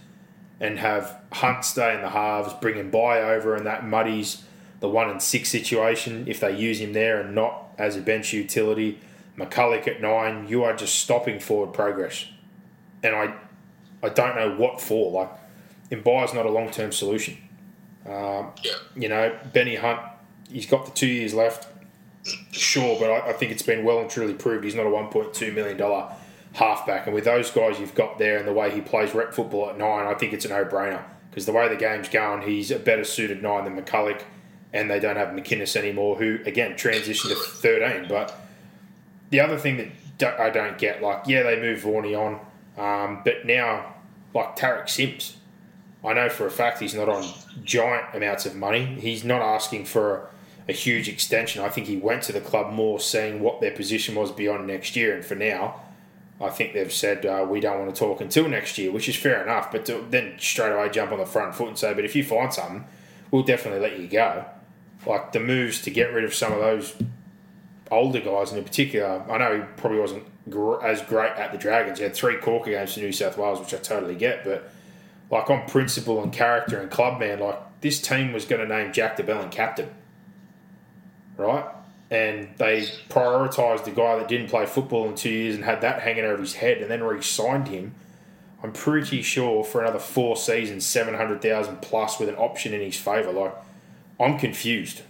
[0.61, 4.43] and have Hunt stay in the halves, bringing by over, and that muddies
[4.81, 8.33] the one and six situation if they use him there and not as a bench
[8.33, 9.01] utility.
[9.37, 12.27] McCullough at nine, you are just stopping forward progress,
[13.05, 13.35] and I,
[14.03, 15.13] I don't know what for.
[15.13, 15.31] Like,
[15.91, 17.39] is not a long term solution.
[18.05, 18.73] Um, yeah.
[18.97, 20.01] You know, Benny Hunt
[20.51, 21.69] he's got the two years left.
[22.51, 25.09] Sure, but I, I think it's been well and truly proved he's not a one
[25.09, 26.13] point two million dollar
[26.55, 27.07] halfback.
[27.07, 29.79] And with those guys you've got there and the way he plays rep football at
[29.79, 32.79] nine, I think it's a no brainer because the way the game's going, he's a
[32.79, 34.23] better suited nine than McCullough,
[34.73, 38.07] and they don't have McInnes anymore, who again transitioned to thirteen.
[38.09, 38.39] But
[39.31, 42.41] the other thing that I don't get, like, yeah, they moved Varney on,
[42.77, 43.95] um, but now,
[44.35, 45.37] like Tariq Sims,
[46.05, 47.25] I know for a fact he's not on
[47.65, 48.85] giant amounts of money.
[48.85, 50.29] He's not asking for
[50.69, 51.63] a, a huge extension.
[51.63, 54.97] I think he went to the club more seeing what their position was beyond next
[54.97, 55.83] year, and for now,
[56.41, 59.17] I think they've said uh, we don't want to talk until next year, which is
[59.17, 59.73] fair enough.
[59.73, 62.23] But to then straight away jump on the front foot and say, but if you
[62.23, 62.85] find something,
[63.31, 64.45] we'll definitely let you go.
[65.09, 66.95] Like the moves to get rid of some of those
[67.91, 71.59] older guys, and in particular, I know he probably wasn't gr- as great at the
[71.59, 71.99] Dragons.
[71.99, 74.45] He had three corker games for New South Wales, which I totally get.
[74.45, 74.71] But
[75.31, 78.93] like on principle and character and club man, like this team was going to name
[78.93, 79.89] Jack de Belin captain,
[81.39, 81.65] right?
[82.11, 86.03] And they prioritised the guy that didn't play football in two years and had that
[86.03, 87.95] hanging over his head, and then re-signed him.
[88.63, 92.81] I'm pretty sure for another four seasons, seven hundred thousand plus with an option in
[92.81, 93.33] his favour.
[93.33, 93.55] Like,
[94.21, 95.03] I'm confused.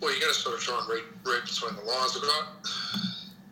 [0.00, 2.14] Well, you got to sort of try and read, read between the lines.
[2.16, 2.46] Look, I,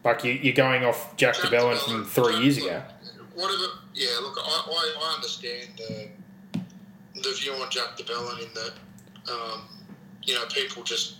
[0.05, 2.83] Like you, you're going off Jack, Jack de Belin from three Jack- years look, ago.
[3.35, 3.63] Whatever.
[3.95, 4.09] Yeah.
[4.23, 6.59] Look, I, I, I understand uh,
[7.15, 8.73] the view on Jack de Belin in that
[9.33, 9.63] um,
[10.25, 11.17] you know people just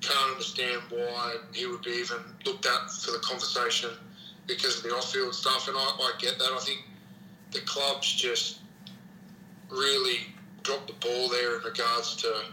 [0.00, 3.90] can't understand why he would be even looked at for the conversation
[4.46, 6.50] because of the off-field stuff, and I, I get that.
[6.52, 6.82] I think
[7.52, 8.58] the clubs just
[9.72, 10.18] really
[10.62, 12.44] dropped the ball there in regards to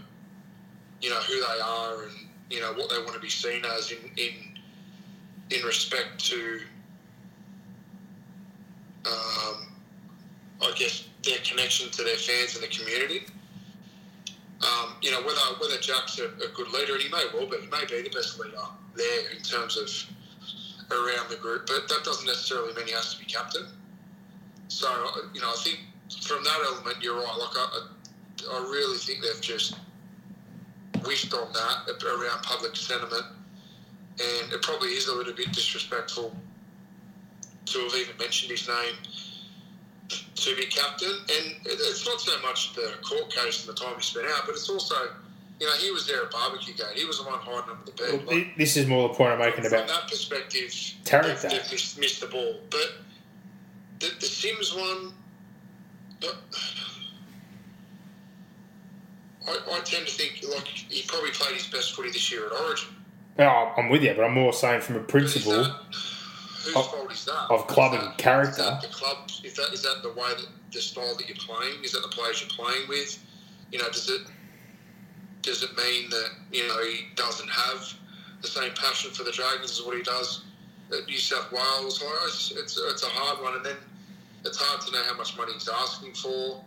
[1.02, 2.12] you know who they are and
[2.50, 4.34] you know what they want to be seen as in in
[5.52, 6.60] in respect to
[9.06, 9.68] um,
[10.62, 13.26] I guess their connection to their fans and the community.
[14.62, 17.58] Um, you know whether whether Jack's a, a good leader, and he may well be,
[17.58, 18.58] he may be the best leader
[18.96, 19.90] there in terms of
[20.92, 23.68] around the group, but that doesn't necessarily mean he has to be captain.
[24.68, 24.90] So
[25.34, 25.80] you know I think
[26.10, 27.38] from that element, you're right.
[27.38, 27.80] Like I,
[28.52, 29.76] I, I really think they've just
[31.06, 33.26] wished on that around public sentiment,
[34.20, 36.36] and it probably is a little bit disrespectful
[37.66, 38.96] to have even mentioned his name
[40.36, 41.10] to be captain.
[41.10, 44.56] And it's not so much the court case and the time he spent out, but
[44.56, 44.96] it's also,
[45.60, 46.96] you know, he was there at barbecue gate.
[46.96, 48.26] He was the one hiding under the bed.
[48.26, 50.74] Well, Like, this is more the point I'm making from about that perspective,
[51.06, 52.56] they've missed, missed the ball.
[52.72, 52.94] But
[54.00, 55.14] the, the Sims one,
[56.24, 56.32] uh,
[59.48, 62.52] I, I tend to think like he probably played his best footy this year at
[62.52, 62.90] Origin.
[63.40, 65.54] Oh, I'm with you, but I'm more saying from a principle.
[65.64, 65.76] that-
[66.64, 67.48] whose of- fault is that?
[67.50, 68.52] of club Is and character.
[68.62, 69.30] Is that the club?
[69.44, 71.84] Is that is that the way that the style that you're playing?
[71.84, 73.18] Is that the players you're playing with?
[73.72, 74.22] You know, does it
[75.42, 77.94] does it mean that you know he doesn't have
[78.42, 80.44] the same passion for the Dragons as what he does
[80.92, 82.02] at New South Wales?
[82.04, 83.78] Like, It's, it's, it's a hard one, and then
[84.46, 86.64] it's hard to know how much money he's asking for.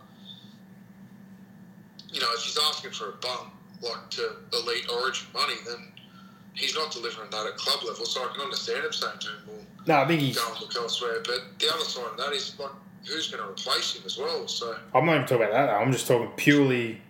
[2.11, 5.91] You know, if he's asking for a bump like to elite Origin money, then
[6.53, 8.05] he's not delivering that at club level.
[8.05, 10.37] So I can understand him saying to him, "Well, No, I think he's.
[10.37, 12.71] go and look elsewhere." But the other side of that is like,
[13.07, 14.47] who's going to replace him as well?
[14.47, 15.65] So I'm not even talking about that.
[15.67, 15.77] Though.
[15.77, 17.01] I'm just talking purely.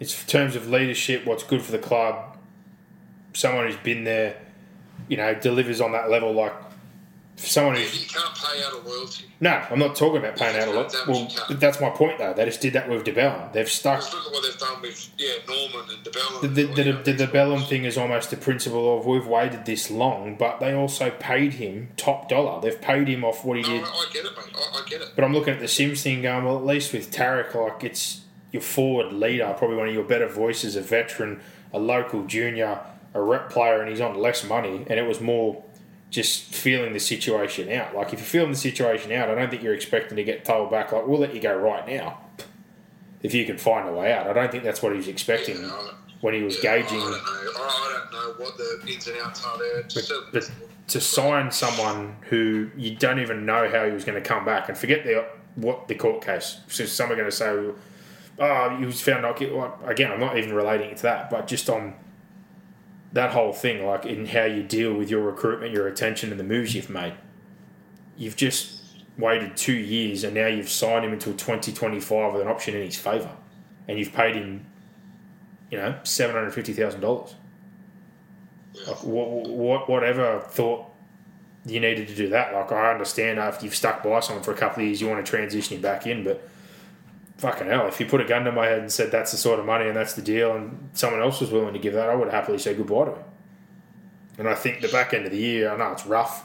[0.00, 2.36] It's in terms of leadership, what's good for the club.
[3.32, 4.36] Someone who's been there,
[5.08, 6.32] you know, delivers on that level.
[6.32, 6.52] Like
[7.36, 9.24] someone you, who's you can't pay out loyalty.
[9.40, 10.94] no, I'm not talking about paying out a lot.
[11.06, 11.48] Well, you can't.
[11.48, 12.32] but that's my point though.
[12.32, 13.52] They just did that with de Belin.
[13.52, 14.00] They've stuck.
[14.00, 16.40] Just look at what they've done with yeah Norman and de Belin.
[16.42, 19.90] The, the, the, the, the Bellum thing is almost the principle of we've waited this
[19.90, 22.60] long, but they also paid him top dollar.
[22.60, 23.82] They've paid him off what he No, did.
[23.82, 24.54] I, I get it, mate.
[24.54, 25.08] I, I get it.
[25.16, 28.20] But I'm looking at the Sims thing going, well, at least with Tariq, like, it's
[28.52, 31.40] your forward leader, probably one of your better voices, a veteran,
[31.72, 32.78] a local junior,
[33.12, 34.86] a rep player, and he's on less money.
[34.88, 35.63] And it was more
[36.14, 37.94] just feeling the situation out.
[37.94, 40.70] Like, if you're feeling the situation out, I don't think you're expecting to get told
[40.70, 42.20] back, like, we'll let you go right now
[43.22, 44.28] if you can find a way out.
[44.28, 45.88] I don't think that's what he was expecting Yeah,
[46.20, 47.00] when he was Yeah, gauging.
[47.00, 47.62] I don't know.
[47.62, 49.82] I, I don't know what the ins and outs are there.
[49.92, 50.50] But, but
[50.88, 54.68] to sign someone who you don't even know how he was going to come back,
[54.68, 55.26] and forget the
[55.56, 56.60] what the court case.
[56.68, 57.70] So some are going to say,
[58.38, 61.30] "Oh, he was found not guilty." Well, again, I'm not even relating it to that,
[61.30, 61.94] but just on
[63.14, 66.44] that whole thing, like in how you deal with your recruitment, your attention, and the
[66.44, 67.14] moves you've made.
[68.16, 68.82] You've just
[69.16, 72.96] waited two years, and now you've signed him until 2025 with an option in his
[72.96, 73.30] favour,
[73.86, 74.66] and you've paid him,
[75.70, 77.36] you know, seven hundred fifty thousand dollars.
[78.86, 80.86] Like, what, what, whatever thought
[81.64, 82.52] you needed to do that.
[82.52, 85.24] Like, I understand after you've stuck by someone for a couple of years, you want
[85.24, 86.48] to transition him back in, but
[87.36, 89.58] fucking hell, if you put a gun to my head and said that's the sort
[89.58, 92.14] of money and that's the deal, and someone else was willing to give that, I
[92.14, 93.24] would happily say goodbye to him.
[94.38, 96.44] And I think the back end of the year, I know it's rough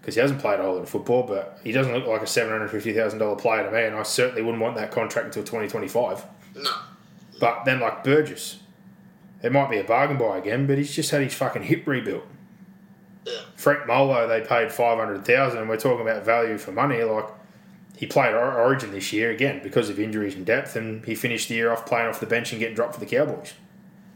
[0.00, 2.26] because he hasn't played a whole lot of football, but he doesn't look like a
[2.26, 5.26] seven hundred fifty thousand dollar player to me, and I certainly wouldn't want that contract
[5.26, 6.24] until twenty twenty five.
[6.54, 6.70] No.
[7.40, 8.58] But then, like Burgess,
[9.42, 12.24] it might be a bargain buy again, but he's just had his fucking hip rebuilt.
[13.24, 13.40] Yeah.
[13.54, 17.02] Frank Molo, they paid five hundred thousand, and we're talking about value for money.
[17.02, 17.28] Like
[17.96, 21.54] he played Origin this year again because of injuries and depth, and he finished the
[21.54, 23.54] year off playing off the bench and getting dropped for the Cowboys.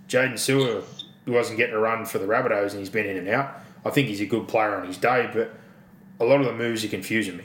[0.08, 0.82] Jaden Su'a
[1.26, 3.54] wasn't getting a run for the Rabbitohs, and he's been in and out.
[3.84, 5.54] I think he's a good player on his day, but
[6.20, 7.44] a lot of the moves are confusing me.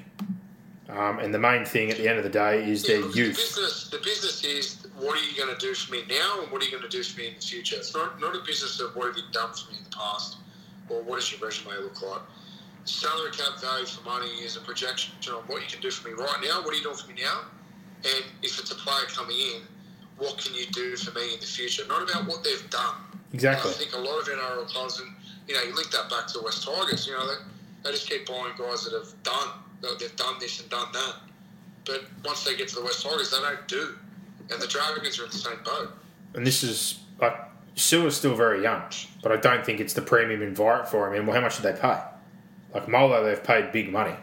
[0.89, 3.37] Um, and the main thing at the end of the day is Yeah, their youth.
[3.37, 6.51] The business, the business is what are you going to do for me now, and
[6.51, 7.77] what are you going to do for me in the future.
[7.77, 10.37] It's not not a business of what have you done for me in the past,
[10.89, 12.21] or what does your resume look like.
[12.85, 16.13] Salary cap value for money is a projection on what you can do for me
[16.15, 16.61] right now.
[16.61, 17.41] What are you doing for me now?
[18.03, 19.61] And if it's a player coming in,
[20.17, 21.83] what can you do for me in the future?
[21.87, 22.95] Not about what they've done.
[23.33, 23.69] Exactly.
[23.69, 25.09] I think a lot of NRL clubs, and
[25.47, 27.07] you know, you link that back to the West Tigers.
[27.07, 27.35] You know, they,
[27.83, 29.49] they just keep buying guys that have done,
[29.81, 31.15] that they've done this and done that.
[31.85, 33.95] But once they get to the West Tigers, they don't do.
[34.51, 35.91] And the Dragons are in the same boat.
[36.33, 37.37] and this is like
[37.75, 38.83] Su'a's still very young,
[39.23, 41.19] but I don't think it's the premium environment for him.
[41.19, 41.99] And well, how much did they pay?
[42.73, 44.15] Like Molo, they've paid big money,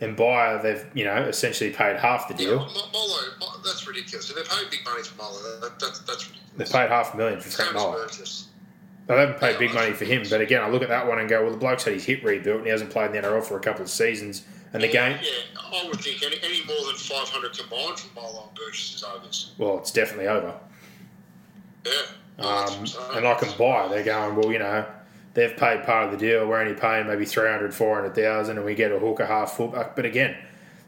[0.00, 2.56] and Mbye, they've you know essentially paid half the deal.
[2.56, 3.18] Mo- Molo,
[3.64, 4.28] that's ridiculous.
[4.28, 6.72] If they're paying big money for Molo, that, that, that's They ridiculous.
[6.72, 8.06] paid half a million for Frank Molo.
[9.06, 11.26] They haven't paid big money for him, but again, I look at that one and
[11.30, 13.42] go, well, the bloke's had his hip rebuilt and he hasn't played in the NRL
[13.42, 14.44] for a couple of seasons,
[14.74, 18.42] and the game, Yeah, I would think any, any more than 500 combined from Molo
[18.48, 19.24] and Burgess is over.
[19.56, 20.52] well, it's definitely over.
[21.86, 21.92] Yeah.
[22.38, 22.84] Um,
[23.14, 23.88] and I can buy.
[23.88, 24.84] They're going, well, you know,
[25.34, 26.46] they've paid part of the deal.
[26.46, 29.96] We're only paying maybe 300, 400,000 and we get a hooker half fullback.
[29.96, 30.36] But again,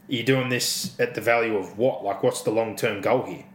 [0.07, 2.03] you're doing this at the value of what?
[2.03, 3.45] Like, what's the long term goal here?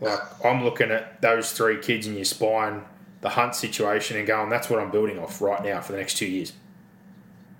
[0.00, 2.84] Like, I'm looking at those three kids in your spine,
[3.20, 6.16] the Hunt situation, and going, that's what I'm building off right now for the next
[6.18, 6.52] two years.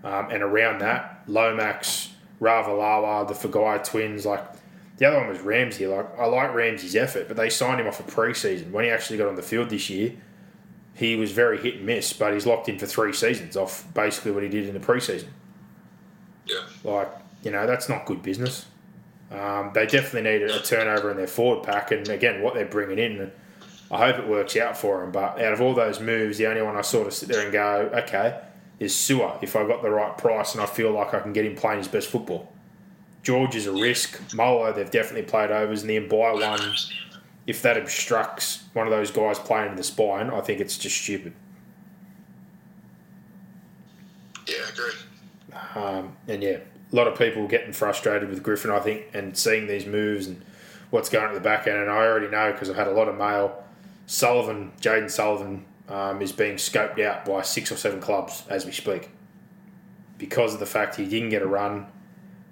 [0.04, 2.10] Um, and around that, Lomax,
[2.40, 4.44] Ravalawa, the Feagai twins, like
[4.98, 5.86] the other one was Ramsey.
[5.86, 8.72] Like I like Ramsey's effort, but they signed him off a pre-season.
[8.72, 10.12] When he actually got on the field this year,
[10.96, 12.12] he was very hit and miss.
[12.12, 15.28] But he's locked in for three seasons off basically what he did in the pre-season.
[16.46, 16.62] Yeah.
[16.84, 17.08] Like
[17.42, 18.66] you know, that's not good business.
[19.30, 22.98] Um, they definitely need a turnover in their forward pack, and again, what they're bringing
[22.98, 23.30] in.
[23.90, 25.12] I hope it works out for them.
[25.12, 27.52] But out of all those moves, the only one I sort of sit there and
[27.52, 28.40] go, okay,
[28.80, 29.40] is Su'a.
[29.42, 31.78] If I got the right price and I feel like I can get him playing
[31.78, 32.52] his best football.
[33.22, 34.20] George is a risk.
[34.34, 36.74] Molo, they've definitely played overs, and the Mbye one,
[37.46, 40.96] if that obstructs one of those guys playing in the spine, I think it's just
[40.96, 41.32] stupid.
[44.46, 44.92] Yeah, I agree.
[45.74, 46.58] Um, and yeah,
[46.92, 50.44] a lot of people getting frustrated with Griffin, I think, and seeing these moves and
[50.90, 51.78] what's going at the back end.
[51.78, 53.64] And I already know because I've had a lot of mail.
[54.06, 58.72] Sullivan, Jaden Sullivan, um, is being scoped out by six or seven clubs as we
[58.72, 59.10] speak
[60.18, 61.86] because of the fact he didn't get a run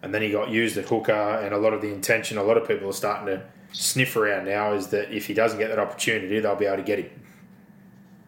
[0.02, 1.12] and then he got used at hooker.
[1.12, 3.44] And a lot of the intention, a lot of people are starting to
[3.75, 6.83] sniff around now is that if he doesn't get that opportunity, they'll be able to
[6.83, 7.11] get him.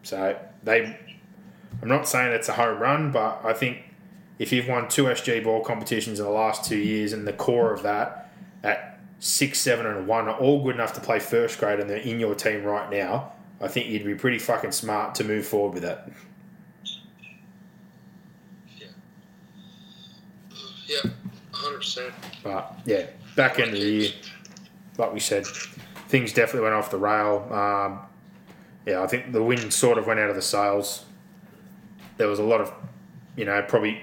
[0.03, 0.97] So they,
[1.81, 3.79] I'm not saying it's a home run, but I think
[4.39, 7.73] if you've won two SG ball competitions in the last two years and the core
[7.73, 8.29] of that
[8.63, 11.97] at six, seven, and one are all good enough to play first grade and they're
[11.97, 15.73] in your team right now, I think you'd be pretty fucking smart to move forward
[15.73, 16.09] with that.
[20.85, 21.11] Yeah,
[21.51, 22.13] 100%.
[22.43, 24.11] But yeah, back end of the year,
[24.97, 25.45] like we said,
[26.07, 27.47] things definitely went off the rail.
[27.51, 27.99] Um,
[28.85, 31.05] yeah, I think the wind sort of went out of the sails.
[32.17, 32.73] There was a lot of,
[33.35, 34.01] you know, probably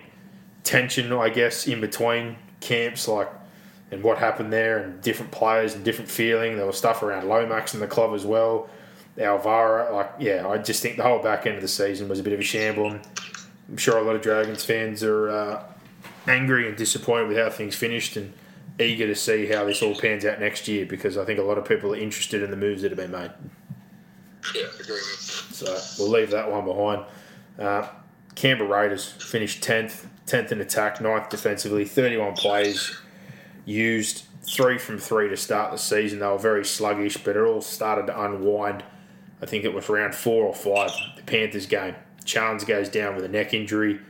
[0.63, 3.31] tension, I guess, in between camps, like,
[3.91, 6.57] and what happened there, and different players and different feeling.
[6.57, 8.69] There was stuff around Lomax in the club as well.
[9.19, 12.23] Alvaro, like, yeah, I just think the whole back end of the season was a
[12.23, 12.99] bit of a shamble.
[13.69, 15.65] I'm sure a lot of Dragons fans are uh,
[16.27, 18.33] angry and disappointed with how things finished and
[18.79, 21.59] eager to see how this all pans out next year because I think a lot
[21.59, 23.31] of people are interested in the moves that have been made.
[24.55, 24.99] Yeah, agree.
[24.99, 27.05] So we'll leave that one behind.
[27.59, 27.89] Uh,
[28.35, 32.97] Canberra Raiders finished 10th, 10th in attack, 9th defensively, 31 plays
[33.65, 36.19] used, three from three to start the season.
[36.19, 38.85] They were very sluggish, but it all started to unwind.
[39.41, 41.95] I think it was round four or five, the Panthers game.
[42.25, 44.01] Challenge goes down with a neck injury.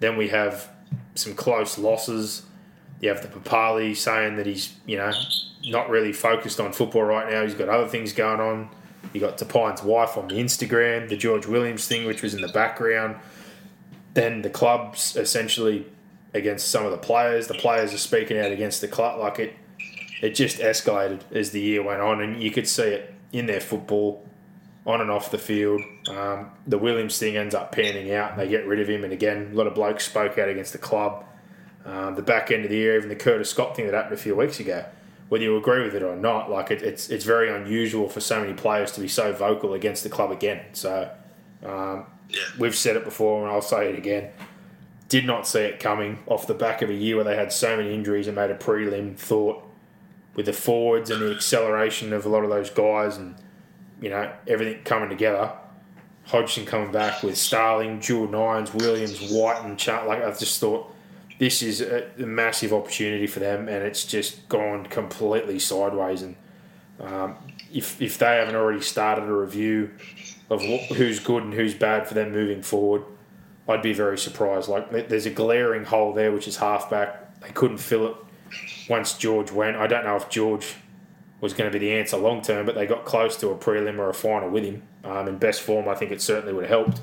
[0.00, 0.68] Then we have
[1.14, 2.42] some close losses.
[3.02, 5.12] You have the Papalii saying that he's, you know,
[5.66, 7.42] not really focused on football right now.
[7.42, 8.70] He's got other things going on.
[9.12, 12.52] You got Tapine's wife on the Instagram, the George Williams thing, which was in the
[12.52, 13.16] background.
[14.14, 15.84] Then the clubs essentially
[16.32, 17.48] against some of the players.
[17.48, 19.18] The players are speaking out against the club.
[19.18, 19.56] Like it,
[20.22, 23.60] it just escalated as the year went on, and you could see it in their
[23.60, 24.24] football,
[24.86, 25.82] on and off the field.
[26.08, 29.02] Um, the Williams thing ends up panning out, they get rid of him.
[29.02, 31.24] And again, a lot of blokes spoke out against the club.
[31.84, 34.18] Um, the back end of the year, even the Curtis Scott thing that happened a
[34.18, 34.84] few weeks ago,
[35.28, 38.40] whether you agree with it or not, like it, it's it's very unusual for so
[38.40, 40.60] many players to be so vocal against the club again.
[40.74, 41.10] So
[41.64, 42.06] um,
[42.58, 44.30] we've said it before, and I'll say it again.
[45.08, 47.76] Did not see it coming off the back of a year where they had so
[47.76, 49.16] many injuries and made a prelim.
[49.16, 49.66] Thought
[50.34, 53.34] with the forwards and the acceleration of a lot of those guys, and
[54.00, 55.52] you know everything coming together.
[56.26, 60.06] Hodgson coming back with Starling, Jewel Nines, Williams, White, and Chart.
[60.06, 60.91] Like I just thought
[61.42, 66.22] this is a, a massive opportunity for them, and it's just gone completely sideways.
[66.22, 66.36] And
[67.00, 67.34] um,
[67.74, 69.90] if if they haven't already started a review
[70.50, 73.02] of what, who's good and who's bad for them moving forward,
[73.68, 74.68] I'd be very surprised.
[74.68, 77.40] Like there's a glaring hole there, which is halfback.
[77.40, 78.16] They couldn't fill it
[78.88, 79.76] once George went.
[79.76, 80.76] I don't know if George
[81.40, 83.98] was going to be the answer long term, but they got close to a prelim
[83.98, 84.84] or a final with him.
[85.02, 87.00] Um, in best form, I think it certainly would have helped.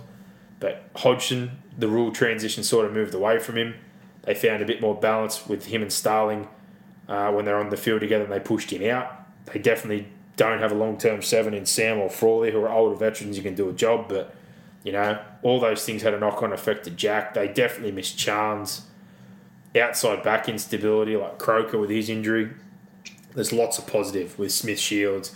[0.61, 3.75] But Hodgson, the rule transition sort of moved away from him.
[4.23, 6.47] They found a bit more balance with him and Starling
[7.07, 9.11] uh, when they're on the field together and they pushed him out.
[9.45, 12.95] They definitely don't have a long term seven in Sam or Frawley, who are older
[12.95, 14.35] veterans who can do a job, but
[14.83, 17.33] you know, all those things had a knock on effect to Jack.
[17.33, 18.81] They definitely missed Charnze.
[19.79, 22.51] Outside back instability, like Croker with his injury.
[23.35, 25.35] There's lots of positive with Smith Shields,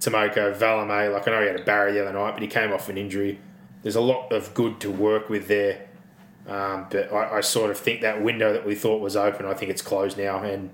[0.00, 1.12] Timoko, Valemei.
[1.12, 2.96] Like I know he had a barrier the other night, but he came off an
[2.96, 3.40] injury.
[3.82, 5.86] There's a lot of good to work with there.
[6.46, 9.54] Um, but I, I, sort of think that window that we thought was open, I
[9.54, 10.42] think it's closed now.
[10.42, 10.70] And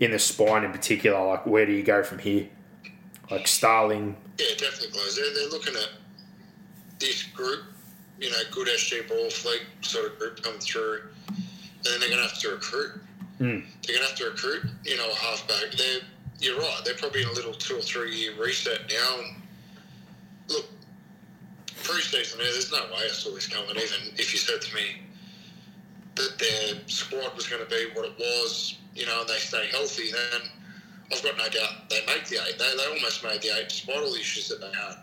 [0.00, 2.48] in the spine in particular, like where do you go from here?
[3.30, 4.16] Like Starling.
[4.38, 5.16] Yeah, definitely closed.
[5.16, 5.90] They're, they're looking at
[6.98, 7.60] this group,
[8.18, 11.36] you know, good SG ball fleet sort of group come through, and
[11.84, 13.00] then they're going to have to recruit.
[13.40, 13.64] Mm.
[13.86, 15.72] They're going to have to recruit, you know, a halfback.
[15.76, 16.00] They're,
[16.40, 16.80] you're right.
[16.84, 19.18] They're probably in a little two or three year reset now.
[19.18, 19.42] And
[20.48, 20.66] look,
[21.86, 23.70] pre-season, there's no way I saw this coming.
[23.70, 25.02] Even if you said to me
[26.16, 29.66] that their squad was going to be what it was, you know, and they stay
[29.70, 30.42] healthy, then
[31.12, 32.58] I've got no doubt they make the eight.
[32.58, 34.96] They, they almost made the eight despite all the issues that they had.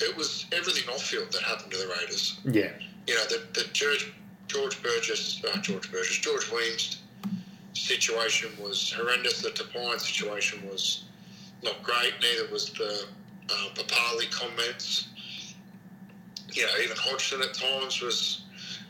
[0.00, 2.40] It was everything off field that happened to the Raiders.
[2.44, 2.72] Yeah.
[3.06, 4.12] You know, the, the George,
[4.48, 7.02] George Burgess, uh, George Burgess, George Weems
[7.74, 9.42] situation was horrendous.
[9.42, 11.04] The Tapine situation was
[11.62, 12.14] not great.
[12.20, 13.04] Neither was the
[13.50, 15.08] uh, Papalii comments
[16.52, 18.42] you know, even Hodgson at times was,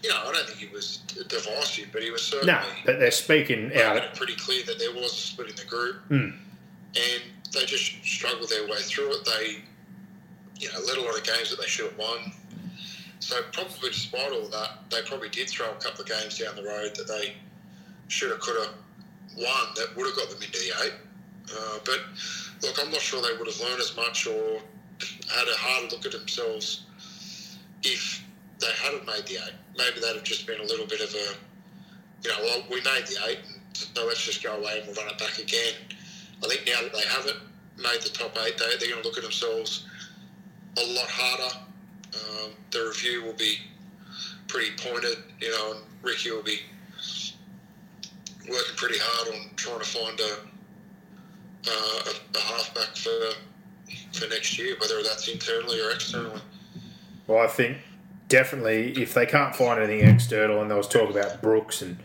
[0.03, 0.99] you know, I don't think he was
[1.29, 2.53] divisive, but he was certainly.
[2.53, 3.97] No, but they're speaking out.
[3.97, 6.35] It pretty clear that there was a split in the group, mm.
[6.95, 7.23] and
[7.53, 9.25] they just struggled their way through it.
[9.25, 9.63] They,
[10.59, 12.33] you know, led a lot of games that they should have won.
[13.21, 16.65] So probably despite all that, they probably did throw a couple of games down the
[16.65, 17.35] road that they
[18.09, 18.75] should have, could have
[19.37, 20.95] won that would have got them into the eight.
[21.53, 22.01] Uh, but
[22.63, 24.61] look, I'm not sure they would have learned as much or
[25.35, 26.87] had a harder look at themselves
[27.83, 28.25] if
[28.59, 31.35] they hadn't made the eight, maybe that'd have just been a little bit of a,
[32.23, 33.41] you know, well, we made the eight,
[33.73, 35.75] so let's just go away and we'll run it back again.
[36.43, 37.39] I think now that they haven't
[37.77, 39.87] made the top eight, they, they're going to look at themselves
[40.77, 41.57] a lot harder.
[42.15, 43.57] Um, the review will be
[44.49, 46.61] pretty pointed, you know, and Ricky will be
[48.49, 50.37] working pretty hard on trying to find a,
[51.69, 53.11] uh, a, a halfback for
[54.13, 56.41] for next year, whether that's internally or externally.
[57.31, 57.79] Well, I think
[58.27, 61.97] definitely if they can't find anything external, and there was talk about Brooks, and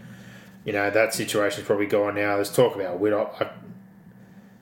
[0.64, 2.36] you know that situation's probably gone now.
[2.36, 3.42] There's talk about Widdop.
[3.42, 3.50] I,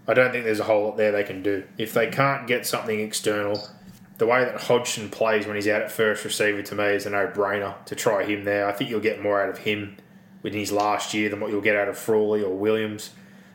[0.09, 1.65] I don't think there's a whole lot there they can do.
[1.77, 3.67] If they can't get something external,
[4.19, 7.09] the way that Hodgson plays when he's out at first receiver to me is a
[7.09, 8.65] no-brainer to try him there.
[8.65, 9.97] I think you'll get more out of him
[10.43, 13.09] within his last year than what you'll get out of Frawley or Williams.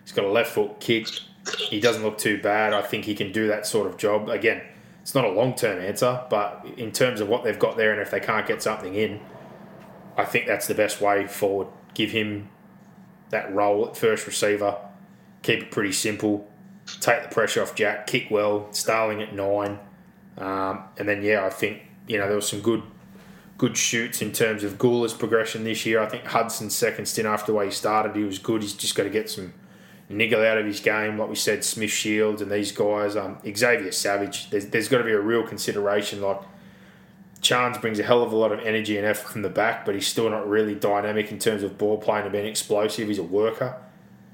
[0.05, 1.09] He's got a left foot kick.
[1.57, 2.75] He doesn't look too bad.
[2.75, 4.29] I think he can do that sort of job.
[4.29, 4.61] Again,
[5.09, 8.01] it's not a long term answer, but in terms of what they've got there, and
[8.03, 9.21] if they can't get something in,
[10.19, 11.69] I think that's the best way forward.
[11.95, 12.51] Give him
[13.31, 14.77] that role at first receiver,
[15.41, 16.47] keep it pretty simple,
[17.01, 19.79] take the pressure off Jack, kick well, Starling at nine,
[20.37, 22.83] um, and then yeah, I think you know there was some good
[23.57, 26.03] good shoots in terms of Guler's progression this year.
[26.03, 28.61] I think Hudson's second stint after the way he started, he was good.
[28.61, 29.55] He's just got to get some
[30.09, 33.17] niggle out of his game, like we said, Smith Shields and these guys.
[33.17, 36.23] Um, Xavier Savage, there's, there's got to be a real consideration.
[36.23, 36.41] Like
[37.41, 39.95] Charnze brings a hell of a lot of energy and effort from the back, but
[39.95, 43.09] he's still not really dynamic in terms of ball playing and being explosive.
[43.09, 43.77] He's a worker.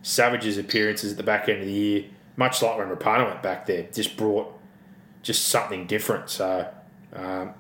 [0.03, 2.05] Savage's appearances at the back end of the year,
[2.37, 4.53] much like when Rapana went back there, just brought
[5.23, 6.29] just something different.
[6.31, 6.69] So
[7.15, 7.55] um,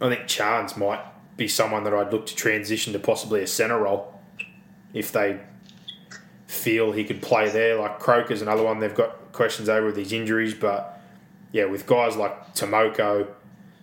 [0.00, 1.04] I think Charnze might
[1.36, 4.18] be someone that I'd look to transition to possibly a centre role
[4.92, 5.40] if they
[6.48, 7.76] feel he could play there.
[7.76, 11.00] Like Croker's another one they've got questions over with his injuries, but
[11.52, 13.28] yeah, with guys like Timoko,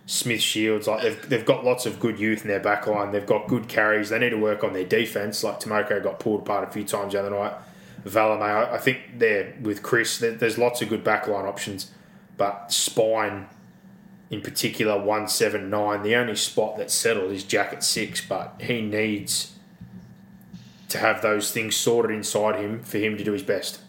[0.04, 3.12] Smith Shields, like they've, they've got lots of good youth in their back line.
[3.12, 4.10] They've got good carries.
[4.10, 5.42] They need to work on their defense.
[5.42, 7.54] Like Timoko got pulled apart a few times the other night.
[8.04, 11.90] Valemei, I, I think there with Chris, there, there's lots of good backline options,
[12.36, 13.46] but spine
[14.28, 16.02] in particular, one seven nine.
[16.02, 19.55] The only spot that's settled is Jack at six, but he needs
[20.88, 23.80] to have those things sorted inside him for him to do his best.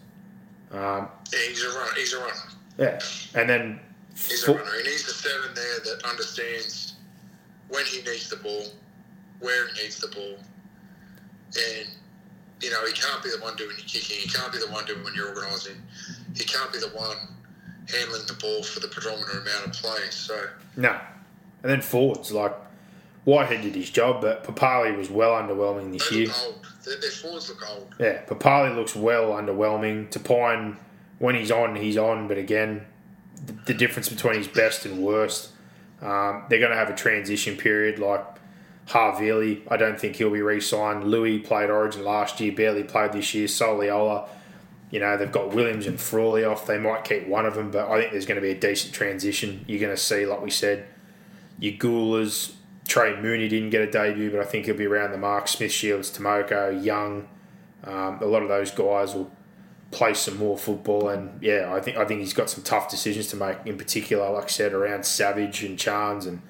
[0.70, 1.92] Um, Yeah, he's a runner.
[1.96, 2.32] He's a runner.
[2.78, 3.00] yeah,
[3.34, 3.80] and then
[4.14, 4.70] He's fo- a runner.
[4.82, 6.94] He needs a seven there that understands
[7.68, 8.66] when he needs the ball,
[9.40, 10.38] where he needs the ball,
[11.56, 11.88] and
[12.60, 14.18] you know he can't be the one doing your kicking.
[14.18, 15.76] He can't be the one doing when you're organising.
[16.36, 17.16] He can't be the one
[17.88, 20.00] handling the ball for the predominant amount of play.
[20.10, 20.46] So
[20.76, 20.90] no,
[21.62, 22.52] and then forwards like
[23.24, 26.28] Whitehead did his job, but Papalii was well underwhelming this they year.
[26.44, 26.66] old.
[26.84, 27.94] Their, their forwards look old.
[27.98, 30.10] Yeah, Papalii looks well underwhelming.
[30.10, 30.76] Tapine,
[31.18, 32.86] when he's on, he's on, but again,
[33.44, 35.50] the, the difference between his best and worst.
[36.00, 38.24] Um, they're going to have a transition period like
[38.88, 39.62] Havili.
[39.70, 41.04] I don't think he'll be re signed.
[41.04, 43.46] Louis played Origin last year, barely played this year.
[43.48, 44.28] Soliola,
[44.90, 46.66] you know, they've got Williams and Frawley off.
[46.66, 48.94] They might keep one of them, but I think there's going to be a decent
[48.94, 49.64] transition.
[49.66, 50.86] You're going to see, like we said,
[51.58, 52.52] your Gulers.
[52.88, 55.46] Trey Mooney didn't get a debut, but I think he'll be around the mark.
[55.46, 57.28] Smith Shields, Timoko, Young,
[57.84, 59.30] um, a lot of those guys will
[59.90, 63.28] play some more football, and yeah, I think I think he's got some tough decisions
[63.28, 63.58] to make.
[63.66, 66.42] In particular, like I said, around Savage and Charnze and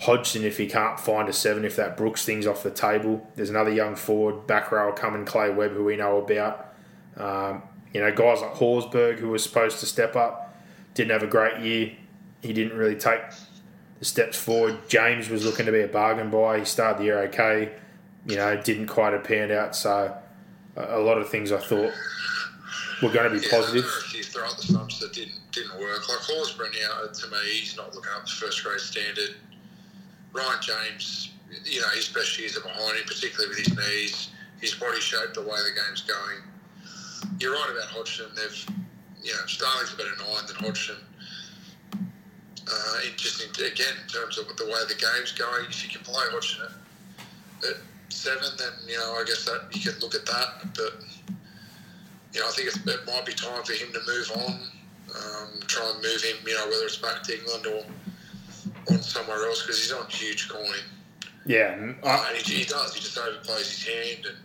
[0.00, 0.44] Hodgson.
[0.44, 3.72] If he can't find a seven, if that Brooks thing's off the table, there's another
[3.72, 6.72] young forward back row coming, Clay Webb, who we know about.
[7.16, 7.62] Um,
[7.92, 10.56] you know, guys like Horsburgh, who was supposed to step up,
[10.94, 11.92] didn't have a great year.
[12.42, 13.20] He didn't really take
[14.00, 14.78] steps forward.
[14.88, 16.58] James was looking to be a bargain buy.
[16.60, 17.72] He started the year okay.
[18.26, 19.74] You know, didn't quite have panned out.
[19.74, 20.14] So
[20.76, 21.92] a, a lot of things I thought
[23.02, 23.82] were going to be Yeah, positive.
[23.82, 26.08] there were a few throughout the stumps that didn't didn't work.
[26.08, 29.34] Like Horsburgh now, to me, he's not looking up to first grade standard.
[30.32, 31.32] Ryan James,
[31.64, 34.28] you know, his best years are behind him, particularly with his knees,
[34.60, 36.38] his body shape, the way the game's going.
[37.40, 38.26] You're right about Hodgson.
[38.36, 38.66] They've,
[39.24, 40.96] you know, Starling's a better nine than Hodgson.
[42.68, 45.90] Uh, it just in- again in terms of the way the game's going, if you
[45.90, 47.76] can play Hodgson at, at
[48.10, 50.74] seven, then you know I guess that you can look at that.
[50.74, 51.04] But
[52.32, 54.60] you know, I think it's, it might be time for him to move on.
[55.10, 57.82] Um, try and move him, you know, whether it's back to England or
[58.94, 60.64] on somewhere else because he's on huge coin.
[61.46, 61.74] Yeah,
[62.04, 62.94] Uh, and he, he does.
[62.94, 64.36] He just overplays his hand, and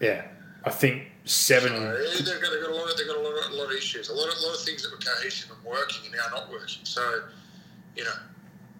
[0.00, 0.22] yeah.
[0.64, 1.72] I think seven.
[1.72, 3.66] uh, they've, got, they've got a lot of they've got a lot of, a lot
[3.66, 4.08] of issues.
[4.08, 6.50] A lot of, a lot of things that were cohesive and working and now not
[6.50, 6.84] working.
[6.84, 7.22] So,
[8.00, 8.12] you know,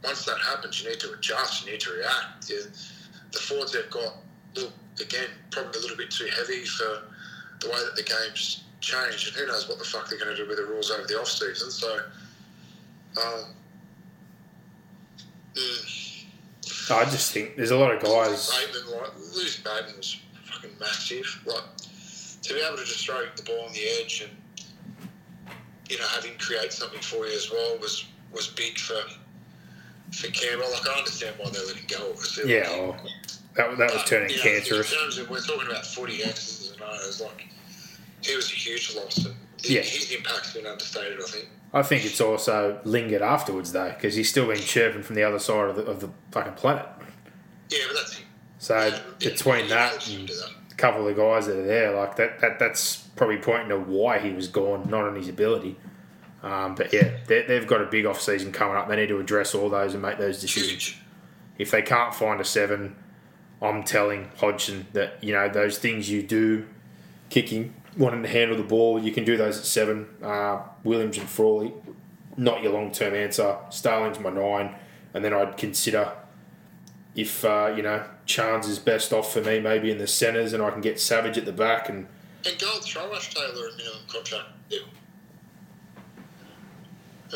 [0.03, 1.67] once that happens, you need to adjust.
[1.67, 2.49] You need to react.
[2.49, 4.15] The forwards they've got,
[4.55, 7.03] little, again, probably a little bit too heavy for
[7.61, 10.43] the way that the game's changed, and who knows what the fuck they're going to
[10.43, 11.71] do with the rules over the off season.
[11.71, 11.99] So,
[13.23, 13.45] um,
[15.53, 16.25] mm,
[16.91, 18.51] I just think there's a lot of guys.
[18.51, 21.43] Bateman, like losing Bateman was fucking massive.
[21.45, 21.63] Like
[22.43, 24.75] to be able to just throw the ball on the edge and
[25.91, 29.01] you know have him create something for you as well was was big for
[30.13, 30.71] for Campbell.
[30.73, 32.11] Like I understand why they let him go.
[32.11, 32.53] obviously.
[32.55, 33.09] Yeah, well, oh,
[33.57, 34.93] that, that was turning you know, cancerous.
[34.93, 37.47] In terms of we're talking about footy X's and O's, like
[38.23, 39.25] he was a huge loss.
[39.25, 39.83] And Yeah.
[39.83, 41.19] his impact's been understated.
[41.21, 41.49] I think.
[41.73, 45.39] I think it's also lingered afterwards though, because he's still been chirping from the other
[45.39, 46.87] side of the, of the fucking planet.
[47.69, 48.27] Yeah, but that's him.
[48.59, 50.51] So Yeah, between yeah, that and that.
[50.73, 53.79] a couple of the guys that are there, like that, that that's probably pointing to
[53.79, 55.77] why he was gone, not on his ability.
[56.43, 58.89] Um, but yeah, they, they've got a big off season coming up.
[58.89, 60.71] They need to address all those and make those decisions.
[60.71, 60.99] Huge.
[61.59, 62.97] If they can't find a seven,
[63.61, 66.67] I'm telling Hodgson that you know those things you do,
[67.29, 70.09] kicking, wanting to handle the ball, you can do those at seven.
[70.23, 71.75] Uh, Williams and Frawley,
[72.37, 73.59] not your long term answer.
[73.69, 74.75] Starling's my nine,
[75.13, 76.13] and then I'd consider
[77.15, 80.63] if uh, you know Charnze is best off for me, maybe in the centres, and
[80.63, 82.07] I can get Savage at the back and
[82.47, 84.85] And go and throw Ash Taylor a minimum contract deal.
[84.85, 84.91] And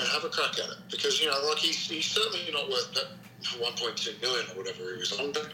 [0.03, 0.77] have a crack at it.
[0.91, 3.07] Because, you know, like he's, he's certainly not worth that
[3.43, 5.49] 1.2 million or whatever he was on, but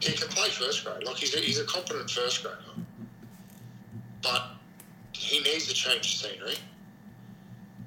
[0.00, 1.04] he can play first grade.
[1.04, 2.58] Like he's a, he's a competent first grader.
[4.22, 4.42] But
[5.12, 6.56] he needs to change scenery.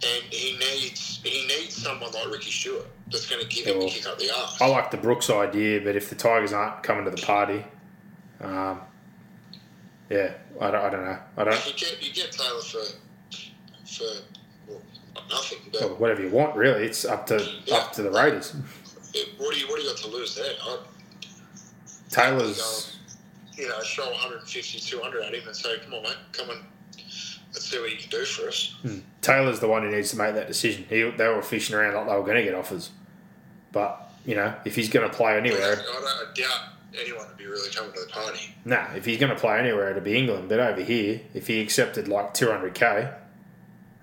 [0.03, 3.87] And he needs he needs someone like Ricky Stuart that's going to give him Yeah,
[3.87, 4.61] a kick up the arse.
[4.61, 7.65] I like the Brooks idea, but if the Tigers aren't coming to the party,
[8.39, 8.81] um,
[10.11, 11.19] yeah, I don't, I don't know.
[11.37, 11.65] I don't.
[11.65, 12.83] You get you get Taylor for
[13.85, 14.21] for well,
[15.29, 16.85] nothing, but whatever you want, really.
[16.85, 17.35] It's up to
[17.71, 18.55] up to the Raiders.
[19.13, 20.53] it, what do you what do you got to lose there?
[20.61, 20.77] I,
[22.09, 22.97] Taylor's
[23.57, 26.59] you know, throw 150, 200 at him and say, come on, mate, come and
[27.53, 28.75] let's see what you can do for us.
[28.83, 28.99] Hmm.
[29.21, 30.85] Taylor's the one who needs to make that decision.
[30.87, 32.91] He, they were fishing around like they were going to get offers,
[33.71, 37.37] but you know, if he's going to play I, anywhere, don't, I doubt anyone would
[37.37, 38.53] be really coming to the party.
[38.63, 38.93] nah.
[38.95, 40.49] If he's going to play anywhere, it'd be England.
[40.49, 43.13] But over here, if he accepted like 200k,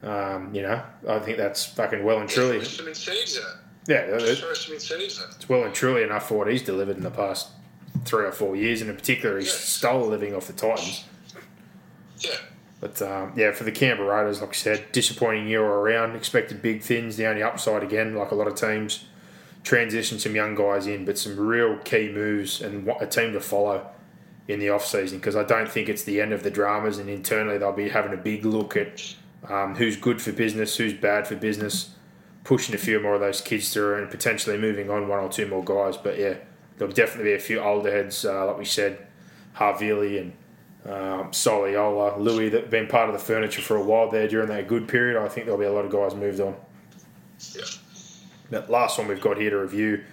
[0.05, 3.39] um, you know, I think that's fucking well and truly, There's some incentives
[3.87, 5.35] yeah, Just it- throw some incentives in it.
[5.37, 7.49] it's well and truly enough for what he's delivered in the past
[8.05, 11.05] three or four years, and in particular, he stole a living off the Titans.
[12.19, 12.31] Yeah.
[12.81, 16.17] But um, yeah, for the Canberra Raiders, like I said, disappointing year all around.
[16.17, 17.17] Expected big things.
[17.17, 19.05] The only upside again, like a lot of teams,
[19.63, 23.41] transition some young guys in, but some real key moves and what- a team to
[23.41, 23.87] follow
[24.49, 26.99] in the off season because I don't think it's the end of the dramas.
[26.99, 29.15] And internally, they'll be having a big look at
[29.49, 31.91] um, who's good for business, who's bad for business,
[32.45, 35.47] pushing a few more of those kids through, and potentially moving on one or two
[35.47, 35.97] more guys.
[35.97, 36.35] But yeah,
[36.77, 39.07] there'll definitely be a few older heads, uh, like we said,
[39.57, 40.33] Havili and
[40.87, 44.49] um, Soliola, Louis, that have been part of the furniture for a while there during
[44.49, 45.23] that good period.
[45.23, 46.57] I think there'll be a lot of guys moved on.
[47.55, 47.65] Yeah.
[48.51, 50.05] But last one we've got here to review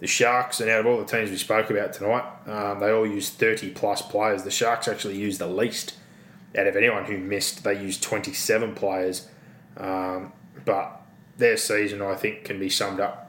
[0.00, 3.06] the Sharks, and out of all the teams we spoke about tonight, um, they all
[3.06, 4.42] used 30 plus players.
[4.42, 5.94] The Sharks actually used the least
[6.56, 7.64] out of anyone who missed.
[7.64, 9.28] They used 27 players,
[9.76, 10.32] um,
[10.64, 11.02] but
[11.36, 13.24] their season, I think, can be summed up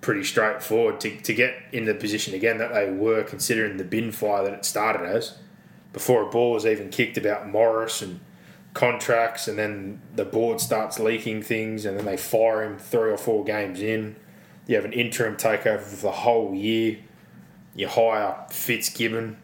[0.00, 4.12] pretty straightforward to, to get in the position again that they were, considering the bin
[4.12, 5.38] fire that it started as.
[5.92, 8.20] Before a ball was even kicked about Morris and
[8.72, 13.16] contracts, and then the board starts leaking things, and then they fire him three or
[13.16, 14.14] four games in.
[14.66, 16.98] You have an interim takeover for the whole year.
[17.74, 19.38] You hire Fitzgibbon.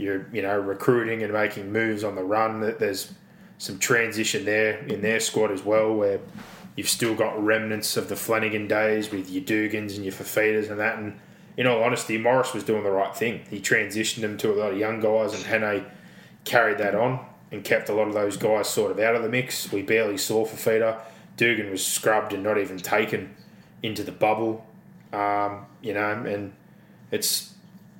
[0.00, 2.60] You're you know recruiting and making moves on the run.
[2.60, 3.12] That There's
[3.58, 6.20] some transition there in their squad as well, where
[6.76, 10.80] you've still got remnants of the Flanagan days with your Dugans and your Fifitas and
[10.80, 10.98] that.
[10.98, 11.18] And
[11.56, 13.44] in all honesty, Morris was doing the right thing.
[13.50, 15.84] He transitioned them to a lot of young guys, and Hannay
[16.44, 19.28] carried that on and kept a lot of those guys sort of out of the
[19.28, 19.70] mix.
[19.70, 21.00] We barely saw Fifita.
[21.36, 23.34] Dugan was scrubbed and not even taken
[23.82, 24.66] into the bubble,
[25.12, 26.52] um, you know, and
[27.10, 27.49] it's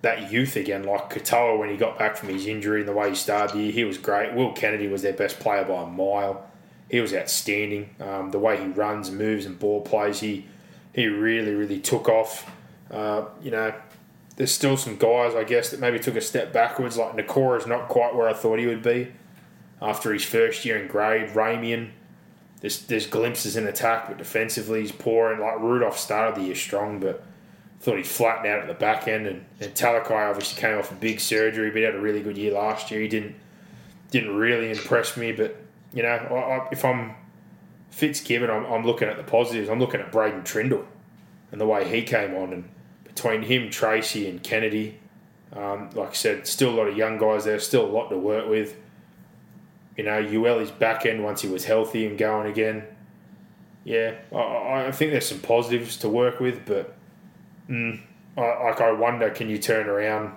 [0.03, 3.11] that youth again, like Katoa when he got back from his injury and the way
[3.11, 4.35] he started the year, he was great.
[4.35, 6.47] Will Kennedy was their best player by a mile.
[6.91, 7.91] He was outstanding.
[8.01, 10.47] Um, the way he runs moves and ball plays, he
[10.93, 12.51] he really, really took off.
[12.91, 13.73] Uh, you know,
[14.37, 16.97] there's still some guys, I guess, that maybe took a step backwards.
[16.97, 19.13] Like Nikora is not quite where I thought he would be
[19.81, 21.29] after his first year in grade.
[21.31, 21.91] Ramien,
[22.61, 25.31] there's, there's glimpses in attack, but defensively he's poor.
[25.31, 27.23] And like Rudolf started the year strong, but
[27.81, 29.27] thought he flattened out at the back end.
[29.27, 32.37] And, and Talakai obviously came off a big surgery, but he had a really good
[32.37, 33.01] year last year.
[33.01, 33.35] He didn't
[34.11, 35.57] didn't really impress me, but
[35.93, 37.15] you know, I, I, if I'm
[37.91, 39.69] Fitzgibbon, I'm, I'm looking at the positives.
[39.69, 40.85] I'm looking at Braydon Trindall
[41.53, 42.69] and the way he came on, and
[43.05, 44.99] between him, Tracey, and Kennedy,
[45.53, 48.19] um, like I said, still a lot of young guys there, still a lot to
[48.19, 48.77] work with.
[49.97, 52.85] You know, Uele's back end once he was healthy and going again.
[53.85, 56.97] Yeah, I, I think there's some positives to work with, but
[57.71, 58.01] mm,
[58.37, 60.33] I, like I wonder, can you turn around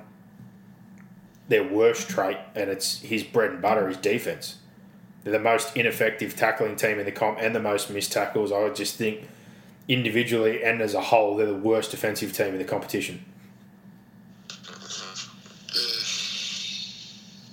[1.47, 4.57] their worst trait, and it's his bread and butter, his defense.
[5.23, 8.51] They're the most ineffective tackling team in the comp and the most missed tackles.
[8.51, 9.27] I just think
[9.87, 13.23] individually and as a whole, they're the worst defensive team in the competition.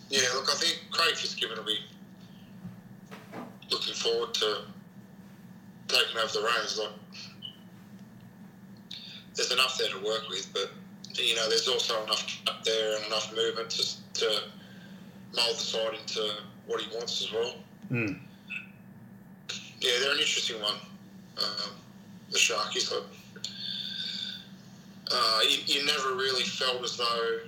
[0.08, 1.78] Yeah, look, I think Craig Fitzgibbon will be
[3.70, 4.62] looking forward to
[5.86, 6.80] taking over the reins.
[6.80, 6.90] Like,
[9.40, 10.70] there's enough there to work with, but
[11.14, 14.42] you know, there's also enough up there and enough movement to, to
[15.34, 16.34] mould the side into
[16.66, 17.54] what he wants as well.
[17.90, 18.18] Mm.
[19.80, 20.74] Yeah, they're an interesting one.
[21.38, 21.70] Um,
[22.30, 23.02] the Sharkies, like,
[25.10, 27.38] uh, you, you never really felt as though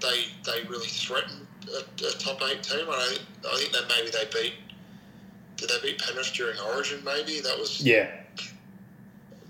[0.00, 2.86] they they really threatened a, a top eight team.
[2.90, 4.54] I, think I think that maybe they beat.
[5.56, 7.02] Did they beat Penrith during Origin?
[7.04, 8.10] Maybe that was Yeah,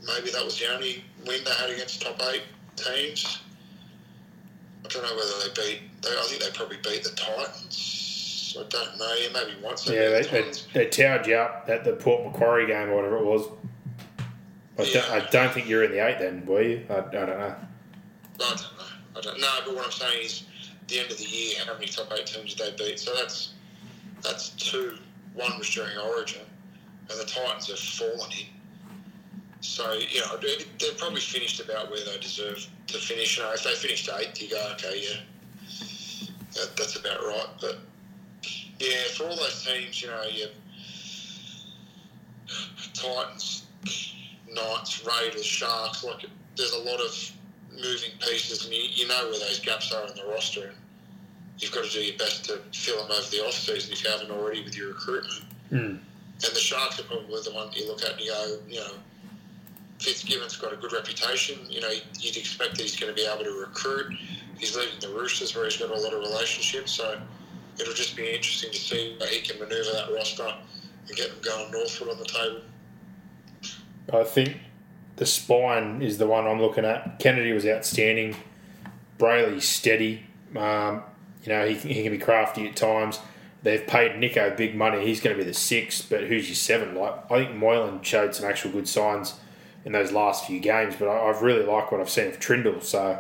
[0.06, 2.42] maybe that was the only win they had against top eight
[2.76, 3.40] teams.
[4.84, 6.02] I don't know whether they beat.
[6.02, 8.56] They, I think they probably beat the Titans.
[8.58, 9.14] I don't know.
[9.20, 9.86] Yeah, maybe once.
[9.86, 13.18] yeah, they, the they, they towered you up at the Port Macquarie game or whatever
[13.18, 13.48] it was.
[14.78, 16.86] I, don't, I don't think you're in the eight then, were you?
[16.90, 17.54] I, I don't know.
[17.56, 18.66] I don't know.
[19.16, 19.58] I don't know.
[19.64, 20.44] But what I'm saying is,
[20.82, 23.00] at the end of the year, how many top eight teams did they beat?
[23.00, 23.54] So that's
[24.22, 24.98] that's two.
[25.34, 26.42] One was during Origin,
[27.10, 28.46] and the Titans have fallen in.
[29.66, 33.36] So you know they- they've probably finished about where they deserve to finish.
[33.36, 35.20] You know, if they finished eighth, you go, okay, yeah,
[36.54, 37.48] that, that's about right.
[37.60, 37.78] But
[38.78, 40.46] yeah, for all those teams, you know, you
[42.94, 43.64] Titans,
[44.48, 46.04] Knights, Raiders, Sharks.
[46.04, 46.24] Like,
[46.56, 47.32] there's a lot of
[47.72, 50.76] moving pieces, and you, you know where those gaps are in the roster, and
[51.58, 54.10] you've got to do your best to fill them over the off season if you
[54.10, 55.44] haven't already with your recruitment.
[55.70, 55.76] Hmm.
[55.76, 58.90] And the Sharks are probably the one you look at and you go, you know,
[60.06, 61.58] Fitzgibbon's got a good reputation.
[61.68, 64.16] You know, you'd expect that he's going to be able to recruit.
[64.56, 67.20] He's leaving the Roosters where he's got a lot of relationships, so
[67.80, 70.46] it'll just be interesting to see how he can manoeuvre that roster
[71.08, 72.60] and get them going northward on the table.
[74.14, 74.58] I think
[75.16, 77.18] the spine is the one I'm looking at.
[77.18, 78.36] Kennedy was outstanding.
[79.18, 80.24] Brailey's steady.
[80.54, 81.02] Um,
[81.42, 83.18] you know, he, he can be crafty at times.
[83.64, 85.04] They've paid Nicho big money.
[85.04, 86.94] He's going to be the six, but who's your seven?
[86.94, 89.34] Like I think Moylan showed some actual good signs
[89.86, 92.82] in those last few games, but I, I've really liked what I've seen of Trindall.
[92.82, 93.18] So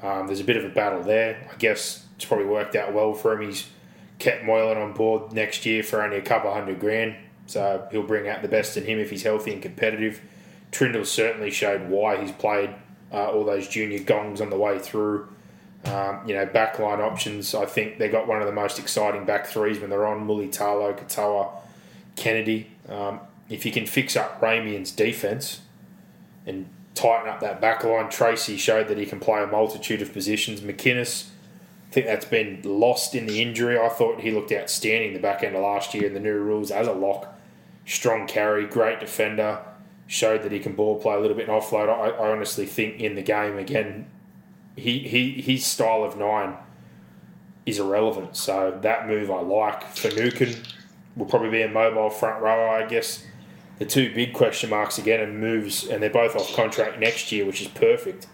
[0.00, 1.46] um, there's a bit of a battle there.
[1.52, 3.48] I guess it's probably worked out well for him.
[3.48, 3.68] He's
[4.20, 8.28] kept Moylan on board next year for only a couple hundred grand, so he'll bring
[8.28, 10.22] out the best in him if he's healthy and competitive.
[10.70, 12.70] Trindall certainly showed why he's played
[13.12, 15.28] uh, all those junior gongs on the way through.
[15.84, 17.54] Um, you know, backline options.
[17.54, 20.96] I think they got one of the most exciting back threes when they're on Mulitalo,
[20.98, 21.50] Katoa,
[22.16, 22.68] Kennedy.
[22.88, 23.20] Um,
[23.50, 25.60] if you can fix up Ramien's defense
[26.46, 30.60] and tighten up that backline, Tracey showed that he can play a multitude of positions.
[30.60, 31.28] McInnes,
[31.90, 33.78] I think that's been lost in the injury.
[33.78, 36.70] I thought he looked outstanding the back end of last year in the new rules
[36.70, 37.38] as a lock.
[37.86, 39.60] Strong carry, great defender.
[40.06, 41.88] Showed that he can ball play a little bit and offload.
[41.88, 44.06] I, I honestly think in the game again,
[44.76, 46.56] he, he his style of nine
[47.64, 48.36] is irrelevant.
[48.36, 49.82] So that move I like.
[49.84, 50.56] Finucane
[51.16, 53.24] will probably be a mobile front rower, I guess.
[53.78, 57.44] The two big question marks again and moves, and they're both off contract next year,
[57.44, 58.26] which is perfect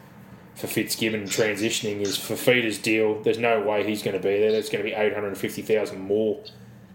[0.54, 2.00] for Fitzgibbon transitioning.
[2.00, 3.22] Is for Fifita's deal.
[3.22, 4.52] There's no way he's going to be there.
[4.52, 6.42] There's going to be eight hundred fifty thousand more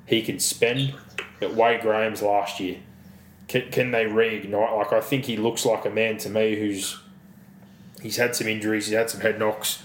[0.06, 0.94] he can spend.
[1.40, 2.78] But Wade Graham's last year,
[3.48, 4.78] can, can they reignite?
[4.78, 7.00] Like I think he looks like a man to me who's
[8.02, 9.82] he's had some injuries, he's had some head knocks,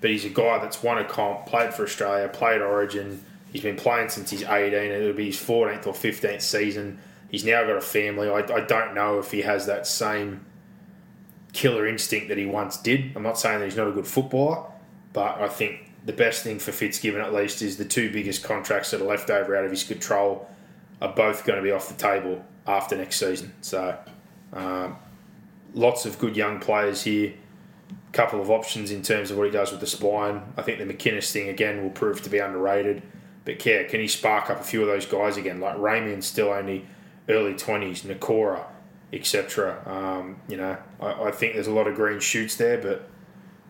[0.00, 3.24] but he's a guy that's won a comp, played for Australia, played Origin.
[3.52, 6.98] He's been playing since he's 18, and it'll be his 14th or 15th season.
[7.32, 8.28] He's now got a family.
[8.28, 10.44] I, I don't know if he has that same
[11.54, 13.16] killer instinct that he once did.
[13.16, 14.66] I'm not saying that he's not a good footballer,
[15.14, 18.90] but I think the best thing for Fitzgibbon, at least, is the two biggest contracts
[18.90, 20.46] that are left over out of his control
[21.00, 23.54] are both going to be off the table after next season.
[23.62, 23.98] So,
[24.52, 24.98] um,
[25.72, 27.32] lots of good young players here.
[27.90, 30.42] A couple of options in terms of what he does with the spine.
[30.58, 33.02] I think the McInnes thing again will prove to be underrated.
[33.46, 35.60] But yeah, can he spark up a few of those guys again?
[35.60, 36.86] Like Ramien's still only
[37.28, 38.64] early twenties, Nikora,
[39.12, 39.82] etc.
[39.86, 43.08] Um, you know, I, I think there's a lot of green shoots there, but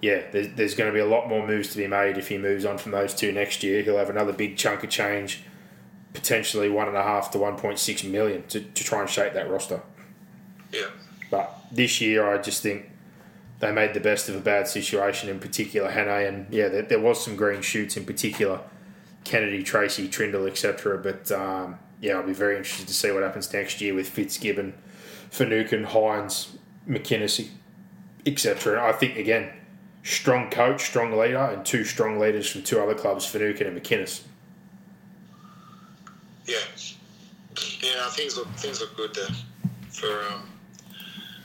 [0.00, 2.36] yeah, there's, there's going to be a lot more moves to be made if he
[2.36, 3.82] moves on from those two next year.
[3.82, 5.44] He'll have another big chunk of change,
[6.12, 9.32] potentially one and a half to one point six million to, to try and shape
[9.34, 9.80] that roster.
[10.72, 10.88] Yeah.
[11.30, 12.90] But this year, I just think
[13.60, 17.00] they made the best of a bad situation, in particular Hannay, and yeah, there, there
[17.00, 18.60] was some green shoots in particular,
[19.22, 20.98] Kennedy, Tracey, Trindall, etc.
[20.98, 24.74] But um, yeah, I'll be very interested to see what happens next year with Fitzgibbon,
[25.30, 26.56] Finucane, Hynes,
[26.86, 27.48] McInnes,
[28.26, 28.84] etc.
[28.84, 29.50] I think again,
[30.02, 34.22] strong coach, strong leader, and two strong leaders from two other clubs, Finucane and McInnes.
[36.44, 36.58] Yeah.
[37.80, 39.36] Yeah, things look things look good there
[39.90, 40.48] for um,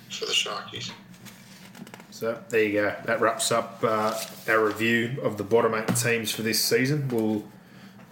[0.10, 0.92] for the Sharkies.
[2.10, 2.95] So there you go.
[3.06, 7.10] That wraps up uh, our review of the bottom eight teams for this season.
[7.10, 7.44] We'll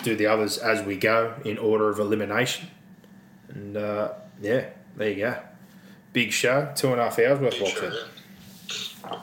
[0.03, 2.69] do the others as we go in order of elimination.
[3.49, 5.38] And uh, yeah, there you go.
[6.14, 9.19] Big show, two and a half hours worth, yeah.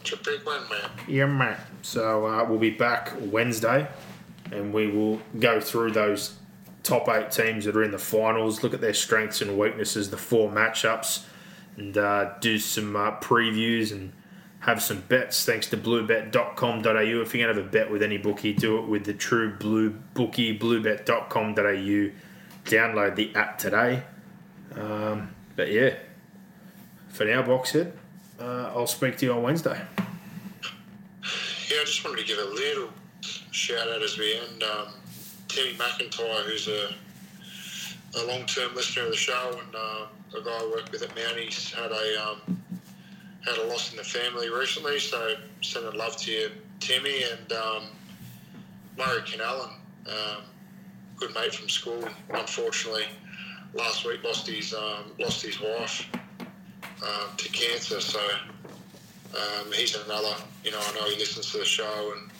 [0.00, 0.90] It's a big one, man.
[1.08, 1.56] Yeah, mate.
[1.82, 3.88] So uh, we'll be back Wednesday,
[4.50, 6.36] and we will go through those
[6.82, 10.16] top eight teams that are in the finals, look at their strengths and weaknesses, the
[10.16, 11.24] four matchups,
[11.76, 14.12] and uh, do some uh, previews and
[14.60, 15.44] have some bets.
[15.44, 16.82] Thanks to bluebet.com.au.
[16.82, 19.54] If you're going to have a bet with any bookie, do it with the true
[19.54, 22.10] blue bookie, bluebet.com.au.
[22.64, 24.02] Download the app today.
[24.76, 25.94] Um, but yeah,
[27.08, 27.92] for now, Boxhead,
[28.38, 29.80] uh, I'll speak to you on Wednesday.
[31.68, 32.90] Yeah, I just wanted to give a little
[33.50, 34.62] shout out as we end.
[34.62, 34.88] Um,
[35.48, 36.94] Timmy McIntyre, who's a,
[38.18, 41.14] a long term listener of the show and uh, a guy I work with at
[41.14, 42.62] Mounties, had a um,
[43.46, 44.98] had a loss in the family recently.
[44.98, 47.84] So sending love to you, Timmy, and um,
[48.98, 49.72] Murray Canallen,
[50.06, 50.42] um,
[51.16, 52.08] good mate from school.
[52.30, 53.04] Unfortunately,
[53.74, 56.06] last week lost his um, lost his wife
[57.02, 58.00] um, to cancer.
[58.00, 58.20] So
[59.34, 62.30] um, he's another, you know, I know he listens to the show and,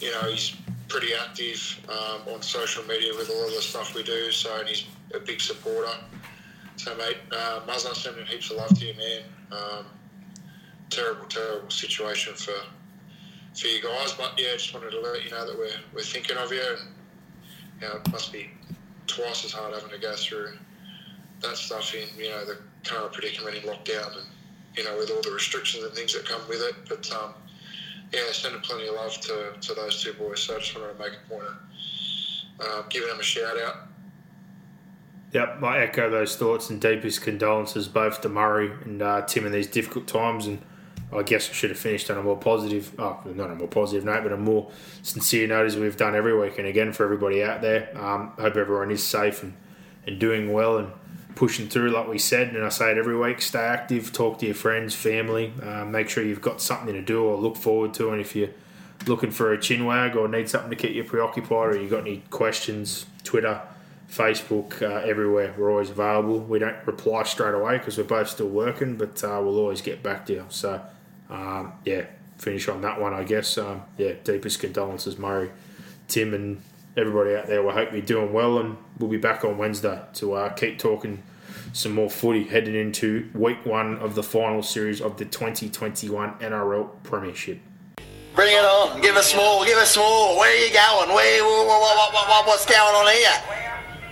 [0.00, 0.54] you know, he's
[0.88, 4.30] pretty active um, on social media with all of the stuff we do.
[4.30, 4.84] So, and he's
[5.14, 5.92] a big supporter.
[6.76, 9.22] So, mate, uh, sending heaps of love to you, man.
[10.90, 12.54] Terrible, terrible situation for
[13.54, 14.12] for you guys.
[14.12, 16.88] But yeah, just wanted to let you know that we're we're thinking of you, and
[17.80, 18.50] you know, it must be
[19.06, 20.52] twice as hard having to go through
[21.40, 24.26] that stuff in you know the current predicament in lockdown, and
[24.76, 26.74] you know with all the restrictions and things that come with it.
[26.88, 27.34] But um,
[28.12, 30.40] yeah, sending plenty of love to, to those two boys.
[30.40, 31.56] So I just wanted to make a point of
[32.60, 33.88] uh, giving them a shout out.
[35.32, 39.52] Yep, I echo those thoughts and deepest condolences both to Murray and uh, Tim in
[39.52, 40.46] these difficult times.
[40.46, 40.62] And
[41.12, 44.04] I guess I should have finished on a more positive, oh, not a more positive
[44.04, 44.70] note, but a more
[45.02, 46.58] sincere note as we've done every week.
[46.58, 49.54] And again, for everybody out there, um, hope everyone is safe and,
[50.06, 50.92] and doing well and
[51.34, 52.54] pushing through, like we said.
[52.54, 56.10] And I say it every week stay active, talk to your friends, family, uh, make
[56.10, 58.10] sure you've got something to do or look forward to.
[58.10, 58.50] And if you're
[59.06, 62.00] looking for a chin wag or need something to keep you preoccupied or you got
[62.00, 63.62] any questions, Twitter,
[64.10, 65.54] Facebook, uh, everywhere.
[65.56, 66.40] We're always available.
[66.40, 70.02] We don't reply straight away because we're both still working, but uh, we'll always get
[70.02, 70.44] back to you.
[70.48, 70.80] So,
[71.30, 72.06] um, yeah,
[72.38, 73.58] finish on that one, I guess.
[73.58, 75.50] Um, yeah, deepest condolences, Murray,
[76.08, 76.60] Tim, and
[76.96, 77.62] everybody out there.
[77.62, 81.22] We hope you're doing well, and we'll be back on Wednesday to uh, keep talking
[81.72, 86.90] some more footy heading into week one of the final series of the 2021 NRL
[87.02, 87.60] Premiership.
[88.34, 89.00] Bring it on.
[89.00, 89.64] Give us more.
[89.64, 90.38] Give us more.
[90.38, 91.14] Where are you going?
[91.14, 91.44] Where?
[91.44, 93.58] What, what, what, what's going on here?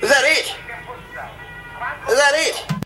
[0.03, 0.55] Is that it?
[2.11, 2.86] Is that it?